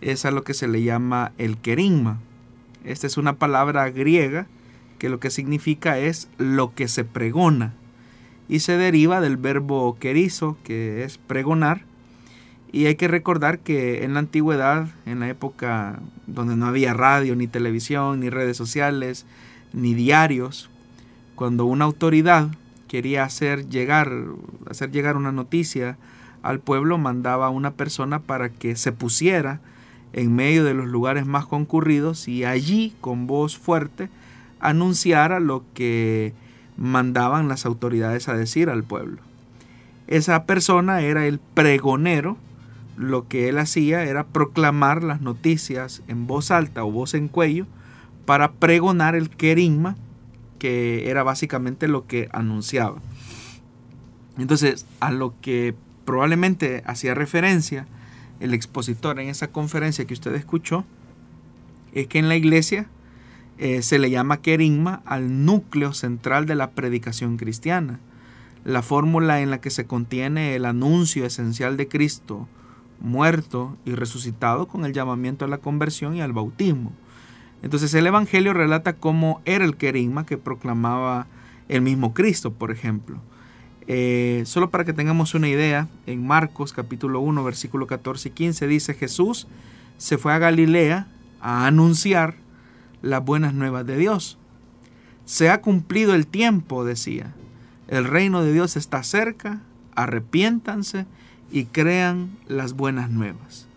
es 0.00 0.24
a 0.24 0.30
lo 0.30 0.44
que 0.44 0.54
se 0.54 0.68
le 0.68 0.82
llama 0.82 1.32
el 1.38 1.58
querigma. 1.58 2.20
Esta 2.84 3.06
es 3.06 3.16
una 3.16 3.34
palabra 3.36 3.90
griega 3.90 4.46
que 4.98 5.08
lo 5.08 5.18
que 5.18 5.30
significa 5.30 5.98
es 5.98 6.28
lo 6.38 6.74
que 6.74 6.86
se 6.86 7.04
pregona 7.04 7.74
y 8.48 8.60
se 8.60 8.76
deriva 8.76 9.20
del 9.20 9.36
verbo 9.36 9.96
querizo, 9.98 10.56
que 10.64 11.04
es 11.04 11.18
pregonar. 11.18 11.82
Y 12.72 12.86
hay 12.86 12.96
que 12.96 13.08
recordar 13.08 13.60
que 13.60 14.04
en 14.04 14.14
la 14.14 14.20
antigüedad, 14.20 14.88
en 15.06 15.20
la 15.20 15.28
época 15.28 16.00
donde 16.26 16.56
no 16.56 16.66
había 16.66 16.92
radio, 16.92 17.36
ni 17.36 17.46
televisión, 17.46 18.20
ni 18.20 18.30
redes 18.30 18.56
sociales, 18.56 19.26
ni 19.74 19.92
diarios, 19.94 20.70
cuando 21.34 21.66
una 21.66 21.84
autoridad 21.84 22.48
quería 22.88 23.24
hacer 23.24 23.68
llegar, 23.68 24.12
hacer 24.70 24.90
llegar 24.90 25.16
una 25.16 25.32
noticia 25.32 25.98
al 26.42 26.60
pueblo, 26.60 26.96
mandaba 26.96 27.46
a 27.46 27.50
una 27.50 27.72
persona 27.72 28.20
para 28.20 28.48
que 28.50 28.76
se 28.76 28.92
pusiera 28.92 29.60
en 30.12 30.34
medio 30.34 30.62
de 30.64 30.74
los 30.74 30.86
lugares 30.86 31.26
más 31.26 31.46
concurridos 31.46 32.28
y 32.28 32.44
allí, 32.44 32.94
con 33.00 33.26
voz 33.26 33.58
fuerte, 33.58 34.08
anunciara 34.60 35.40
lo 35.40 35.64
que 35.74 36.32
mandaban 36.76 37.48
las 37.48 37.66
autoridades 37.66 38.28
a 38.28 38.36
decir 38.36 38.70
al 38.70 38.84
pueblo. 38.84 39.18
Esa 40.06 40.44
persona 40.44 41.00
era 41.00 41.26
el 41.26 41.38
pregonero, 41.38 42.36
lo 42.96 43.26
que 43.26 43.48
él 43.48 43.58
hacía 43.58 44.04
era 44.04 44.24
proclamar 44.24 45.02
las 45.02 45.20
noticias 45.20 46.02
en 46.06 46.26
voz 46.28 46.52
alta 46.52 46.84
o 46.84 46.92
voz 46.92 47.14
en 47.14 47.26
cuello, 47.26 47.66
para 48.24 48.52
pregonar 48.52 49.14
el 49.14 49.30
querigma, 49.30 49.96
que 50.58 51.10
era 51.10 51.22
básicamente 51.22 51.88
lo 51.88 52.06
que 52.06 52.28
anunciaba. 52.32 53.00
Entonces, 54.38 54.86
a 55.00 55.10
lo 55.10 55.34
que 55.40 55.74
probablemente 56.04 56.82
hacía 56.86 57.14
referencia 57.14 57.86
el 58.40 58.54
expositor 58.54 59.20
en 59.20 59.28
esa 59.28 59.48
conferencia 59.48 60.04
que 60.06 60.14
usted 60.14 60.34
escuchó, 60.34 60.84
es 61.92 62.08
que 62.08 62.18
en 62.18 62.28
la 62.28 62.36
iglesia 62.36 62.88
eh, 63.58 63.82
se 63.82 63.98
le 63.98 64.10
llama 64.10 64.40
querigma 64.40 65.02
al 65.06 65.44
núcleo 65.44 65.92
central 65.92 66.46
de 66.46 66.56
la 66.56 66.70
predicación 66.72 67.36
cristiana, 67.36 68.00
la 68.64 68.82
fórmula 68.82 69.40
en 69.40 69.50
la 69.50 69.60
que 69.60 69.70
se 69.70 69.86
contiene 69.86 70.56
el 70.56 70.64
anuncio 70.64 71.24
esencial 71.24 71.76
de 71.76 71.86
Cristo, 71.86 72.48
muerto 73.00 73.76
y 73.84 73.92
resucitado 73.94 74.66
con 74.66 74.84
el 74.84 74.92
llamamiento 74.92 75.44
a 75.44 75.48
la 75.48 75.58
conversión 75.58 76.16
y 76.16 76.22
al 76.22 76.32
bautismo. 76.32 76.92
Entonces 77.64 77.94
el 77.94 78.06
Evangelio 78.06 78.52
relata 78.52 78.92
cómo 78.92 79.40
era 79.46 79.64
el 79.64 79.78
querigma 79.78 80.26
que 80.26 80.36
proclamaba 80.36 81.26
el 81.70 81.80
mismo 81.80 82.12
Cristo, 82.12 82.52
por 82.52 82.70
ejemplo. 82.70 83.22
Eh, 83.86 84.42
solo 84.44 84.68
para 84.68 84.84
que 84.84 84.92
tengamos 84.92 85.34
una 85.34 85.48
idea, 85.48 85.88
en 86.06 86.26
Marcos 86.26 86.74
capítulo 86.74 87.20
1, 87.20 87.42
versículo 87.42 87.86
14 87.86 88.28
y 88.28 88.32
15 88.32 88.66
dice 88.66 88.92
Jesús 88.92 89.46
se 89.96 90.18
fue 90.18 90.34
a 90.34 90.38
Galilea 90.38 91.06
a 91.40 91.66
anunciar 91.66 92.34
las 93.00 93.24
buenas 93.24 93.54
nuevas 93.54 93.86
de 93.86 93.96
Dios. 93.96 94.36
Se 95.24 95.48
ha 95.48 95.62
cumplido 95.62 96.14
el 96.14 96.26
tiempo, 96.26 96.84
decía. 96.84 97.32
El 97.88 98.04
reino 98.04 98.42
de 98.42 98.52
Dios 98.52 98.76
está 98.76 99.02
cerca, 99.02 99.62
arrepiéntanse 99.94 101.06
y 101.50 101.64
crean 101.64 102.36
las 102.46 102.74
buenas 102.74 103.08
nuevas. 103.08 103.68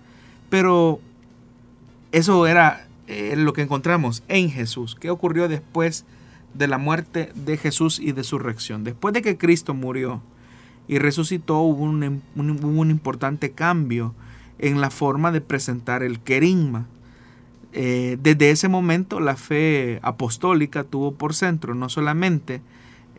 Pero 0.49 0.99
eso 2.11 2.47
era 2.47 2.86
eh, 3.07 3.35
lo 3.35 3.53
que 3.53 3.61
encontramos 3.61 4.23
en 4.27 4.49
Jesús. 4.49 4.95
¿Qué 4.95 5.09
ocurrió 5.09 5.47
después 5.47 6.05
de 6.53 6.67
la 6.67 6.77
muerte 6.77 7.31
de 7.35 7.57
Jesús 7.57 7.99
y 7.99 8.11
de 8.11 8.23
su 8.23 8.37
resurrección? 8.37 8.83
Después 8.83 9.13
de 9.13 9.21
que 9.21 9.37
Cristo 9.37 9.73
murió 9.73 10.21
y 10.87 10.99
resucitó, 10.99 11.59
hubo 11.59 11.83
un, 11.83 12.21
un 12.35 12.91
importante 12.91 13.51
cambio 13.51 14.13
en 14.59 14.81
la 14.81 14.89
forma 14.89 15.31
de 15.31 15.41
presentar 15.41 16.03
el 16.03 16.19
querigma. 16.19 16.87
Eh, 17.73 18.17
desde 18.21 18.51
ese 18.51 18.69
momento 18.69 19.19
la 19.19 19.35
fe 19.35 19.99
apostólica 20.01 20.83
tuvo 20.83 21.13
por 21.13 21.35
centro 21.35 21.75
no 21.75 21.89
solamente 21.89 22.61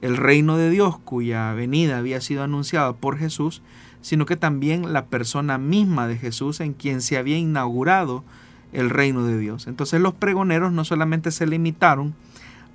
el 0.01 0.17
reino 0.17 0.57
de 0.57 0.71
Dios 0.71 0.99
cuya 0.99 1.53
venida 1.53 1.99
había 1.99 2.21
sido 2.21 2.43
anunciada 2.43 2.95
por 2.95 3.19
Jesús, 3.19 3.63
sino 4.01 4.27
que 4.27 4.37
también 4.37 4.93
la 4.93 5.07
persona 5.07 5.59
misma 5.59 6.09
de 6.09 6.17
Jesús 6.17 6.61
en 6.61 6.73
quien 6.73 7.03
se 7.03 7.19
había 7.19 7.37
inaugurado 7.37 8.25
el 8.73 8.91
reino 8.91 9.25
de 9.25 9.39
Dios. 9.39 9.67
Entonces 9.67 10.01
los 10.01 10.15
pregoneros 10.15 10.73
no 10.73 10.85
solamente 10.85 11.31
se 11.31 11.47
limitaron 11.47 12.15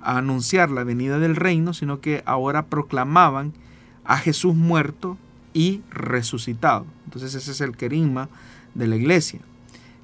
a 0.00 0.18
anunciar 0.18 0.70
la 0.70 0.84
venida 0.84 1.18
del 1.18 1.36
reino, 1.36 1.72
sino 1.74 2.00
que 2.00 2.22
ahora 2.26 2.66
proclamaban 2.66 3.52
a 4.04 4.18
Jesús 4.18 4.54
muerto 4.54 5.16
y 5.52 5.80
resucitado. 5.90 6.84
Entonces 7.04 7.34
ese 7.34 7.52
es 7.52 7.60
el 7.60 7.76
querigma 7.76 8.28
de 8.74 8.86
la 8.86 8.96
iglesia. 8.96 9.40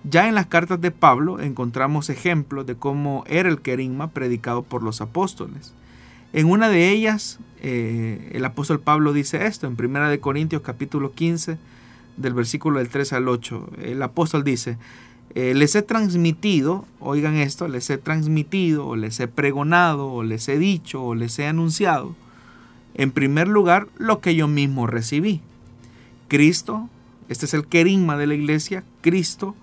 Ya 0.05 0.28
en 0.28 0.34
las 0.34 0.47
cartas 0.47 0.80
de 0.80 0.91
Pablo 0.91 1.41
encontramos 1.41 2.09
ejemplos 2.09 2.66
de 2.66 2.74
cómo 2.74 3.24
era 3.26 3.51
el 3.51 3.61
querigma 3.61 4.09
predicado 4.09 4.62
por 4.62 4.82
los 4.82 5.03
apóstoles. 5.03 5.74
En 6.32 6.47
una 6.49 6.68
de 6.68 6.91
ellas, 6.91 7.38
eh, 7.61 8.30
el 8.32 8.45
apóstol 8.45 8.80
Pablo 8.80 9.12
dice 9.12 9.47
esto, 9.47 9.66
en 9.66 9.76
1 9.78 10.20
Corintios 10.20 10.62
capítulo 10.62 11.12
15, 11.12 11.59
del 12.16 12.34
versículo 12.34 12.78
del 12.78 12.88
3 12.88 13.12
al 13.14 13.28
8. 13.28 13.70
El 13.82 14.03
apóstol 14.03 14.45
dice, 14.45 14.78
eh, 15.35 15.55
les 15.55 15.76
he 15.76 15.83
transmitido, 15.83 16.85
oigan 16.99 17.37
esto, 17.37 17.68
les 17.68 17.89
he 17.91 17.99
transmitido, 17.99 18.87
o 18.89 18.97
les 18.97 19.20
he 19.20 19.28
pregonado, 19.28 20.12
o 20.12 20.24
les 20.24 20.49
he 20.49 20.59
dicho, 20.59 21.03
o 21.03 21.14
les 21.14 21.39
he 21.39 21.47
anunciado, 21.47 22.16
en 22.95 23.12
primer 23.12 23.47
lugar, 23.47 23.87
lo 23.97 24.20
que 24.20 24.35
yo 24.35 24.49
mismo 24.49 24.89
recibí. 24.89 25.41
Cristo, 26.26 26.89
este 27.28 27.47
es 27.47 27.55
el 27.55 27.66
querigma 27.66 28.16
de 28.16 28.26
la 28.26 28.35
iglesia, 28.35 28.83
Cristo 29.03 29.55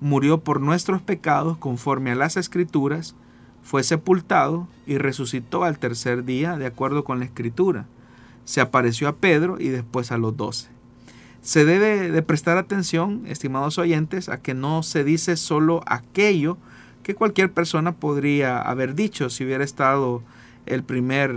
murió 0.00 0.38
por 0.38 0.60
nuestros 0.60 1.00
pecados 1.00 1.56
conforme 1.58 2.10
a 2.10 2.16
las 2.16 2.36
escrituras, 2.36 3.14
fue 3.62 3.84
sepultado 3.84 4.66
y 4.88 4.98
resucitó 4.98 5.62
al 5.62 5.78
tercer 5.78 6.24
día 6.24 6.56
de 6.56 6.66
acuerdo 6.66 7.04
con 7.04 7.20
la 7.20 7.24
escritura. 7.24 7.86
Se 8.44 8.60
apareció 8.60 9.06
a 9.06 9.14
Pedro 9.14 9.60
y 9.60 9.68
después 9.68 10.10
a 10.10 10.18
los 10.18 10.36
doce. 10.36 10.71
Se 11.42 11.64
debe 11.64 12.10
de 12.12 12.22
prestar 12.22 12.56
atención, 12.56 13.24
estimados 13.26 13.76
oyentes, 13.76 14.28
a 14.28 14.40
que 14.40 14.54
no 14.54 14.84
se 14.84 15.02
dice 15.02 15.36
solo 15.36 15.82
aquello 15.86 16.56
que 17.02 17.16
cualquier 17.16 17.50
persona 17.50 17.92
podría 17.92 18.62
haber 18.62 18.94
dicho 18.94 19.28
si 19.28 19.44
hubiera 19.44 19.64
estado 19.64 20.22
el 20.66 20.84
primer 20.84 21.34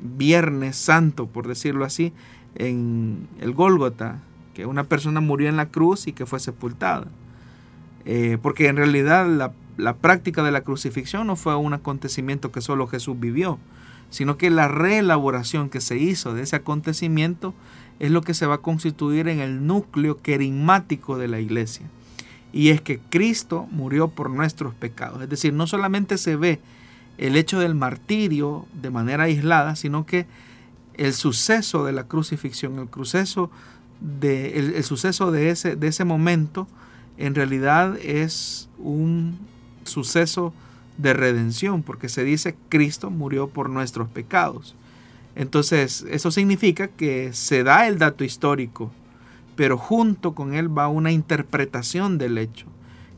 viernes 0.00 0.76
santo, 0.76 1.26
por 1.26 1.48
decirlo 1.48 1.84
así, 1.84 2.12
en 2.54 3.26
el 3.40 3.52
Gólgota, 3.54 4.20
que 4.54 4.66
una 4.66 4.84
persona 4.84 5.20
murió 5.20 5.48
en 5.48 5.56
la 5.56 5.66
cruz 5.66 6.06
y 6.06 6.12
que 6.12 6.26
fue 6.26 6.38
sepultada. 6.38 7.08
Eh, 8.04 8.38
porque 8.40 8.68
en 8.68 8.76
realidad 8.76 9.26
la, 9.26 9.52
la 9.76 9.96
práctica 9.96 10.44
de 10.44 10.52
la 10.52 10.60
crucifixión 10.60 11.26
no 11.26 11.34
fue 11.34 11.56
un 11.56 11.74
acontecimiento 11.74 12.52
que 12.52 12.60
solo 12.60 12.86
Jesús 12.86 13.18
vivió, 13.18 13.58
sino 14.10 14.36
que 14.36 14.50
la 14.50 14.68
reelaboración 14.68 15.70
que 15.70 15.80
se 15.80 15.96
hizo 15.96 16.34
de 16.34 16.42
ese 16.42 16.54
acontecimiento 16.54 17.52
es 18.00 18.10
lo 18.10 18.22
que 18.22 18.34
se 18.34 18.46
va 18.46 18.56
a 18.56 18.62
constituir 18.62 19.28
en 19.28 19.40
el 19.40 19.66
núcleo 19.66 20.20
querigmático 20.20 21.18
de 21.18 21.28
la 21.28 21.40
iglesia. 21.40 21.86
Y 22.52 22.68
es 22.68 22.80
que 22.80 23.00
Cristo 23.10 23.66
murió 23.70 24.08
por 24.08 24.30
nuestros 24.30 24.74
pecados. 24.74 25.22
Es 25.22 25.28
decir, 25.28 25.52
no 25.52 25.66
solamente 25.66 26.18
se 26.18 26.36
ve 26.36 26.60
el 27.18 27.36
hecho 27.36 27.58
del 27.58 27.74
martirio 27.74 28.66
de 28.80 28.90
manera 28.90 29.24
aislada, 29.24 29.76
sino 29.76 30.06
que 30.06 30.26
el 30.94 31.12
suceso 31.14 31.84
de 31.84 31.92
la 31.92 32.04
crucifixión, 32.04 32.78
el 32.78 32.88
suceso 32.92 33.50
de, 34.00 34.58
el 34.58 34.84
suceso 34.84 35.30
de, 35.30 35.50
ese, 35.50 35.76
de 35.76 35.88
ese 35.88 36.04
momento, 36.04 36.68
en 37.16 37.34
realidad 37.34 37.96
es 37.98 38.68
un 38.78 39.38
suceso 39.84 40.52
de 40.98 41.12
redención, 41.12 41.82
porque 41.82 42.08
se 42.08 42.24
dice 42.24 42.56
Cristo 42.68 43.10
murió 43.10 43.48
por 43.48 43.68
nuestros 43.68 44.08
pecados. 44.08 44.76
Entonces, 45.36 46.04
eso 46.10 46.30
significa 46.30 46.88
que 46.88 47.32
se 47.32 47.64
da 47.64 47.88
el 47.88 47.98
dato 47.98 48.24
histórico, 48.24 48.92
pero 49.56 49.78
junto 49.78 50.34
con 50.34 50.54
él 50.54 50.76
va 50.76 50.88
una 50.88 51.12
interpretación 51.12 52.18
del 52.18 52.38
hecho, 52.38 52.66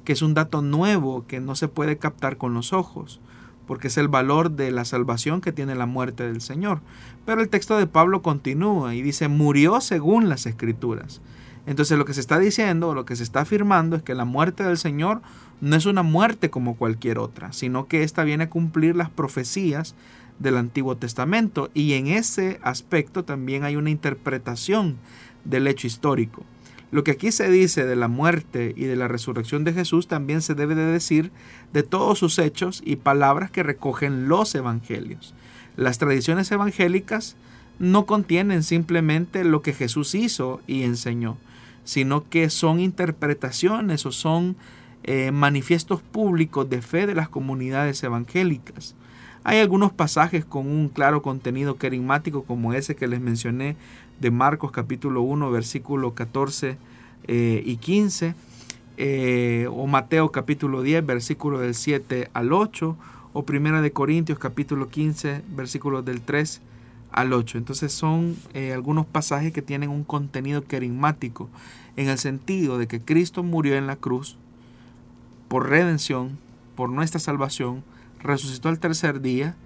que 0.05 0.13
es 0.13 0.23
un 0.23 0.35
dato 0.35 0.63
nuevo 0.63 1.27
que 1.27 1.41
no 1.41 1.57
se 1.57 1.69
puede 1.69 1.99
captar 1.99 2.37
con 2.37 2.55
los 2.55 2.73
ojos, 2.73 3.21
porque 3.67 3.89
es 3.89 3.99
el 3.99 4.09
valor 4.09 4.53
de 4.53 4.71
la 4.71 4.85
salvación 4.85 5.41
que 5.41 5.53
tiene 5.53 5.75
la 5.75 5.87
muerte 5.87 6.25
del 6.25 6.41
Señor. 6.41 6.81
Pero 7.25 7.41
el 7.41 7.49
texto 7.49 7.77
de 7.77 7.87
Pablo 7.87 8.23
continúa 8.23 8.95
y 8.95 9.03
dice, 9.03 9.29
murió 9.29 9.81
según 9.81 10.29
las 10.29 10.47
escrituras. 10.47 11.21
Entonces 11.67 11.99
lo 11.99 12.05
que 12.05 12.15
se 12.15 12.21
está 12.21 12.39
diciendo, 12.39 12.95
lo 12.95 13.05
que 13.05 13.17
se 13.17 13.25
está 13.25 13.41
afirmando 13.41 13.97
es 13.97 14.03
que 14.03 14.15
la 14.15 14.25
muerte 14.25 14.63
del 14.63 14.79
Señor 14.79 15.21
no 15.61 15.75
es 15.75 15.85
una 15.85 16.05
muerte 16.05 16.49
como 16.49 16.77
cualquier 16.77 17.19
otra, 17.19 17.53
sino 17.53 17.89
que 17.89 18.05
ésta 18.05 18.23
viene 18.23 18.45
a 18.45 18.51
cumplir 18.51 18.95
las 18.95 19.11
profecías 19.11 19.97
del 20.39 20.57
Antiguo 20.57 20.97
Testamento 20.97 21.71
y 21.75 21.95
en 21.95 22.09
ese 22.09 22.59
aspecto 22.63 23.25
también 23.25 23.65
hay 23.65 23.77
una 23.77 23.91
interpretación 23.91 24.97
del 25.45 25.67
hecho 25.67 25.87
histórico. 25.87 26.45
Lo 26.93 27.03
que 27.03 27.11
aquí 27.11 27.33
se 27.33 27.51
dice 27.51 27.85
de 27.85 27.97
la 27.97 28.09
muerte 28.09 28.73
y 28.77 28.85
de 28.85 28.97
la 28.97 29.09
resurrección 29.09 29.65
de 29.65 29.73
Jesús 29.73 30.07
también 30.07 30.41
se 30.41 30.55
debe 30.55 30.75
de 30.75 30.87
decir 30.87 31.33
de 31.73 31.83
todos 31.83 32.19
sus 32.19 32.39
hechos 32.39 32.81
y 32.85 32.97
palabras 32.97 33.51
que 33.51 33.63
recogen 33.63 34.29
los 34.29 34.55
evangelios. 34.55 35.35
Las 35.77 35.99
tradiciones 35.99 36.51
evangélicas 36.53 37.37
no 37.79 38.07
contienen 38.07 38.63
simplemente 38.63 39.45
lo 39.45 39.63
que 39.63 39.73
Jesús 39.73 40.15
hizo 40.15 40.61
y 40.67 40.85
enseñó, 40.85 41.37
sino 41.85 42.29
que 42.29 42.51
son 42.51 42.81
interpretaciones 42.81 44.07
o 44.07 44.13
son 44.13 44.57
eh, 45.03 45.33
manifiestos 45.33 46.03
públicos 46.03 46.71
de 46.71 46.83
fe 46.83 47.07
de 47.07 47.15
las 47.15 47.29
comunidades 47.29 48.03
evangélicas. 48.03 48.95
Hay 49.49 49.61
algunos 49.61 49.93
pasajes 49.93 50.45
con 50.45 50.67
un 50.67 50.89
claro 50.89 51.23
contenido 51.23 51.77
querigmático 51.77 52.43
como 52.43 52.73
ese 52.73 52.97
que 52.97 53.07
les 53.07 53.21
mencioné 53.21 53.77
de 54.19 54.33
Marcos 54.33 54.73
capítulo 54.73 55.23
1 55.23 55.53
versículo 55.53 56.15
14 56.15 56.77
eh, 57.29 57.63
y 57.65 57.77
15 57.77 58.35
eh, 58.97 59.69
o 59.71 59.87
Mateo 59.87 60.33
capítulo 60.33 60.83
10 60.83 61.07
versículo 61.07 61.61
del 61.61 61.77
7 61.77 62.29
al 62.35 62.53
8 62.53 62.97
o 63.35 63.45
Primera 63.45 63.83
de 63.83 63.93
Corintios 63.93 64.41
capítulo 64.41 64.89
15 64.89 65.43
versículos 65.51 66.05
del 66.05 66.23
3 66.23 66.61
al 67.13 67.33
8. 67.33 67.59
Entonces 67.59 67.93
son 67.93 68.35
eh, 68.53 68.73
algunos 68.73 69.07
pasajes 69.07 69.53
que 69.53 69.63
tienen 69.63 69.91
un 69.91 70.03
contenido 70.03 70.65
querigmático 70.65 71.49
en 71.95 72.09
el 72.09 72.19
sentido 72.19 72.79
de 72.79 72.89
que 72.89 73.01
Cristo 73.01 73.45
murió 73.45 73.77
en 73.77 73.87
la 73.87 73.95
cruz 73.95 74.39
por 75.47 75.69
redención, 75.69 76.37
por 76.75 76.91
nuestra 76.91 77.21
salvación, 77.21 77.85
resucitó 78.21 78.69
al 78.69 78.79
tercer 78.79 79.21
día. 79.21 79.57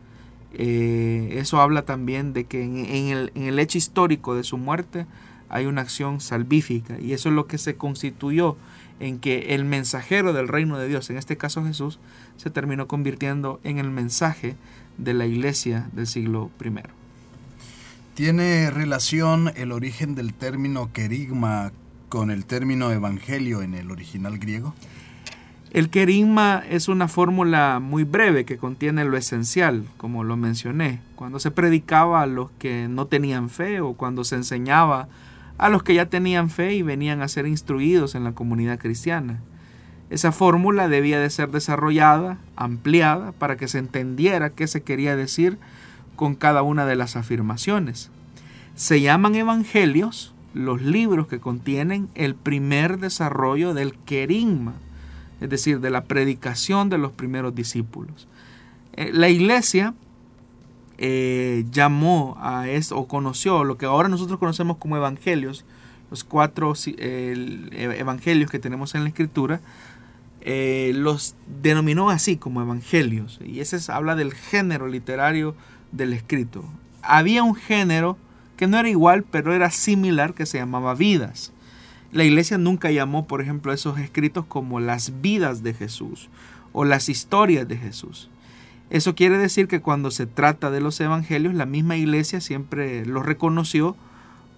Eh, 0.52 1.34
eso 1.36 1.60
habla 1.60 1.82
también 1.82 2.32
de 2.32 2.44
que 2.44 2.62
en, 2.62 2.86
el, 2.86 3.32
en 3.34 3.44
el 3.44 3.58
hecho 3.58 3.78
histórico 3.78 4.34
de 4.34 4.42
su 4.42 4.58
muerte 4.58 5.06
hay 5.48 5.66
una 5.66 5.82
acción 5.82 6.20
salvífica 6.20 6.98
y 7.00 7.12
eso 7.12 7.28
es 7.28 7.34
lo 7.34 7.46
que 7.46 7.58
se 7.58 7.76
constituyó 7.76 8.56
en 9.00 9.18
que 9.18 9.54
el 9.54 9.64
mensajero 9.64 10.32
del 10.32 10.48
reino 10.48 10.78
de 10.78 10.86
Dios, 10.86 11.10
en 11.10 11.16
este 11.16 11.36
caso 11.36 11.64
Jesús, 11.64 11.98
se 12.36 12.50
terminó 12.50 12.86
convirtiendo 12.86 13.60
en 13.64 13.78
el 13.78 13.90
mensaje 13.90 14.56
de 14.98 15.14
la 15.14 15.26
iglesia 15.26 15.88
del 15.92 16.06
siglo 16.06 16.50
I. 16.62 16.70
¿Tiene 18.14 18.70
relación 18.70 19.52
el 19.56 19.72
origen 19.72 20.14
del 20.14 20.34
término 20.34 20.92
querigma 20.92 21.72
con 22.08 22.30
el 22.30 22.44
término 22.44 22.92
evangelio 22.92 23.62
en 23.62 23.74
el 23.74 23.90
original 23.90 24.38
griego? 24.38 24.74
El 25.70 25.88
querigma 25.88 26.64
es 26.68 26.88
una 26.88 27.06
fórmula 27.06 27.78
muy 27.78 28.02
breve 28.02 28.44
que 28.44 28.58
contiene 28.58 29.04
lo 29.04 29.16
esencial, 29.16 29.84
como 29.98 30.24
lo 30.24 30.36
mencioné, 30.36 31.00
cuando 31.14 31.38
se 31.38 31.52
predicaba 31.52 32.22
a 32.22 32.26
los 32.26 32.50
que 32.58 32.88
no 32.88 33.06
tenían 33.06 33.48
fe 33.50 33.80
o 33.80 33.94
cuando 33.94 34.24
se 34.24 34.34
enseñaba 34.34 35.06
a 35.58 35.68
los 35.68 35.84
que 35.84 35.94
ya 35.94 36.06
tenían 36.06 36.50
fe 36.50 36.74
y 36.74 36.82
venían 36.82 37.22
a 37.22 37.28
ser 37.28 37.46
instruidos 37.46 38.16
en 38.16 38.24
la 38.24 38.32
comunidad 38.32 38.80
cristiana. 38.80 39.38
Esa 40.10 40.32
fórmula 40.32 40.88
debía 40.88 41.20
de 41.20 41.30
ser 41.30 41.52
desarrollada, 41.52 42.38
ampliada, 42.56 43.30
para 43.30 43.56
que 43.56 43.68
se 43.68 43.78
entendiera 43.78 44.50
qué 44.50 44.66
se 44.66 44.82
quería 44.82 45.14
decir 45.14 45.56
con 46.16 46.34
cada 46.34 46.62
una 46.62 46.84
de 46.84 46.96
las 46.96 47.14
afirmaciones. 47.14 48.10
Se 48.74 49.00
llaman 49.00 49.36
evangelios 49.36 50.34
los 50.52 50.82
libros 50.82 51.28
que 51.28 51.38
contienen 51.38 52.08
el 52.16 52.34
primer 52.34 52.98
desarrollo 52.98 53.72
del 53.72 53.94
querigma, 53.94 54.72
es 55.40 55.48
decir, 55.48 55.80
de 55.80 55.90
la 55.90 56.04
predicación 56.04 56.88
de 56.88 56.98
los 56.98 57.12
primeros 57.12 57.54
discípulos. 57.54 58.28
Eh, 58.94 59.10
la 59.12 59.28
iglesia 59.28 59.94
eh, 60.98 61.64
llamó 61.70 62.36
a 62.40 62.68
eso, 62.68 62.98
o 62.98 63.08
conoció 63.08 63.64
lo 63.64 63.78
que 63.78 63.86
ahora 63.86 64.08
nosotros 64.08 64.38
conocemos 64.38 64.76
como 64.76 64.96
evangelios, 64.96 65.64
los 66.10 66.24
cuatro 66.24 66.74
e, 66.86 67.96
evangelios 67.98 68.50
que 68.50 68.58
tenemos 68.58 68.94
en 68.94 69.04
la 69.04 69.08
escritura, 69.08 69.60
eh, 70.42 70.92
los 70.94 71.36
denominó 71.62 72.10
así 72.10 72.36
como 72.36 72.60
evangelios. 72.60 73.40
Y 73.44 73.60
ese 73.60 73.78
habla 73.92 74.16
del 74.16 74.34
género 74.34 74.88
literario 74.88 75.54
del 75.92 76.12
escrito. 76.12 76.64
Había 77.02 77.42
un 77.42 77.54
género 77.54 78.18
que 78.56 78.66
no 78.66 78.78
era 78.78 78.88
igual, 78.88 79.22
pero 79.22 79.54
era 79.54 79.70
similar, 79.70 80.34
que 80.34 80.44
se 80.44 80.58
llamaba 80.58 80.94
vidas. 80.94 81.52
La 82.12 82.24
iglesia 82.24 82.58
nunca 82.58 82.90
llamó, 82.90 83.26
por 83.26 83.40
ejemplo, 83.40 83.72
esos 83.72 83.98
escritos 83.98 84.44
como 84.44 84.80
las 84.80 85.20
vidas 85.20 85.62
de 85.62 85.74
Jesús 85.74 86.28
o 86.72 86.84
las 86.84 87.08
historias 87.08 87.68
de 87.68 87.76
Jesús. 87.76 88.28
Eso 88.90 89.14
quiere 89.14 89.38
decir 89.38 89.68
que 89.68 89.80
cuando 89.80 90.10
se 90.10 90.26
trata 90.26 90.72
de 90.72 90.80
los 90.80 91.00
evangelios, 91.00 91.54
la 91.54 91.66
misma 91.66 91.96
iglesia 91.96 92.40
siempre 92.40 93.06
los 93.06 93.24
reconoció 93.24 93.96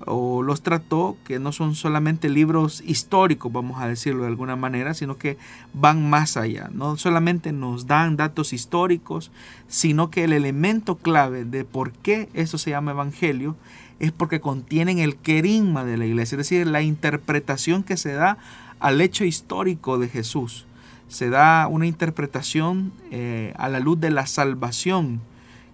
o 0.07 0.43
los 0.43 0.63
trató 0.63 1.17
que 1.25 1.39
no 1.39 1.53
son 1.53 1.75
solamente 1.75 2.29
libros 2.29 2.83
históricos, 2.87 3.53
vamos 3.53 3.81
a 3.81 3.87
decirlo 3.87 4.23
de 4.23 4.29
alguna 4.29 4.57
manera, 4.57 4.95
sino 4.95 5.19
que 5.19 5.37
van 5.75 6.09
más 6.09 6.37
allá. 6.37 6.71
No 6.73 6.97
solamente 6.97 7.53
nos 7.53 7.87
dan 7.87 8.17
datos 8.17 8.53
históricos, 8.53 9.31
sino 9.69 10.11
que 10.11 10.25
el 10.25 10.33
elemento 10.33 10.97
clave 10.97 11.45
de 11.45 11.65
por 11.65 11.93
qué 11.93 12.29
eso 12.35 12.59
se 12.59 12.71
llama 12.71 12.93
evangelio 12.93 13.57
es 14.03 14.11
porque 14.11 14.41
contienen 14.41 14.99
el 14.99 15.15
querigma 15.15 15.85
de 15.85 15.97
la 15.97 16.05
iglesia, 16.05 16.35
es 16.35 16.49
decir, 16.49 16.67
la 16.67 16.83
interpretación 16.83 17.85
que 17.85 17.97
se 17.97 18.13
da 18.13 18.37
al 18.81 19.01
hecho 19.01 19.25
histórico 19.25 19.97
de 19.97 20.09
Jesús. 20.09 20.67
Se 21.07 21.31
da 21.31 21.69
una 21.69 21.87
interpretación 21.87 22.93
eh, 23.13 23.55
a 23.57 23.69
la 23.69 23.79
luz 23.79 24.01
de 24.01 24.11
la 24.11 24.27
salvación 24.27 25.21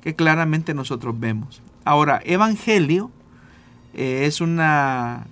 que 0.02 0.14
claramente 0.14 0.74
nosotros 0.74 1.18
vemos. 1.18 1.62
Ahora, 1.86 2.20
evangelio 2.22 3.10
eh, 3.94 4.26
es 4.26 4.42
una 4.42 5.26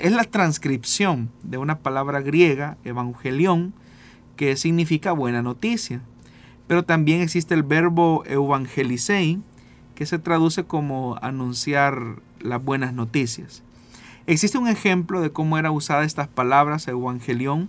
es 0.00 0.10
la 0.10 0.24
transcripción 0.24 1.30
de 1.44 1.58
una 1.58 1.78
palabra 1.78 2.20
griega, 2.20 2.76
evangelión, 2.84 3.72
que 4.34 4.56
significa 4.56 5.12
buena 5.12 5.42
noticia. 5.42 6.00
Pero 6.66 6.82
también 6.82 7.20
existe 7.20 7.54
el 7.54 7.62
verbo 7.62 8.24
evangelisei, 8.26 9.38
que 9.96 10.06
se 10.06 10.20
traduce 10.20 10.62
como 10.62 11.18
anunciar 11.22 12.20
las 12.40 12.62
buenas 12.62 12.92
noticias. 12.92 13.64
Existe 14.28 14.58
un 14.58 14.68
ejemplo 14.68 15.20
de 15.20 15.30
cómo 15.30 15.58
era 15.58 15.72
usada 15.72 16.04
estas 16.04 16.28
palabras 16.28 16.86
evangelión 16.86 17.68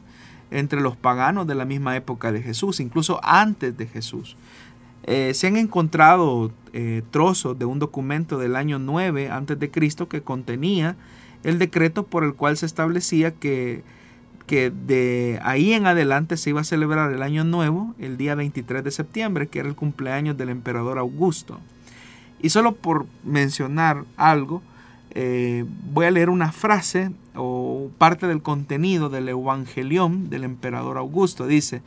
entre 0.52 0.82
los 0.82 0.96
paganos 0.96 1.48
de 1.48 1.56
la 1.56 1.66
misma 1.66 1.96
época 1.96 2.32
de 2.32 2.42
Jesús, 2.42 2.80
incluso 2.80 3.20
antes 3.24 3.78
de 3.78 3.88
Jesús. 3.88 4.36
Eh, 5.04 5.34
se 5.34 5.48
han 5.48 5.56
encontrado 5.56 6.52
eh, 6.74 7.02
trozos 7.12 7.58
de 7.58 7.66
un 7.66 7.80
documento 7.80 8.38
del 8.38 8.56
año 8.56 8.78
9 8.78 9.30
antes 9.30 9.58
de 9.58 9.72
Cristo 9.72 10.10
que 10.10 10.22
contenía 10.22 10.96
el 11.44 11.60
decreto 11.60 12.06
por 12.06 12.24
el 12.26 12.34
cual 12.34 12.58
se 12.58 12.66
establecía 12.66 13.32
que, 13.32 13.84
que 14.48 14.70
de 14.70 15.40
ahí 15.44 15.74
en 15.74 15.86
adelante 15.86 16.36
se 16.36 16.50
iba 16.50 16.62
a 16.62 16.66
celebrar 16.66 17.14
el 17.14 17.24
año 17.24 17.46
nuevo 17.46 17.96
el 18.00 18.18
día 18.18 18.36
23 18.36 18.84
de 18.84 18.92
septiembre, 18.92 19.48
que 19.48 19.60
era 19.60 19.70
el 19.70 19.76
cumpleaños 19.76 20.38
del 20.38 20.50
emperador 20.50 20.98
Augusto. 20.98 21.60
Y 22.42 22.50
solo 22.50 22.74
por 22.74 23.06
mencionar 23.24 24.06
algo, 24.16 24.62
eh, 25.12 25.66
voy 25.92 26.06
a 26.06 26.12
leer 26.12 26.30
una 26.30 26.52
frase 26.52 27.12
o 27.36 27.90
parte 27.98 28.28
del 28.28 28.42
contenido 28.42 29.10
del 29.10 29.30
Evangelión 29.30 30.30
del 30.30 30.44
emperador 30.44 30.98
Augusto. 30.98 31.48
Dice, 31.48 31.82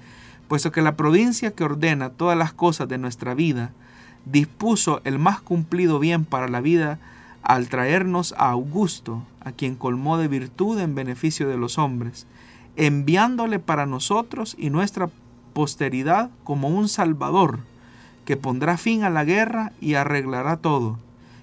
puesto 0.48 0.72
que 0.72 0.82
la 0.82 0.96
provincia 0.96 1.52
que 1.52 1.64
ordena 1.64 2.10
todas 2.10 2.36
las 2.36 2.52
cosas 2.52 2.88
de 2.88 2.98
nuestra 2.98 3.34
vida 3.34 3.72
dispuso 4.24 5.00
el 5.04 5.18
más 5.18 5.40
cumplido 5.40 5.98
bien 5.98 6.24
para 6.24 6.48
la 6.48 6.60
vida 6.60 6.98
al 7.42 7.68
traernos 7.68 8.34
a 8.36 8.50
Augusto, 8.50 9.22
a 9.40 9.52
quien 9.52 9.76
colmó 9.76 10.18
de 10.18 10.28
virtud 10.28 10.78
en 10.80 10.94
beneficio 10.94 11.48
de 11.48 11.56
los 11.56 11.78
hombres, 11.78 12.26
enviándole 12.76 13.58
para 13.58 13.86
nosotros 13.86 14.56
y 14.58 14.70
nuestra 14.70 15.08
posteridad 15.52 16.30
como 16.44 16.68
un 16.68 16.88
Salvador, 16.88 17.60
que 18.30 18.36
pondrá 18.36 18.76
fin 18.76 19.02
a 19.02 19.10
la 19.10 19.24
guerra 19.24 19.72
y 19.80 19.94
arreglará 19.94 20.56
todo. 20.58 21.00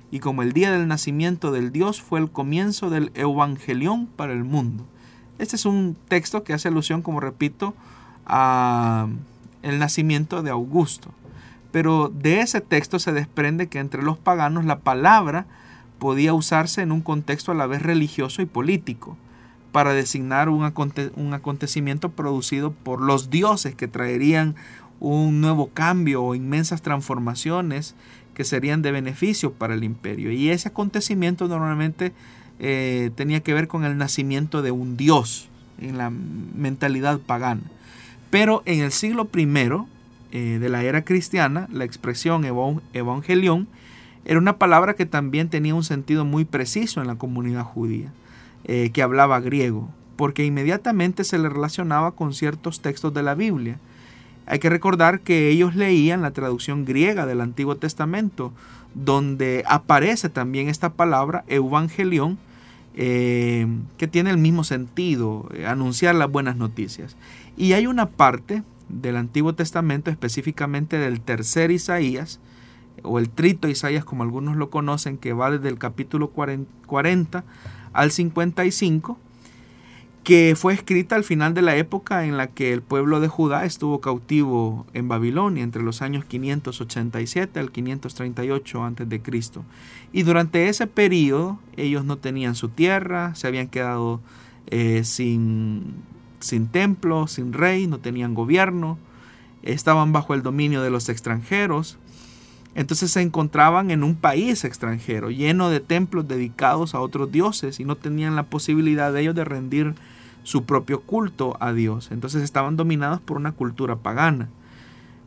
Y 0.10 0.20
como 0.20 0.42
el 0.42 0.54
día 0.54 0.72
del 0.72 0.88
nacimiento 0.88 1.52
del 1.52 1.74
Dios 1.74 2.02
fue 2.02 2.18
el 2.18 2.32
comienzo 2.32 2.90
del 2.90 3.12
Evangelión 3.14 4.06
para 4.06 4.32
el 4.32 4.46
mundo. 4.46 4.86
Este 5.38 5.58
es 5.58 5.66
un 5.66 5.98
texto 6.08 6.46
que 6.46 6.54
hace 6.54 6.70
alusión, 6.70 7.02
como 7.02 7.20
repito, 7.20 7.74
a 8.26 9.10
el 9.64 9.80
nacimiento 9.80 10.44
de 10.44 10.50
Augusto. 10.50 11.10
Pero 11.74 12.08
de 12.08 12.40
ese 12.40 12.62
texto 12.62 13.00
se 13.00 13.12
desprende 13.12 13.68
que 13.68 13.80
entre 13.80 14.02
los 14.02 14.18
paganos 14.18 14.64
la 14.64 14.80
palabra 14.80 15.46
podía 16.00 16.34
usarse 16.34 16.84
en 16.84 16.94
un 16.94 17.02
contexto 17.02 17.52
a 17.52 17.56
la 17.56 17.68
vez 17.68 17.82
religioso 17.82 18.42
y 18.42 18.46
político 18.46 19.18
para 19.74 19.92
designar 19.92 20.48
un, 20.48 20.72
un 21.18 21.34
acontecimiento 21.34 22.12
producido 22.12 22.72
por 22.72 23.02
los 23.02 23.30
dioses 23.30 23.76
que 23.76 23.90
traerían 23.90 24.56
un 25.00 25.42
nuevo 25.42 25.70
cambio 25.74 26.24
o 26.24 26.36
inmensas 26.36 26.82
transformaciones 26.82 27.96
que 28.34 28.44
serían 28.44 28.82
de 28.82 28.92
beneficio 28.92 29.54
para 29.54 29.74
el 29.74 29.84
imperio. 29.84 30.32
Y 30.32 30.50
ese 30.50 30.70
acontecimiento 30.70 31.48
normalmente 31.48 32.14
eh, 32.60 33.12
tenía 33.16 33.42
que 33.42 33.54
ver 33.54 33.68
con 33.68 33.84
el 33.84 33.98
nacimiento 33.98 34.62
de 34.62 34.72
un 34.72 34.98
dios 34.98 35.50
en 35.80 35.98
la 35.98 36.10
mentalidad 36.10 37.20
pagana. 37.20 37.62
Pero 38.30 38.62
en 38.66 38.82
el 38.82 38.92
siglo 38.92 39.30
I 39.36 39.48
eh, 40.32 40.58
de 40.60 40.70
la 40.70 40.84
era 40.84 41.04
cristiana, 41.04 41.68
la 41.72 41.86
expresión 41.86 42.46
evangelión 42.94 43.68
era 44.26 44.40
una 44.40 44.58
palabra 44.58 44.94
que 44.96 45.06
también 45.06 45.50
tenía 45.50 45.74
un 45.74 45.86
sentido 45.86 46.26
muy 46.26 46.44
preciso 46.44 47.00
en 47.00 47.08
la 47.08 47.16
comunidad 47.16 47.64
judía, 47.64 48.12
eh, 48.66 48.92
que 48.92 49.02
hablaba 49.02 49.40
griego, 49.40 49.90
porque 50.18 50.44
inmediatamente 50.44 51.24
se 51.24 51.38
le 51.38 51.48
relacionaba 51.48 52.12
con 52.12 52.34
ciertos 52.34 52.82
textos 52.82 53.14
de 53.14 53.24
la 53.24 53.36
Biblia. 53.36 53.80
Hay 54.48 54.60
que 54.60 54.70
recordar 54.70 55.20
que 55.20 55.50
ellos 55.50 55.76
leían 55.76 56.22
la 56.22 56.32
traducción 56.32 56.86
griega 56.86 57.26
del 57.26 57.42
Antiguo 57.42 57.76
Testamento, 57.76 58.54
donde 58.96 59.64
aparece 59.68 60.30
también 60.30 60.70
esta 60.70 60.94
palabra, 60.94 61.44
evangelión, 61.48 62.38
eh, 62.96 63.68
que 63.98 64.08
tiene 64.08 64.30
el 64.30 64.38
mismo 64.38 64.64
sentido, 64.64 65.50
eh, 65.54 65.68
anunciar 65.68 66.16
las 66.16 66.32
buenas 66.32 66.56
noticias. 66.56 67.18
Y 67.58 67.74
hay 67.74 67.88
una 67.88 68.08
parte 68.08 68.64
del 68.90 69.18
Antiguo 69.18 69.54
Testamento, 69.54 70.10
específicamente 70.10 70.98
del 70.98 71.20
tercer 71.20 71.70
Isaías, 71.70 72.40
o 73.04 73.20
el 73.20 73.30
trito 73.30 73.68
Isaías 73.68 74.06
como 74.06 74.24
algunos 74.24 74.56
lo 74.56 74.70
conocen, 74.70 75.18
que 75.18 75.34
va 75.34 75.52
desde 75.52 75.70
el 75.70 75.78
capítulo 75.78 76.30
40 76.30 77.44
al 77.94 78.12
55, 78.12 79.20
que 80.28 80.56
fue 80.58 80.74
escrita 80.74 81.16
al 81.16 81.24
final 81.24 81.54
de 81.54 81.62
la 81.62 81.78
época 81.78 82.26
en 82.26 82.36
la 82.36 82.48
que 82.48 82.74
el 82.74 82.82
pueblo 82.82 83.22
de 83.22 83.30
Judá 83.30 83.64
estuvo 83.64 84.02
cautivo 84.02 84.86
en 84.94 85.08
Babilonia 85.08 85.64
entre 85.64 85.82
los 85.82 86.02
años 86.02 86.26
587 86.26 87.58
al 87.58 87.72
538 87.72 88.84
a.C. 88.84 89.22
Y 90.12 90.24
durante 90.24 90.68
ese 90.68 90.86
periodo 90.86 91.60
ellos 91.78 92.04
no 92.04 92.18
tenían 92.18 92.56
su 92.56 92.68
tierra, 92.68 93.36
se 93.36 93.48
habían 93.48 93.70
quedado 93.70 94.20
eh, 94.66 95.06
sin, 95.06 95.94
sin 96.42 96.68
templo, 96.68 97.28
sin 97.28 97.54
rey, 97.54 97.88
no 97.88 98.00
tenían 98.00 98.34
gobierno, 98.34 98.98
estaban 99.64 100.12
bajo 100.12 100.34
el 100.34 100.44
dominio 100.44 100.82
de 100.82 100.90
los 100.90 101.08
extranjeros. 101.08 102.00
Entonces 102.76 103.12
se 103.12 103.22
encontraban 103.22 103.92
en 103.92 104.04
un 104.04 104.16
país 104.16 104.66
extranjero, 104.66 105.32
lleno 105.32 105.70
de 105.70 105.80
templos 105.80 106.28
dedicados 106.28 106.96
a 106.96 107.00
otros 107.00 107.32
dioses 107.32 107.80
y 107.80 107.86
no 107.86 107.96
tenían 107.96 108.36
la 108.36 108.44
posibilidad 108.44 109.14
de 109.14 109.22
ellos 109.22 109.34
de 109.34 109.46
rendir 109.46 109.96
su 110.48 110.64
propio 110.64 111.02
culto 111.02 111.58
a 111.60 111.74
Dios. 111.74 112.08
Entonces 112.10 112.42
estaban 112.42 112.78
dominados 112.78 113.20
por 113.20 113.36
una 113.36 113.52
cultura 113.52 113.98
pagana. 113.98 114.48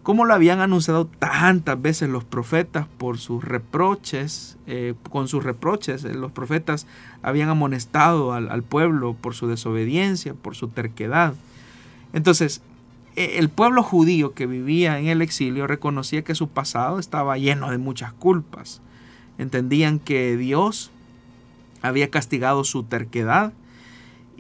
como 0.03 0.25
lo 0.25 0.33
habían 0.33 0.61
anunciado 0.61 1.05
tantas 1.05 1.81
veces 1.81 2.09
los 2.09 2.25
profetas 2.25 2.87
por 2.97 3.19
sus 3.19 3.45
reproches, 3.45 4.57
eh, 4.67 4.95
con 5.11 5.29
sus 5.29 5.45
reproches, 5.45 6.05
eh, 6.05 6.15
los 6.15 6.33
profetas 6.33 6.87
habían 7.21 7.51
amonestado 7.51 8.33
al, 8.33 8.63
pueblo 8.63 9.13
por 9.13 9.35
su 9.35 9.47
desobediencia, 9.47 10.33
por 10.33 10.57
su 10.57 10.69
terquedad. 10.69 11.35
Entonces, 12.15 12.63
e, 13.15 13.39
el 13.39 13.51
pueblo 13.51 13.83
judío 13.83 14.33
que 14.33 14.47
vivía 14.47 14.99
en 14.99 15.09
el 15.09 15.21
exilio 15.21 15.67
reconocía 15.67 16.25
que 16.25 16.35
su 16.35 16.49
pasado 16.49 16.99
estaba 16.99 17.37
lleno 17.37 17.71
de 17.71 17.77
muchas 17.77 18.15
culpas. 18.15 18.81
Entendían 19.37 19.99
que 19.99 20.39
Dios 20.39 20.91
había 21.83 22.09
castigado 22.09 22.65
su 22.65 22.85
terquedad 22.85 23.53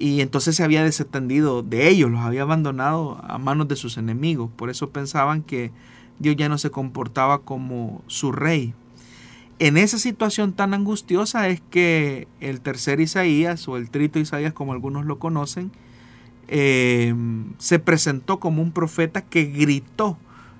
y 0.01 0.23
entonces 0.23 0.57
se 0.57 0.65
había 0.65 0.83
desatendido 0.83 1.63
de 1.63 1.89
ellos, 1.89 2.11
los 2.11 2.23
había 2.23 2.43
abandonado 2.43 3.23
a 3.23 3.37
manos 3.37 3.69
de 3.69 3.77
sus 3.77 3.99
enemigos. 3.99 4.51
Por 4.57 4.71
eso 4.71 4.89
pensaban 4.89 5.43
que 5.43 5.73
Dios 6.19 6.37
ya 6.37 6.49
no 6.49 6.57
se 6.57 6.71
comportaba 6.71 7.43
como 7.43 8.03
su 8.07 8.33
rey. 8.33 8.73
En 9.59 9.77
esa 9.77 9.99
situación 9.99 10.55
tan 10.55 10.73
angustiosa 10.73 11.49
es 11.49 11.61
que 11.69 12.29
el 12.41 12.63
tercer 12.63 12.99
Isaías 13.01 13.69
o 13.69 13.77
el 13.77 13.91
trito 13.91 14.19
Isaías, 14.19 14.55
como 14.55 14.73
algunos 14.73 15.05
lo 15.05 15.19
conocen, 15.19 15.71
eh, 16.49 17.15
se 17.59 17.79
presentó 17.79 18.41
como 18.41 18.63
un 18.63 18.73
profeta 18.73 19.21
que 19.21 19.45
gritó 19.45 20.17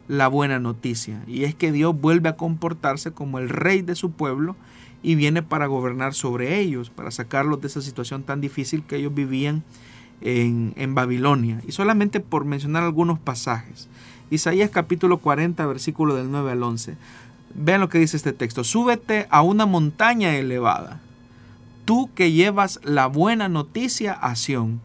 la 0.07 0.29
buena 0.29 0.59
noticia. 0.59 1.23
Y 1.27 1.45
es 1.45 1.55
que 1.55 1.73
Dios 1.73 1.99
vuelve 1.99 2.29
a 2.29 2.37
comportarse 2.37 3.13
como 3.13 3.39
el 3.39 3.49
rey 3.49 3.81
de 3.81 3.95
su 3.95 4.11
pueblo 4.11 4.55
y 5.03 5.15
viene 5.15 5.43
para 5.43 5.67
gobernar 5.67 6.15
sobre 6.15 6.59
ellos, 6.61 6.91
para 6.91 7.11
sacarlos 7.11 7.61
de 7.61 7.69
esa 7.69 7.81
situación 7.81 8.23
tan 8.23 8.41
difícil 8.41 8.83
que 8.83 8.97
ellos 8.97 9.15
vivían 9.15 9.63
en, 10.21 10.75
en, 10.77 10.95
Babilonia. 10.95 11.63
Y 11.67 11.73
solamente 11.73 12.21
por 12.21 12.45
mencionar 12.45 12.83
algunos 12.83 13.19
pasajes. 13.19 13.89
Isaías 14.31 14.71
capítulo 14.71 15.19
40, 15.19 15.67
versículo 15.67 16.15
del 16.15 16.31
9 16.31 16.53
al 16.53 16.63
11. 16.63 16.97
Vean 17.55 17.81
lo 17.81 17.89
que 17.89 17.99
dice 17.99 18.17
este 18.17 18.33
texto. 18.33 18.63
Súbete 18.63 19.27
a 19.31 19.43
una 19.43 19.67
montaña 19.67 20.37
elevada, 20.37 21.01
tú 21.85 22.11
que 22.15 22.33
llevas 22.33 22.81
la 22.85 23.07
buena 23.07 23.49
noticia 23.49 24.13
a 24.13 24.37
Sión. 24.37 24.81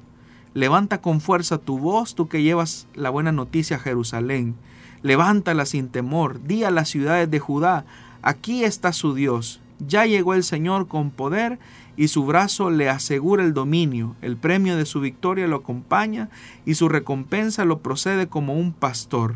Levanta 0.53 1.01
con 1.01 1.19
fuerza 1.19 1.57
tu 1.57 1.77
voz, 1.77 2.15
tú 2.15 2.29
que 2.29 2.41
llevas 2.41 2.87
la 2.95 3.09
buena 3.09 3.31
noticia 3.31 3.75
a 3.75 3.79
Jerusalén. 3.79 4.55
Levántala 5.03 5.65
sin 5.65 5.89
temor, 5.89 6.41
di 6.41 6.63
a 6.63 6.71
las 6.71 6.89
ciudades 6.89 7.29
de 7.29 7.39
Judá, 7.39 7.85
aquí 8.23 8.63
está 8.63 8.93
su 8.93 9.13
Dios, 9.13 9.59
ya 9.79 10.05
llegó 10.05 10.33
el 10.33 10.43
Señor 10.43 10.87
con 10.87 11.11
poder 11.11 11.59
y 11.97 12.07
su 12.09 12.25
brazo 12.25 12.69
le 12.69 12.89
asegura 12.89 13.43
el 13.43 13.53
dominio. 13.53 14.15
El 14.21 14.37
premio 14.37 14.77
de 14.77 14.85
su 14.85 14.99
victoria 14.99 15.47
lo 15.47 15.57
acompaña 15.57 16.29
y 16.65 16.75
su 16.75 16.89
recompensa 16.89 17.65
lo 17.65 17.79
procede 17.79 18.27
como 18.27 18.53
un 18.53 18.73
pastor. 18.73 19.35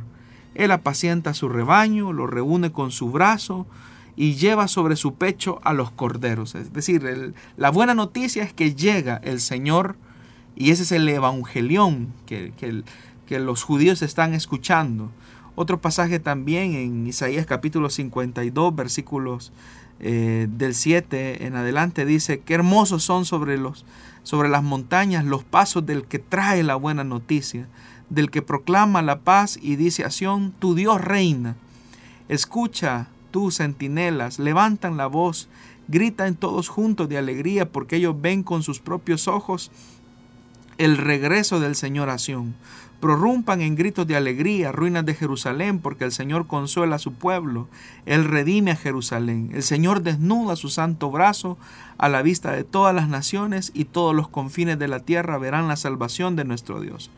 Él 0.55 0.71
apacienta 0.71 1.33
su 1.33 1.47
rebaño, 1.47 2.11
lo 2.11 2.27
reúne 2.27 2.71
con 2.71 2.91
su 2.91 3.11
brazo 3.11 3.65
y 4.15 4.35
lleva 4.35 4.67
sobre 4.67 4.95
su 4.95 5.15
pecho 5.15 5.59
a 5.63 5.73
los 5.73 5.91
corderos. 5.91 6.55
Es 6.55 6.73
decir, 6.73 7.33
la 7.55 7.69
buena 7.69 7.93
noticia 7.93 8.43
es 8.43 8.53
que 8.53 8.75
llega 8.75 9.21
el 9.23 9.39
Señor 9.39 9.95
y 10.55 10.71
ese 10.71 10.83
es 10.83 10.91
el 10.91 11.07
evangelión 11.07 12.13
que, 12.25 12.51
que 13.25 13.39
los 13.39 13.63
judíos 13.63 14.01
están 14.01 14.33
escuchando. 14.33 15.11
Otro 15.55 15.79
pasaje 15.79 16.19
también 16.19 16.73
en 16.73 17.07
Isaías 17.07 17.45
capítulo 17.45 17.89
52 17.89 18.75
versículos 18.75 19.51
eh, 20.01 20.47
del 20.49 20.75
7 20.75 21.45
en 21.45 21.55
adelante 21.55 22.05
dice, 22.05 22.39
qué 22.39 22.53
hermosos 22.53 23.03
son 23.03 23.25
sobre, 23.25 23.57
los, 23.57 23.85
sobre 24.23 24.49
las 24.49 24.63
montañas 24.63 25.25
los 25.25 25.43
pasos 25.43 25.85
del 25.85 26.05
que 26.05 26.19
trae 26.19 26.63
la 26.63 26.75
buena 26.75 27.03
noticia, 27.03 27.67
del 28.09 28.31
que 28.31 28.41
proclama 28.41 29.01
la 29.01 29.19
paz 29.19 29.59
y 29.61 29.75
dice 29.75 30.05
a 30.05 30.09
tu 30.59 30.75
Dios 30.75 31.01
reina. 31.01 31.55
Escucha, 32.29 33.07
tú 33.31 33.51
centinelas, 33.51 34.39
levantan 34.39 34.97
la 34.97 35.07
voz, 35.07 35.49
gritan 35.87 36.35
todos 36.35 36.69
juntos 36.69 37.09
de 37.09 37.17
alegría 37.17 37.69
porque 37.69 37.97
ellos 37.97 38.15
ven 38.19 38.43
con 38.43 38.63
sus 38.63 38.79
propios 38.79 39.27
ojos 39.27 39.71
el 40.77 40.97
regreso 40.97 41.59
del 41.59 41.75
Señor 41.75 42.09
a 42.09 42.17
prorrumpan 42.99 43.61
en 43.61 43.75
gritos 43.75 44.05
de 44.07 44.15
alegría, 44.15 44.71
ruinas 44.71 45.05
de 45.05 45.15
Jerusalén, 45.15 45.79
porque 45.79 46.03
el 46.03 46.11
Señor 46.11 46.47
consuela 46.47 46.97
a 46.97 46.99
su 46.99 47.13
pueblo, 47.13 47.67
Él 48.05 48.25
redime 48.25 48.71
a 48.71 48.75
Jerusalén, 48.75 49.51
el 49.53 49.63
Señor 49.63 50.01
desnuda 50.01 50.55
su 50.55 50.69
santo 50.69 51.09
brazo 51.09 51.57
a 51.97 52.09
la 52.09 52.21
vista 52.21 52.51
de 52.51 52.63
todas 52.63 52.93
las 52.93 53.07
naciones 53.07 53.71
y 53.73 53.85
todos 53.85 54.15
los 54.15 54.27
confines 54.27 54.79
de 54.79 54.87
la 54.87 54.99
tierra 54.99 55.37
verán 55.37 55.67
la 55.67 55.75
salvación 55.75 56.35
de 56.35 56.45
nuestro 56.45 56.81
Dios. 56.81 57.09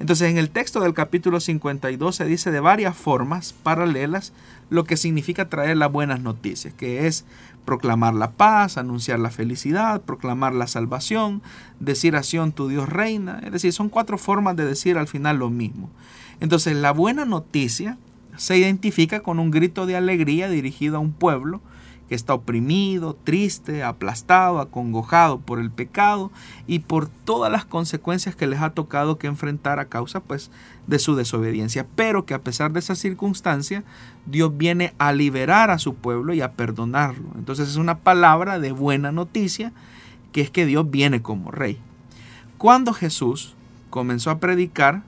Entonces 0.00 0.30
en 0.30 0.38
el 0.38 0.48
texto 0.48 0.80
del 0.80 0.94
capítulo 0.94 1.40
52 1.40 2.16
se 2.16 2.24
dice 2.24 2.50
de 2.50 2.60
varias 2.60 2.96
formas 2.96 3.52
paralelas 3.62 4.32
lo 4.70 4.84
que 4.84 4.96
significa 4.96 5.50
traer 5.50 5.76
las 5.76 5.92
buenas 5.92 6.20
noticias, 6.20 6.72
que 6.72 7.06
es 7.06 7.26
proclamar 7.64 8.14
la 8.14 8.32
paz, 8.32 8.76
anunciar 8.76 9.18
la 9.18 9.30
felicidad, 9.30 10.02
proclamar 10.02 10.54
la 10.54 10.66
salvación, 10.66 11.42
decir 11.78 12.16
a 12.16 12.22
tu 12.54 12.68
Dios 12.68 12.88
reina. 12.88 13.40
Es 13.44 13.52
decir, 13.52 13.72
son 13.72 13.88
cuatro 13.88 14.18
formas 14.18 14.56
de 14.56 14.64
decir 14.64 14.98
al 14.98 15.08
final 15.08 15.38
lo 15.38 15.50
mismo. 15.50 15.90
Entonces, 16.40 16.76
la 16.76 16.92
buena 16.92 17.24
noticia 17.24 17.98
se 18.36 18.56
identifica 18.56 19.20
con 19.20 19.38
un 19.38 19.50
grito 19.50 19.86
de 19.86 19.96
alegría 19.96 20.48
dirigido 20.48 20.96
a 20.96 21.00
un 21.00 21.12
pueblo 21.12 21.60
que 22.10 22.16
está 22.16 22.34
oprimido, 22.34 23.14
triste, 23.14 23.84
aplastado, 23.84 24.58
acongojado 24.58 25.38
por 25.38 25.60
el 25.60 25.70
pecado 25.70 26.32
y 26.66 26.80
por 26.80 27.06
todas 27.06 27.52
las 27.52 27.64
consecuencias 27.64 28.34
que 28.34 28.48
les 28.48 28.60
ha 28.60 28.70
tocado 28.70 29.16
que 29.16 29.28
enfrentar 29.28 29.78
a 29.78 29.84
causa 29.84 30.18
pues 30.18 30.50
de 30.86 30.98
su 30.98 31.14
desobediencia, 31.14 31.86
pero 31.94 32.26
que 32.26 32.34
a 32.34 32.42
pesar 32.42 32.72
de 32.72 32.80
esa 32.80 32.94
circunstancia 32.94 33.84
Dios 34.26 34.56
viene 34.56 34.94
a 34.98 35.12
liberar 35.12 35.70
a 35.70 35.78
su 35.78 35.94
pueblo 35.94 36.34
y 36.34 36.40
a 36.40 36.52
perdonarlo. 36.52 37.30
Entonces 37.36 37.68
es 37.68 37.76
una 37.76 37.98
palabra 37.98 38.58
de 38.58 38.72
buena 38.72 39.12
noticia 39.12 39.72
que 40.32 40.40
es 40.40 40.50
que 40.50 40.66
Dios 40.66 40.90
viene 40.90 41.22
como 41.22 41.50
rey. 41.50 41.78
Cuando 42.58 42.92
Jesús 42.92 43.54
comenzó 43.90 44.30
a 44.30 44.38
predicar, 44.38 45.02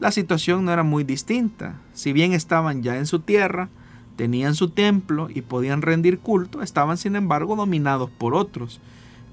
la 0.00 0.10
situación 0.10 0.64
no 0.64 0.72
era 0.72 0.82
muy 0.82 1.04
distinta. 1.04 1.80
Si 1.92 2.12
bien 2.12 2.32
estaban 2.32 2.82
ya 2.82 2.96
en 2.96 3.06
su 3.06 3.20
tierra, 3.20 3.68
tenían 4.16 4.54
su 4.54 4.70
templo 4.70 5.28
y 5.32 5.42
podían 5.42 5.82
rendir 5.82 6.18
culto, 6.18 6.62
estaban 6.62 6.96
sin 6.96 7.16
embargo 7.16 7.56
dominados 7.56 8.10
por 8.10 8.34
otros, 8.34 8.80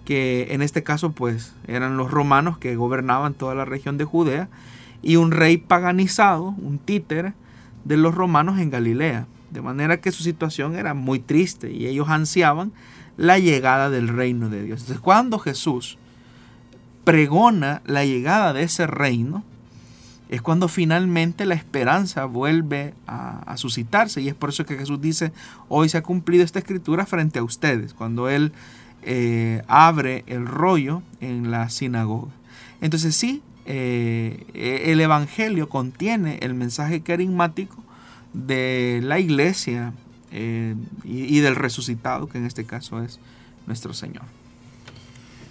que 0.05 0.47
en 0.51 0.61
este 0.61 0.83
caso 0.83 1.11
pues 1.11 1.53
eran 1.67 1.97
los 1.97 2.11
romanos 2.11 2.57
que 2.57 2.75
gobernaban 2.75 3.33
toda 3.33 3.55
la 3.55 3.65
región 3.65 3.97
de 3.97 4.05
Judea 4.05 4.49
y 5.01 5.15
un 5.15 5.31
rey 5.31 5.57
paganizado, 5.57 6.55
un 6.61 6.79
títer 6.79 7.33
de 7.83 7.97
los 7.97 8.13
romanos 8.13 8.59
en 8.59 8.69
Galilea. 8.69 9.27
De 9.49 9.61
manera 9.61 9.99
que 9.99 10.11
su 10.11 10.23
situación 10.23 10.75
era 10.75 10.93
muy 10.93 11.19
triste 11.19 11.71
y 11.71 11.87
ellos 11.87 12.09
ansiaban 12.09 12.71
la 13.17 13.37
llegada 13.39 13.89
del 13.89 14.07
reino 14.07 14.49
de 14.49 14.63
Dios. 14.63 14.81
Entonces 14.81 15.01
cuando 15.01 15.39
Jesús 15.39 15.97
pregona 17.03 17.81
la 17.85 18.05
llegada 18.05 18.53
de 18.53 18.63
ese 18.63 18.87
reino, 18.87 19.43
es 20.31 20.41
cuando 20.41 20.69
finalmente 20.69 21.45
la 21.45 21.55
esperanza 21.55 22.23
vuelve 22.23 22.93
a, 23.05 23.57
suscitarse. 23.57 24.21
Y 24.21 24.29
es 24.29 24.33
por 24.33 24.49
eso 24.49 24.65
que 24.65 24.77
Jesús 24.77 25.01
dice, 25.01 25.33
hoy 25.67 25.89
se 25.89 25.97
ha 25.97 26.03
cumplido 26.03 26.45
esta 26.45 26.59
escritura 26.59 27.05
frente 27.05 27.39
a 27.39 27.43
ustedes, 27.43 27.93
cuando 27.93 28.29
Él 28.29 28.53
eh, 29.01 29.61
abre 29.67 30.23
el 30.27 30.47
rollo 30.47 31.03
en 31.19 31.51
la 31.51 31.69
sinagoga. 31.69 32.31
Entonces 32.79 33.13
sí, 33.13 33.43
eh, 33.65 34.45
el 34.85 34.99
Evangelio 35.01 35.69
contiene 35.69 36.39
el 36.41 36.53
mensaje 36.53 37.01
carismático 37.01 37.83
de 38.33 39.01
la 39.03 39.19
iglesia 39.19 39.93
eh, 40.31 40.75
y 41.03 41.39
del 41.39 41.55
resucitado, 41.55 42.27
que 42.27 42.37
en 42.37 42.45
este 42.45 42.65
caso 42.65 43.03
es 43.03 43.19
nuestro 43.67 43.93
Señor. 43.93 44.23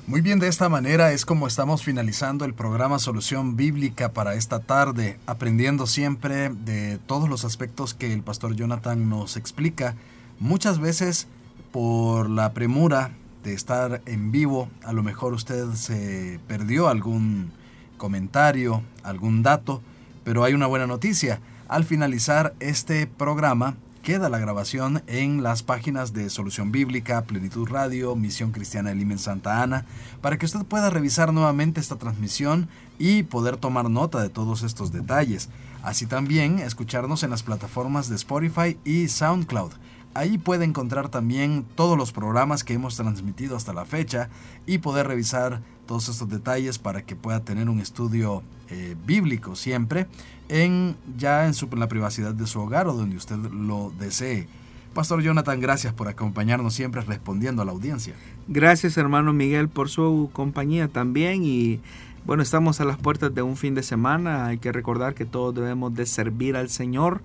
Muy 0.07 0.23
bien, 0.23 0.41
de 0.41 0.49
esta 0.49 0.69
manera 0.69 1.13
es 1.13 1.25
como 1.25 1.47
estamos 1.47 1.85
finalizando 1.85 2.45
el 2.45 2.53
programa 2.53 2.99
Solución 2.99 3.57
Bíblica 3.57 4.13
para 4.13 4.35
esta 4.35 4.59
tarde, 4.59 5.21
aprendiendo 5.27 5.87
siempre 5.87 6.49
de 6.49 6.99
todos 7.07 7.29
los 7.29 7.45
aspectos 7.45 7.95
que 7.95 8.13
el 8.13 8.23
pastor 8.23 8.57
Jonathan 8.57 9.09
nos 9.09 9.37
explica. 9.37 9.95
Muchas 10.41 10.81
veces 10.81 11.29
por 11.71 12.29
la 12.29 12.53
premura 12.55 13.13
de 13.45 13.55
estar 13.55 14.03
en 14.05 14.33
vivo, 14.33 14.69
a 14.83 14.93
lo 14.93 15.05
mejor 15.05 15.33
usted 15.33 15.75
se 15.75 16.41
perdió 16.49 16.89
algún 16.89 17.53
comentario, 18.01 18.83
algún 19.03 19.43
dato, 19.43 19.83
pero 20.25 20.43
hay 20.43 20.55
una 20.55 20.67
buena 20.67 20.87
noticia. 20.87 21.41
Al 21.69 21.85
finalizar 21.85 22.55
este 22.59 23.07
programa, 23.07 23.77
Queda 24.03 24.31
la 24.31 24.39
grabación 24.39 25.03
en 25.09 25.43
las 25.43 25.63
páginas 25.63 26.15
de 26.15 26.31
Solución 26.31 26.73
Bíblica, 26.73 27.21
Plenitud 27.25 27.69
Radio, 27.69 28.17
Misión 28.17 28.51
Cristiana 28.51 28.95
de 28.95 29.03
en 29.03 29.19
Santa 29.19 29.63
Ana, 29.63 29.85
para 30.23 30.39
que 30.39 30.47
usted 30.47 30.65
pueda 30.65 30.89
revisar 30.89 31.35
nuevamente 31.35 31.81
esta 31.81 31.97
transmisión 31.97 32.71
y 32.99 33.25
poder 33.25 33.59
tomar 33.59 33.91
nota 33.91 34.23
de 34.23 34.31
todos 34.31 34.63
estos 34.63 34.91
detalles. 34.91 35.51
Así 35.83 36.07
también 36.07 36.61
escucharnos 36.61 37.25
en 37.25 37.31
las 37.31 37.43
plataformas 37.43 38.09
de 38.09 38.17
Spotify 38.17 38.79
y 38.87 39.09
SoundCloud. 39.09 39.73
Ahí 40.15 40.39
puede 40.39 40.65
encontrar 40.65 41.11
también 41.11 41.67
todos 41.75 41.99
los 41.99 42.11
programas 42.11 42.65
que 42.65 42.73
hemos 42.73 42.97
transmitido 42.97 43.55
hasta 43.55 43.75
la 43.75 43.85
fecha 43.85 44.31
y 44.65 44.79
poder 44.79 45.09
revisar 45.09 45.61
todos 45.91 46.09
estos 46.09 46.29
detalles 46.29 46.79
para 46.79 47.03
que 47.03 47.17
pueda 47.17 47.41
tener 47.41 47.69
un 47.69 47.81
estudio 47.81 48.45
eh, 48.69 48.95
bíblico 49.09 49.57
siempre 49.57 50.07
en 50.49 50.95
ya 51.19 51.49
en, 51.49 51.55
la 51.77 51.89
privacidad 51.89 52.33
de 52.33 52.47
su 52.47 52.61
hogar 52.61 52.87
o 52.87 52.93
donde 52.93 53.17
usted 53.17 53.35
lo 53.35 53.93
desee. 53.99 54.47
Pastor 54.95 55.21
Jonathan, 55.21 55.59
gracias 55.59 55.93
por 55.93 56.07
acompañarnos 56.07 56.75
siempre 56.75 57.01
respondiendo 57.01 57.63
a 57.63 57.65
la 57.65 57.73
audiencia. 57.73 58.15
Gracias 58.47 58.97
hermano 58.99 59.33
Miguel 59.33 59.69
por 59.69 59.89
su 59.89 60.31
compañía 60.33 60.87
también 60.87 61.43
y 61.45 61.81
bueno, 62.25 62.45
estamos 62.45 62.81
a 62.81 62.85
las 62.85 62.97
puertas 62.97 63.35
de 63.35 63.43
un 63.43 63.57
fin 63.57 63.75
de 63.75 63.83
semana, 63.83 64.47
hay 64.47 64.59
que 64.59 64.71
recordar 64.71 65.15
que 65.15 65.25
todos 65.25 65.57
debemos 65.57 65.93
de 65.97 66.07
servir 66.07 66.55
al 66.55 66.69
Señor 66.69 67.21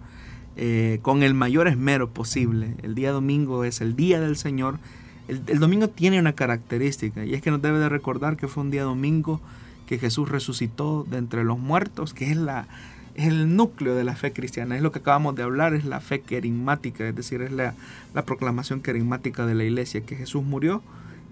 eh, 0.58 0.98
con 1.04 1.22
el 1.22 1.36
mayor 1.36 1.68
esmero 1.68 2.10
posible. 2.10 2.74
El 2.82 2.96
día 2.96 3.12
domingo 3.12 3.64
es 3.64 3.80
el 3.80 3.96
día 3.96 4.20
del 4.20 4.38
Señor. 4.38 4.80
El, 5.28 5.60
domingo 5.60 5.88
tiene 5.88 6.20
una 6.20 6.34
característica 6.34 7.26
y 7.26 7.34
es 7.34 7.42
que 7.42 7.52
nos 7.52 7.62
debe 7.62 7.80
de 7.80 7.90
recordar 7.90 8.38
que 8.38 8.48
fue 8.48 8.64
un 8.64 8.72
día 8.72 8.84
domingo 8.84 9.42
que 9.88 9.98
Jesús 9.98 10.30
resucitó 10.30 11.06
de 11.10 11.18
entre 11.18 11.44
los 11.44 11.58
muertos, 11.58 12.14
que 12.14 12.32
es 12.32 12.38
la, 12.38 12.68
es 13.16 13.28
el 13.28 13.56
núcleo 13.56 13.96
de 13.96 14.04
la 14.04 14.16
fe 14.16 14.34
cristiana, 14.34 14.76
es 14.76 14.82
lo 14.82 14.92
que 14.92 15.00
acabamos 15.00 15.36
de 15.36 15.44
hablar, 15.44 15.74
es 15.74 15.86
la 15.86 16.00
fe 16.00 16.22
querigmática, 16.22 17.08
es 17.08 17.16
decir, 17.16 17.42
es 17.42 17.52
la, 17.52 17.74
la 18.14 18.26
proclamación 18.26 18.82
querigmática 18.82 19.46
de 19.46 19.56
la 19.56 19.64
iglesia, 19.64 20.02
que 20.02 20.16
Jesús 20.16 20.44
murió 20.44 20.82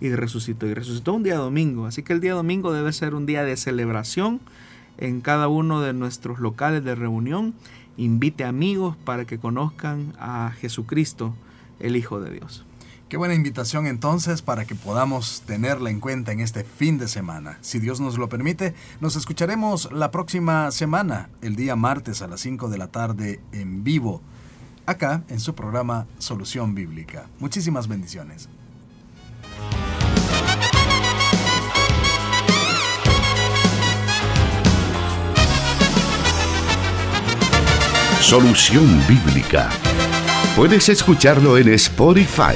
y 0.02 0.10
resucitó, 0.10 0.68
y 0.68 0.74
resucitó 0.74 1.14
un 1.14 1.24
día 1.24 1.36
domingo, 1.36 1.86
así 1.86 2.04
que 2.04 2.14
el 2.14 2.22
día 2.22 2.34
domingo 2.34 2.74
debe 2.74 2.94
ser 2.94 3.16
un 3.16 3.26
día 3.26 3.44
de 3.44 3.58
celebración 3.58 4.40
en 4.98 5.22
cada 5.22 5.48
uno 5.48 5.82
de 5.82 5.94
nuestros 5.94 6.40
locales 6.40 6.84
de 6.84 6.96
reunión, 6.96 7.54
invite 7.98 8.44
amigos 8.44 8.96
para 8.98 9.26
que 9.26 9.38
conozcan 9.38 10.14
a 10.20 10.52
Jesucristo, 10.60 11.34
el 11.80 11.96
Hijo 11.96 12.20
de 12.20 12.32
Dios. 12.32 12.66
Qué 13.14 13.18
buena 13.18 13.36
invitación 13.36 13.86
entonces 13.86 14.42
para 14.42 14.66
que 14.66 14.74
podamos 14.74 15.44
tenerla 15.46 15.92
en 15.92 16.00
cuenta 16.00 16.32
en 16.32 16.40
este 16.40 16.64
fin 16.64 16.98
de 16.98 17.08
semana. 17.08 17.60
Si 17.62 17.78
Dios 17.78 18.02
nos 18.02 18.18
lo 18.18 18.28
permite, 18.28 18.74
nos 19.02 19.16
escucharemos 19.16 19.92
la 19.92 20.10
próxima 20.10 20.72
semana, 20.72 21.30
el 21.44 21.56
día 21.56 21.76
martes 21.76 22.24
a 22.24 22.28
las 22.28 22.42
5 22.42 22.70
de 22.70 22.78
la 22.80 22.88
tarde 22.88 23.40
en 23.52 23.84
vivo, 23.84 24.24
acá 24.88 25.22
en 25.30 25.40
su 25.40 25.54
programa 25.54 26.08
Solución 26.18 26.74
Bíblica. 26.74 27.28
Muchísimas 27.38 27.88
bendiciones. 27.88 28.50
Solución 38.22 39.08
Bíblica. 39.08 39.70
Puedes 40.56 40.90
escucharlo 40.90 41.60
en 41.60 41.70
Spotify. 41.76 42.56